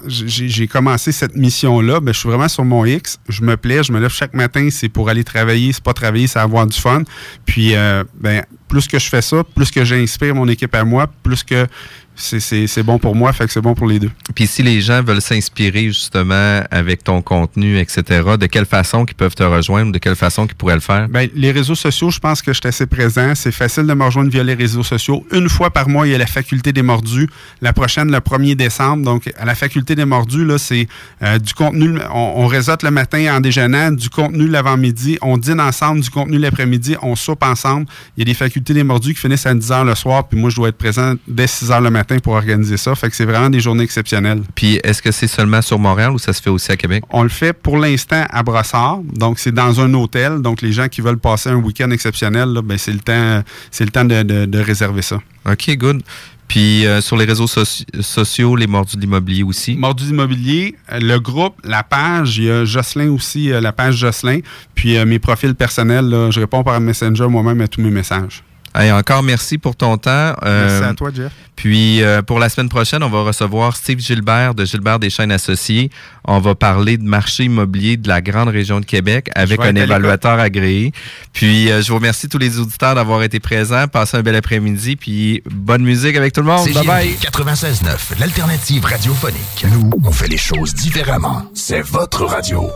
j'ai 0.08 0.68
commencé 0.68 1.12
cette 1.12 1.36
mission-là, 1.36 2.00
ben, 2.00 2.14
je 2.14 2.20
suis 2.20 2.30
vraiment 2.30 2.48
sur 2.48 2.66
mon 2.66 2.86
X. 2.86 3.20
Je 3.30 3.44
me 3.44 3.58
plais, 3.58 3.84
je 3.84 3.92
me 3.92 4.00
lève 4.00 4.12
chaque 4.12 4.34
matin, 4.34 4.70
c'est 4.72 4.90
pour 4.90 5.10
aller 5.10 5.24
travailler, 5.24 5.74
c'est 5.74 5.84
pas 5.84 5.94
travailler, 5.94 6.28
c'est 6.28 6.40
avoir 6.40 6.66
du 6.66 6.78
fun. 6.80 7.04
Puis 7.46 7.76
euh, 7.76 8.04
ben, 8.20 8.44
plus 8.72 8.88
que 8.88 8.98
je 8.98 9.10
fais 9.10 9.22
ça, 9.22 9.44
plus 9.44 9.70
que 9.70 9.84
j'inspire 9.84 10.34
mon 10.34 10.48
équipe 10.48 10.74
à 10.76 10.86
moi, 10.86 11.06
plus 11.24 11.44
que 11.44 11.68
c'est- 12.16 12.84
bon 12.84 13.00
pour 13.00 13.16
moi, 13.16 13.34
fait 13.34 13.46
que 13.48 13.52
c'est 13.52 13.62
bon 13.62 13.74
pour 13.74 13.88
les 13.88 13.98
deux. 14.00 14.12
Puis 14.36 14.46
si 14.48 14.62
les 14.64 14.80
gens 14.82 15.02
veulent 15.04 15.22
s'inspirer 15.22 15.86
justement 15.88 16.62
avec 16.70 17.04
ton 17.04 17.22
contenu, 17.22 17.80
etc., 17.80 18.04
de 18.40 18.46
quelle 18.46 18.66
façon 18.66 19.06
qu'ils 19.06 19.16
peuvent 19.16 19.34
te 19.36 19.44
rejoindre, 19.44 19.92
de 19.92 19.98
quelle 19.98 20.16
façon 20.16 20.46
qu'ils 20.46 20.56
pourraient 20.56 20.76
le 20.76 20.82
faire? 20.82 21.08
Ben, 21.10 21.28
les 21.36 21.52
réseaux 21.52 21.76
sociaux, 21.76 22.12
je 22.12 22.20
pense 22.20 22.42
que 22.42 22.54
je 22.54 22.60
suis 22.60 22.68
assez 22.68 22.86
présent. 22.86 23.34
C'est 23.36 23.52
facile 23.52 23.88
de 23.88 23.94
me 23.94 24.04
rejoindre 24.04 24.30
via 24.30 24.44
les 24.44 24.54
réseaux 24.54 24.84
sociaux. 24.84 25.26
Une 25.32 25.50
fois 25.50 25.72
par 25.72 25.90
mois, 25.90 26.06
il 26.08 26.12
y 26.12 26.16
a 26.16 26.18
la 26.18 26.28
faculté 26.28 26.72
des 26.74 26.84
mordus. 26.84 27.28
La 27.62 27.74
prochaine, 27.74 28.12
le 28.12 28.20
1er 28.20 28.56
décembre. 28.56 29.04
Donc, 29.04 29.32
à 29.38 29.46
la 29.46 29.56
faculté 29.56 29.96
des 29.96 30.06
mordus, 30.06 30.46
là, 30.46 30.58
c'est 30.58 30.88
euh, 31.24 31.40
du 31.40 31.54
contenu. 31.54 31.98
On, 32.14 32.34
on 32.44 32.48
réseaute 32.48 32.84
le 32.84 32.92
matin 32.92 33.36
en 33.36 33.40
déjeunant, 33.42 33.92
du 33.92 34.10
contenu 34.10 34.48
l'avant-midi. 34.48 35.18
On 35.22 35.38
dîne 35.38 35.60
ensemble, 35.62 36.02
du 36.02 36.10
contenu 36.10 36.38
l'après-midi. 36.38 36.96
On 37.02 37.16
soupe 37.16 37.44
ensemble. 37.44 37.88
Il 38.16 38.22
y 38.22 38.24
a 38.24 38.26
des 38.26 38.38
facultés 38.38 38.61
des 38.62 38.84
mordus 38.84 39.14
qui 39.14 39.20
finissent 39.20 39.46
à 39.46 39.54
10 39.54 39.70
h 39.72 39.86
le 39.86 39.96
soir. 39.96 40.28
Puis 40.28 40.40
moi, 40.40 40.50
je 40.50 40.56
dois 40.56 40.70
être 40.70 40.78
présent 40.78 41.14
dès 41.28 41.48
6 41.48 41.70
h 41.70 41.82
le 41.84 41.90
matin 41.90 42.18
pour 42.20 42.34
organiser 42.34 42.78
ça. 42.78 42.94
Fait 42.96 43.10
que 43.10 43.16
c'est 43.16 43.26
vraiment 43.26 43.50
des 43.50 43.60
journées 43.60 43.84
exceptionnelles. 43.84 44.42
Puis 44.56 44.80
est-ce 44.84 45.02
que 45.02 45.12
c'est 45.12 45.28
seulement 45.28 45.62
sur 45.62 45.80
Montréal 45.80 46.12
ou 46.12 46.20
ça 46.20 46.34
se 46.34 46.42
fait 46.42 46.50
aussi 46.50 46.72
à 46.72 46.78
Québec? 46.78 47.04
On 47.10 47.24
le 47.24 47.30
fait 47.30 47.54
pour 47.54 47.78
l'instant 47.78 48.26
à 48.30 48.44
Brossard. 48.44 49.00
Donc, 49.14 49.40
c'est 49.40 49.52
dans 49.54 49.82
un 49.82 49.94
hôtel. 49.94 50.42
Donc, 50.42 50.62
les 50.62 50.72
gens 50.72 50.88
qui 50.88 51.02
veulent 51.02 51.20
passer 51.20 51.50
un 51.50 51.56
week-end 51.56 51.90
exceptionnel, 51.92 52.50
là, 52.50 52.62
ben, 52.62 52.78
c'est 52.78 52.94
le 52.94 53.00
temps, 53.00 53.44
c'est 53.72 53.86
le 53.86 53.92
temps 53.92 54.06
de, 54.06 54.24
de- 54.24 54.46
de 54.46 54.60
réserver 54.60 55.02
ça. 55.02 55.20
OK, 55.50 55.76
good. 55.78 56.02
Puis 56.48 56.86
euh, 56.86 57.00
sur 57.00 57.16
les 57.16 57.24
réseaux 57.24 57.46
soci- 57.46 57.86
sociaux, 58.02 58.58
les 58.58 58.68
mordus 58.68 58.98
de 58.98 59.02
l'immobilier 59.02 59.42
aussi? 59.44 59.78
Mordus 59.78 60.04
d'immobilier, 60.04 60.76
euh, 60.92 61.00
le 61.00 61.18
groupe, 61.18 61.56
la 61.64 61.82
page, 61.82 62.38
il 62.40 62.44
y 62.44 62.52
a 62.52 62.66
Jocelyn 62.66 63.10
aussi, 63.12 63.54
euh, 63.54 63.62
la 63.62 63.72
page 63.72 63.96
Jocelyn. 63.96 64.40
Puis 64.76 64.98
euh, 64.98 65.06
mes 65.06 65.18
profils 65.18 65.56
personnels, 65.56 66.10
là, 66.10 66.30
je 66.30 66.42
réponds 66.42 66.62
par 66.62 66.78
Messenger 66.82 67.28
moi-même 67.30 67.62
à 67.62 67.70
tous 67.70 67.80
mes 67.82 67.90
messages. 67.90 68.44
Hey, 68.74 68.92
encore 68.92 69.22
merci 69.24 69.58
pour 69.58 69.76
ton 69.76 69.98
temps. 69.98 70.34
Euh, 70.44 70.68
Merci 70.80 70.90
à 70.90 70.94
toi, 70.94 71.10
Jeff. 71.14 71.32
Puis 71.56 72.02
euh, 72.02 72.22
pour 72.22 72.40
la 72.40 72.50
semaine 72.50 72.70
prochaine, 72.70 73.04
on 73.04 73.10
va 73.10 73.22
recevoir 73.22 73.76
Steve 73.76 74.00
Gilbert 74.00 74.56
de 74.56 74.66
Gilbert 74.66 74.98
Deschaines 74.98 75.32
Associés. 75.32 75.92
On 76.26 76.40
va 76.40 76.56
parler 76.56 76.98
de 76.98 77.04
marché 77.04 77.44
immobilier 77.44 77.98
de 77.98 78.08
la 78.08 78.22
grande 78.22 78.48
région 78.50 78.80
de 78.80 78.86
Québec 78.86 79.30
avec 79.36 79.60
un 79.60 79.76
évaluateur 79.76 80.40
agréé. 80.40 80.92
Puis 81.34 81.70
euh, 81.70 81.82
je 81.82 81.90
vous 81.90 81.96
remercie 81.96 82.30
tous 82.30 82.38
les 82.38 82.60
auditeurs 82.60 82.96
d'avoir 82.96 83.22
été 83.24 83.40
présents. 83.40 83.88
Passez 83.88 84.18
un 84.18 84.24
bel 84.24 84.36
après-midi. 84.36 84.96
Puis 84.96 85.44
bonne 85.52 85.84
musique 85.84 86.16
avec 86.16 86.34
tout 86.34 86.42
le 86.42 86.48
monde. 86.48 86.68
Bye 86.74 86.86
bye. 86.88 87.18
96.9, 87.22 88.20
l'alternative 88.20 88.86
radiophonique. 88.86 89.66
Nous, 89.72 89.90
on 90.04 90.12
fait 90.12 90.28
les 90.30 90.38
choses 90.38 90.74
différemment. 90.74 91.44
C'est 91.54 91.82
votre 91.82 92.26
radio. 92.26 92.72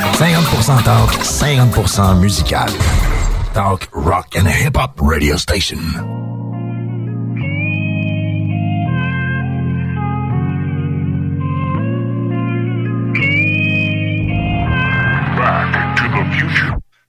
50% 0.00 0.82
talk, 0.84 1.10
50% 1.10 2.20
musical. 2.20 2.68
Talk, 3.52 3.88
rock 3.92 4.36
and 4.36 4.46
hip-hop 4.46 5.00
radio 5.00 5.36
station. 5.36 5.78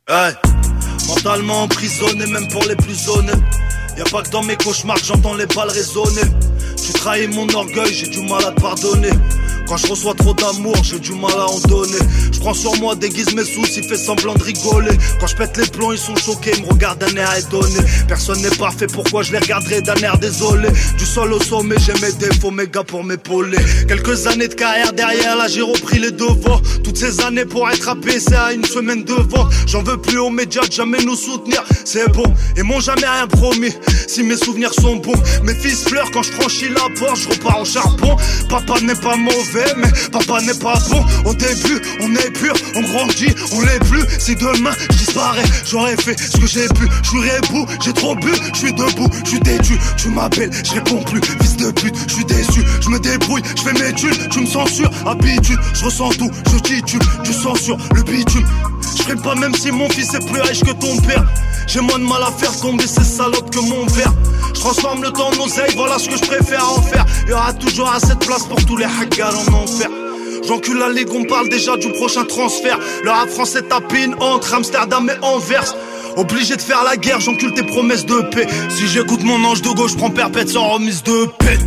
Hey, 0.08 0.34
mentalement 1.08 1.64
emprisonné, 1.64 2.26
même 2.28 2.48
pour 2.50 2.64
les 2.64 2.76
plus 2.76 3.08
honnêtes. 3.08 3.36
Y'a 3.98 4.04
pas 4.06 4.22
que 4.24 4.30
dans 4.30 4.44
mes 4.44 4.58
cauchemars 4.58 4.98
j'entends 4.98 5.36
les 5.36 5.46
balles 5.46 5.70
résonner. 5.70 6.28
Tu 6.84 6.92
trahis 6.94 7.28
mon 7.28 7.48
orgueil, 7.54 7.94
j'ai 7.94 8.10
du 8.10 8.22
mal 8.28 8.44
à 8.46 8.52
te 8.52 8.62
pardonner. 8.62 9.12
Quand 9.72 9.78
je 9.78 9.88
reçois 9.88 10.14
trop 10.16 10.34
d'amour, 10.34 10.76
j'ai 10.84 11.00
du 11.00 11.14
mal 11.14 11.32
à 11.32 11.46
en 11.46 11.58
donner. 11.60 11.98
Je 12.30 12.40
prends 12.42 12.54
sur 12.54 12.76
moi, 12.82 12.94
déguise 12.94 13.34
mes 13.34 13.46
soucis, 13.46 13.82
fait 13.82 13.96
semblant 13.96 14.34
de 14.34 14.44
rigoler. 14.44 14.92
Quand 15.18 15.28
je 15.28 15.36
pète 15.38 15.56
les 15.56 15.66
plombs, 15.66 15.94
ils 15.94 15.98
sont 15.98 16.14
choqués, 16.18 16.52
ils 16.58 16.64
me 16.66 16.68
regardent 16.74 17.00
d'un 17.00 17.16
air 17.16 17.34
étonné. 17.38 17.80
Personne 18.06 18.42
n'est 18.42 18.50
parfait, 18.50 18.88
pourquoi 18.88 19.24
je 19.24 19.32
les 19.32 19.38
regarderai 19.38 19.80
d'un 19.80 19.96
air 19.96 20.18
désolé? 20.18 20.68
Du 20.98 21.06
sol 21.06 21.32
au 21.32 21.42
sommet, 21.42 21.78
j'ai 21.80 21.94
mes 22.06 22.12
défauts, 22.12 22.52
mes 22.52 22.68
gars 22.68 22.84
pour 22.84 23.06
m'épauler. 23.06 23.60
Quelques 23.88 24.28
années 24.28 24.50
de 24.50 24.56
carrière 24.56 24.92
derrière, 24.92 25.38
là 25.38 25.48
j'ai 25.48 25.62
repris 25.62 26.00
les 26.00 26.12
devants. 26.12 26.62
Toutes 26.84 26.98
ces 26.98 27.22
années 27.22 27.46
pour 27.46 27.70
être 27.70 27.88
apaisé 27.88 28.36
à 28.36 28.52
une 28.52 28.66
semaine 28.66 29.06
de 29.06 29.14
vent. 29.14 29.48
J'en 29.68 29.84
veux 29.84 30.02
plus 30.02 30.20
aux 30.20 30.30
médias 30.30 30.64
jamais 30.70 31.02
nous 31.06 31.16
soutenir, 31.16 31.64
c'est 31.86 32.12
bon. 32.12 32.34
Et 32.58 32.64
m'ont 32.64 32.82
jamais 32.82 33.08
rien 33.08 33.28
promis, 33.28 33.72
si 34.06 34.22
mes 34.24 34.36
souvenirs 34.36 34.74
sont 34.74 34.98
bons. 34.98 35.22
Mes 35.44 35.56
fils 35.56 35.86
pleurent 35.86 36.12
quand 36.12 36.24
je 36.24 36.32
franchis 36.34 36.68
la 36.68 36.90
porte, 37.00 37.22
je 37.22 37.30
repars 37.30 37.62
au 37.62 37.66
charbon. 37.66 38.18
Papa 38.50 38.82
n'est 38.82 38.96
pas 38.96 39.16
mauvais, 39.16 39.61
mais 39.78 39.92
papa 40.12 40.42
n'est 40.42 40.54
pas 40.54 40.80
bon. 40.90 41.04
Au 41.26 41.34
début, 41.34 41.82
on 42.02 42.16
est 42.16 42.32
pur, 42.32 42.54
on 42.76 42.82
grandit, 42.82 43.34
on 43.54 43.62
l'est 43.62 43.80
plus. 43.80 44.04
Si 44.20 44.36
demain 44.36 44.72
je 44.92 44.98
disparais, 44.98 45.44
j'aurais 45.66 45.96
fait 45.98 46.20
ce 46.20 46.38
que 46.38 46.48
j'ai 46.48 46.68
pu. 46.68 46.88
Je 47.04 47.10
suis 47.10 47.20
j'ai 47.84 47.94
trop 47.94 48.16
bu, 48.16 48.32
je 48.54 48.58
suis 48.58 48.74
debout, 48.74 49.10
je 49.24 49.30
suis 49.30 49.40
têtu. 49.40 49.78
Tu 49.98 50.10
m'appelles, 50.10 50.52
je 50.64 50.74
réponds 50.74 51.04
plus, 51.04 51.22
fils 51.22 51.58
de 51.58 51.72
pute, 51.72 51.96
je 52.08 52.14
suis 52.14 52.26
déçu. 52.26 52.62
Je 52.82 52.90
me 52.90 53.00
débrouille, 53.00 53.42
je 53.56 53.62
fais 53.62 53.74
mes 53.74 53.94
thunes, 53.94 54.28
tu 54.30 54.42
me 54.42 54.46
censures, 54.46 54.92
habitude. 55.06 55.60
Je 55.74 55.86
ressens 55.86 56.10
tout, 56.12 56.32
je 56.52 56.58
titube, 56.60 57.04
tu 57.24 57.34
censures 57.34 57.78
le 57.96 58.04
bitume. 58.04 58.46
Je 59.02 59.06
ferai 59.08 59.16
pas 59.16 59.36
même 59.36 59.56
si 59.56 59.72
mon 59.72 59.90
fils 59.90 60.14
est 60.14 60.32
plus 60.32 60.42
riche 60.42 60.62
que 60.62 60.72
ton 60.72 60.96
père. 60.98 61.26
J'ai 61.66 61.80
moins 61.80 61.98
de 61.98 62.04
mal 62.04 62.22
à 62.22 62.32
faire 62.32 62.56
tomber 62.60 62.86
ces 62.86 63.04
salopes 63.04 63.50
que 63.50 63.60
mon 63.60 63.86
verre. 63.88 64.14
Je 64.54 64.60
transforme 64.60 65.02
le 65.02 65.10
temps 65.12 65.30
en 65.30 65.44
oseille, 65.44 65.74
voilà 65.76 65.98
ce 65.98 66.08
que 66.08 66.18
je 66.18 66.22
préfère 66.22 66.70
en 66.70 66.82
faire. 66.84 67.06
Y 67.28 67.34
aura 67.34 67.54
toujours 67.54 67.92
assez 67.92 68.14
de 68.14 68.26
place 68.26 68.44
pour 68.44 68.64
tous 68.64 68.78
les 68.78 68.86
hackers 68.86 69.34
en 69.50 69.54
enfer. 69.54 69.90
J'encule 70.48 70.78
la 70.78 70.90
ligue, 70.90 71.10
on 71.14 71.24
parle 71.24 71.50
déjà 71.50 71.78
du 71.78 71.92
prochain 71.94 72.26
transfert. 72.26 72.78
Le 73.04 73.10
rap 73.10 73.30
français 73.30 73.64
tapine 73.64 74.16
entre 74.20 74.54
Amsterdam 74.54 75.10
et 75.10 75.26
Anvers. 75.26 75.76
Obligé 76.18 76.56
de 76.56 76.62
faire 76.62 76.84
la 76.84 76.96
guerre, 76.96 77.22
j'encule 77.22 77.54
tes 77.54 77.64
promesses 77.64 78.06
de 78.06 78.22
paix. 78.30 78.48
Si 78.70 78.88
j'écoute 78.88 79.24
mon 79.24 79.44
ange 79.46 79.64
de 79.64 79.70
gauche, 79.70 79.96
prends 79.96 80.12
perpète 80.12 80.50
sans 80.50 80.68
remise 80.68 81.02
de 81.04 81.26
paix. 81.40 81.58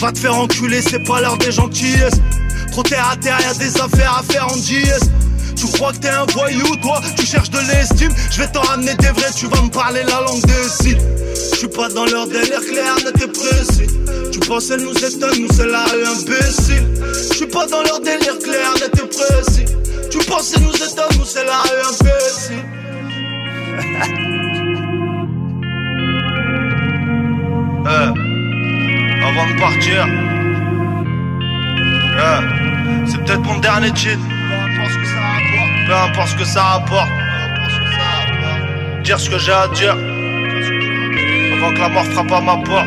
Va 0.00 0.12
te 0.12 0.18
faire 0.18 0.34
enculer, 0.36 0.82
c'est 0.82 1.04
pas 1.04 1.20
l'heure 1.22 1.38
des 1.38 1.52
gentillesses. 1.52 2.20
Trop 2.72 2.82
terre 2.82 3.08
à 3.10 3.16
terre, 3.16 3.38
y'a 3.40 3.54
des 3.54 3.80
affaires 3.80 4.18
à 4.18 4.22
faire 4.22 4.46
en 4.46 4.56
JS. 4.56 5.08
Tu 5.56 5.66
crois 5.72 5.92
que 5.92 5.98
t'es 5.98 6.08
un 6.08 6.24
voyou, 6.26 6.76
toi, 6.76 7.00
tu 7.16 7.26
cherches 7.26 7.50
de 7.50 7.58
l'estime. 7.58 8.12
Je 8.30 8.42
vais 8.42 8.48
t'en 8.48 8.62
ramener 8.62 8.94
des 8.96 9.08
vrais, 9.08 9.30
tu 9.36 9.46
vas 9.46 9.62
me 9.62 9.70
parler 9.70 10.02
la 10.02 10.20
langue 10.20 10.42
des 10.42 10.68
signes. 10.68 11.00
Je 11.52 11.56
suis 11.56 11.68
pas 11.68 11.88
dans 11.88 12.06
leur 12.06 12.26
délire 12.26 12.60
clair, 12.60 12.96
net 13.04 13.22
et 13.22 13.28
précis. 13.28 13.86
Tu 14.32 14.40
elle 14.72 14.82
nous 14.82 14.92
étonne, 14.92 15.40
nous 15.40 15.52
c'est 15.54 15.66
la 15.66 15.84
rue 15.84 16.04
imbécile. 16.04 16.86
Je 17.30 17.34
suis 17.36 17.46
pas 17.46 17.66
dans 17.66 17.82
leur 17.82 18.00
délire 18.00 18.38
clair, 18.38 18.72
net 18.74 18.92
et 18.94 19.06
précis. 19.06 19.64
Tu 20.10 20.18
elle 20.18 20.62
nous 20.62 20.74
étonne, 20.74 21.18
nous 21.18 21.24
c'est 21.24 21.44
la 21.44 21.58
rue 21.60 21.80
imbécile. 21.90 22.64
Euh, 27.86 28.14
avant 29.22 29.46
de 29.46 29.60
partir, 29.60 30.06
euh, 32.16 32.40
c'est 33.06 33.18
peut-être 33.22 33.42
mon 33.42 33.58
dernier 33.58 33.94
cheat. 33.94 34.18
Peu 35.94 36.00
importe 36.00 36.30
ce 36.30 36.34
que 36.34 36.44
ça 36.44 36.62
rapporte. 36.64 37.08
Dire 39.04 39.20
ce 39.20 39.30
que 39.30 39.38
j'ai 39.38 39.52
à 39.52 39.68
dire. 39.68 39.92
Avant 39.92 41.72
que 41.72 41.78
la 41.78 41.88
mort 41.88 42.04
frappe 42.06 42.32
à 42.32 42.40
ma 42.40 42.56
porte. 42.56 42.86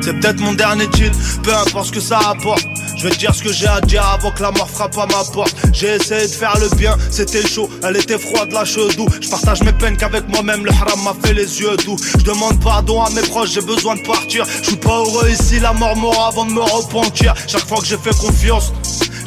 C'est 0.00 0.14
peut-être 0.14 0.40
mon 0.40 0.54
dernier 0.54 0.86
chill, 0.96 1.12
peu 1.44 1.54
importe 1.54 1.86
ce 1.86 1.92
que 1.92 2.00
ça 2.00 2.18
rapporte. 2.18 2.66
Je 2.96 3.06
vais 3.06 3.14
dire 3.14 3.32
ce 3.32 3.44
que 3.44 3.52
j'ai 3.52 3.68
à 3.68 3.80
dire 3.80 4.04
avant 4.04 4.32
que 4.32 4.42
la 4.42 4.50
mort 4.50 4.68
frappe 4.68 4.98
à 4.98 5.06
ma 5.06 5.22
porte. 5.32 5.54
J'ai 5.72 5.94
essayé 5.94 6.26
de 6.26 6.32
faire 6.32 6.58
le 6.58 6.74
bien, 6.74 6.96
c'était 7.08 7.46
chaud, 7.46 7.70
elle 7.84 7.96
était 7.96 8.18
froide, 8.18 8.50
la 8.50 8.64
chedou. 8.64 9.06
Je 9.20 9.28
partage 9.28 9.62
mes 9.62 9.72
peines 9.72 9.96
qu'avec 9.96 10.28
moi-même, 10.28 10.64
le 10.64 10.72
haram 10.72 11.00
m'a 11.04 11.14
fait 11.22 11.34
les 11.34 11.60
yeux 11.60 11.76
doux. 11.84 11.96
Je 12.18 12.24
demande 12.24 12.60
pardon 12.60 13.00
à 13.00 13.10
mes 13.10 13.22
proches, 13.22 13.52
j'ai 13.52 13.60
besoin 13.60 13.94
de 13.94 14.02
partir. 14.02 14.44
Je 14.62 14.70
suis 14.70 14.76
pas 14.76 14.98
heureux 14.98 15.28
ici, 15.30 15.60
la 15.60 15.72
mort 15.72 15.94
m'aura 15.94 16.28
avant 16.28 16.46
de 16.46 16.50
me 16.50 16.62
repentir. 16.62 17.32
Chaque 17.46 17.68
fois 17.68 17.78
que 17.78 17.86
j'ai 17.86 17.98
fait 17.98 18.16
confiance. 18.18 18.72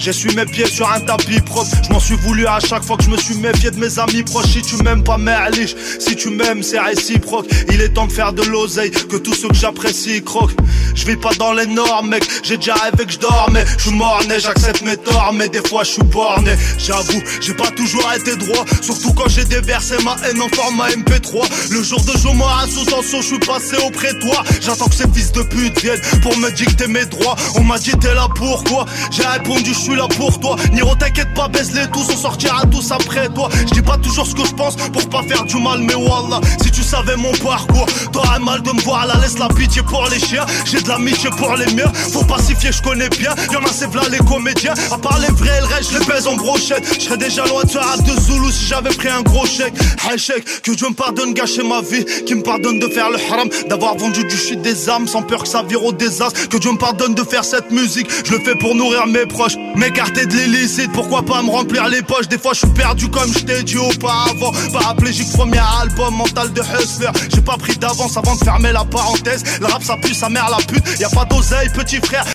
J'essuie 0.02 0.36
mes 0.36 0.45
pieds 0.45 0.66
sur 0.66 0.91
un 0.91 0.99
tapis 0.99 1.39
propre. 1.41 1.70
Je 1.84 1.93
m'en 1.93 1.99
suis 1.99 2.16
voulu 2.16 2.47
à 2.47 2.60
chaque 2.60 2.84
fois 2.84 2.97
que 2.97 3.04
je 3.04 3.10
me 3.12 3.18
suis 3.18 3.36
méfié 3.36 3.70
de 3.70 3.78
mes 3.78 3.99
amis 3.99 4.24
proches. 4.24 4.47
Si 4.47 4.64
tu 4.64 4.76
m'aimes 4.78 5.04
pas, 5.04 5.20
merliche. 5.20 5.76
Si 5.99 6.16
tu 6.16 6.32
m'aimes, 6.32 6.64
c'est 6.64 6.80
réciproque. 6.80 7.45
Il 7.70 7.80
est 7.80 7.89
temps 7.89 8.08
de 8.08 8.12
faire 8.12 8.34
de 8.34 8.41
l'oseille, 8.41 8.89
que 8.89 9.18
tous 9.18 9.36
ceux 9.36 9.49
que 9.49 9.54
j'apprécie 9.54 10.24
croquent. 10.24 10.56
Je 10.95 11.06
vis 11.06 11.18
pas 11.18 11.34
dans 11.38 11.54
les 11.54 11.68
normes, 11.68 12.10
mec. 12.10 12.28
J'ai 12.41 12.58
déjà 12.58 12.74
rêvé 12.74 13.06
que 13.06 13.12
je 13.12 13.20
dormais. 13.20 13.64
Je 13.78 13.89
suis 13.89 13.95
morné, 13.95 14.39
j'accepte 14.39 14.82
mes 14.82 14.97
torts, 14.97 15.34
mais 15.34 15.49
des 15.49 15.62
fois 15.68 15.84
je 15.84 15.91
suis 15.91 16.04
borné. 16.04 16.56
J'avoue, 16.80 17.22
j'ai 17.39 17.54
pas 17.54 17.70
toujours 17.70 18.12
été 18.16 18.36
droit. 18.38 18.66
Surtout 18.82 19.14
quand 19.14 19.30
j'ai 19.30 19.45
déversé 19.45 19.95
ma 20.04 20.16
haine 20.28 20.41
en 20.41 20.49
format 20.49 20.89
MP3. 20.89 21.47
Le 21.70 21.84
jour 21.84 22.02
de 22.02 22.18
jour, 22.18 22.34
moi, 22.34 22.52
à 22.64 22.68
sous 22.68 22.86
je 23.22 23.22
suis 23.22 23.39
passé 23.39 23.78
auprès 23.86 24.14
de 24.16 24.20
toi. 24.20 24.43
J'attends 24.62 24.88
que 24.88 24.95
ces 24.95 25.08
fils 25.14 25.32
de 25.32 25.43
pute 25.43 25.80
viennent 25.80 26.02
pour 26.24 26.36
me 26.39 26.49
dicter 26.49 26.88
mes 26.88 27.06
droits. 27.06 27.36
On 27.56 27.64
m'a 27.64 27.78
dit 27.78 27.91
t'es 27.91 28.16
là 28.16 28.28
pourquoi 28.36 28.88
J'ai 29.12 29.26
répondu 29.26 29.74
suis 29.92 30.00
là 30.00 30.08
pour 30.08 30.39
toi. 30.39 30.56
Niro, 30.74 30.96
t'inquiète 30.96 31.34
pas, 31.34 31.48
baisse-les 31.48 31.88
tous, 31.92 32.08
on 32.14 32.18
sortira 32.18 32.64
tous 32.66 32.92
après 32.92 33.28
toi. 33.30 33.50
Je 33.68 33.74
dis 33.74 33.82
pas 33.82 33.98
toujours 33.98 34.26
ce 34.26 34.36
que 34.36 34.46
je 34.46 34.54
pense 34.54 34.76
pour 34.76 35.10
pas 35.10 35.24
faire 35.24 35.44
du 35.44 35.58
mal, 35.58 35.80
mais 35.80 35.96
wallah, 35.96 36.39
si 36.62 36.72
tu 36.72 36.84
savais 36.84 37.16
mon 37.16 37.32
parcours, 37.34 37.86
t'aurais 38.12 38.39
mal 38.39 38.62
de 38.62 38.72
me 38.72 38.82
voir 38.82 39.06
là, 39.06 39.16
laisse 39.22 39.38
la 39.38 39.48
pitié 39.50 39.82
pour 39.84 40.08
les 40.10 40.20
chiens. 40.20 40.46
J'ai 40.66 40.82
de 40.82 40.88
l'amitié 40.88 41.30
pour 41.38 41.56
les 41.56 41.72
miens, 41.74 41.92
faut 41.94 42.24
pacifier, 42.24 42.72
je 42.72 42.82
connais 42.82 43.10
bien. 43.10 43.32
Y'en 43.52 43.60
a, 43.60 43.72
c'est 43.72 43.89
v'là 43.89 44.04
les 44.10 44.20
comédiens. 44.20 44.74
À 44.92 44.98
part 44.98 45.20
les 45.20 45.34
vrais, 45.34 45.60
le 45.62 45.68
reste, 45.68 45.92
je 45.92 46.00
les 46.00 46.06
baise 46.06 46.28
en 46.28 46.36
brochette. 46.36 46.84
Je 46.96 47.06
serais 47.06 47.18
déjà 47.18 47.46
loin 47.46 47.64
de 47.64 47.70
ce 47.70 47.78
rap 47.78 48.02
de 48.04 48.22
Zulu 48.22 48.52
si 48.52 48.66
j'avais 48.68 48.94
pris 48.94 49.10
un 49.10 49.22
gros 49.22 49.46
chèque. 49.46 49.74
Hey, 50.10 50.18
chèque, 50.18 50.46
que 50.62 50.72
Dieu 50.72 50.88
me 50.89 50.94
pardonne 50.94 51.34
gâcher 51.34 51.64
ma 51.64 51.82
vie, 51.82 52.06
qui 52.26 52.36
me 52.36 52.44
pardonne 52.44 52.80
de 52.80 52.88
faire 52.88 53.10
le 53.10 53.18
haram, 53.32 53.50
d'avoir 53.70 53.96
vendu 53.98 54.24
du 54.24 54.38
shit 54.38 54.62
des 54.62 54.89
âmes 54.89 55.08
sans 55.08 55.22
peur 55.22 55.44
que 55.44 55.50
ça 55.50 55.64
vire 55.64 55.84
au 55.84 55.92
désastre. 55.92 56.50
Que 56.50 56.58
Dieu 56.58 56.72
me 56.72 56.78
pardonne 56.78 57.14
de 57.14 57.24
faire 57.24 57.44
cette 57.44 57.72
musique, 57.72 58.08
je 58.26 58.34
le 58.34 58.39
fais 58.39 58.56
pour 58.56 58.76
nourrir 58.76 59.08
mes 59.08 59.26
proches, 59.26 59.56
m'écarter 59.82 60.28
de 60.28 60.34
l'illicite. 60.34 60.92
Pourquoi 60.94 61.24
pas 61.24 61.42
me 61.42 61.50
remplir 61.50 61.88
les 61.90 62.02
poches? 62.04 62.28
Des 62.28 62.38
fois, 62.38 62.54
je 62.54 62.60
suis 62.60 62.70
perdu 62.70 63.10
comme 63.10 63.34
je 63.34 63.40
t'ai 63.40 63.64
dit 63.64 63.78
auparavant. 63.78 64.52
Paraplégique, 64.72 65.32
premier 65.34 65.62
album, 65.82 66.16
mental 66.16 66.54
de 66.54 66.62
hustler. 66.62 67.10
J'ai 67.34 67.42
pas 67.42 67.58
pris 67.58 67.76
d'avance 67.76 68.16
avant 68.16 68.36
de 68.36 68.44
fermer 68.44 68.72
la 68.72 68.86
parenthèse. 68.86 69.44
Le 69.60 69.66
rap, 69.66 69.84
ça 69.84 69.98
pue, 69.98 70.14
sa 70.14 70.30
mère 70.30 70.50
la 70.50 70.58
pute. 70.58 71.00
Y 71.00 71.04
a 71.04 71.10
pas 71.10 71.26
d'oseille, 71.26 71.70
petit 71.70 71.98
frère. 71.98 72.26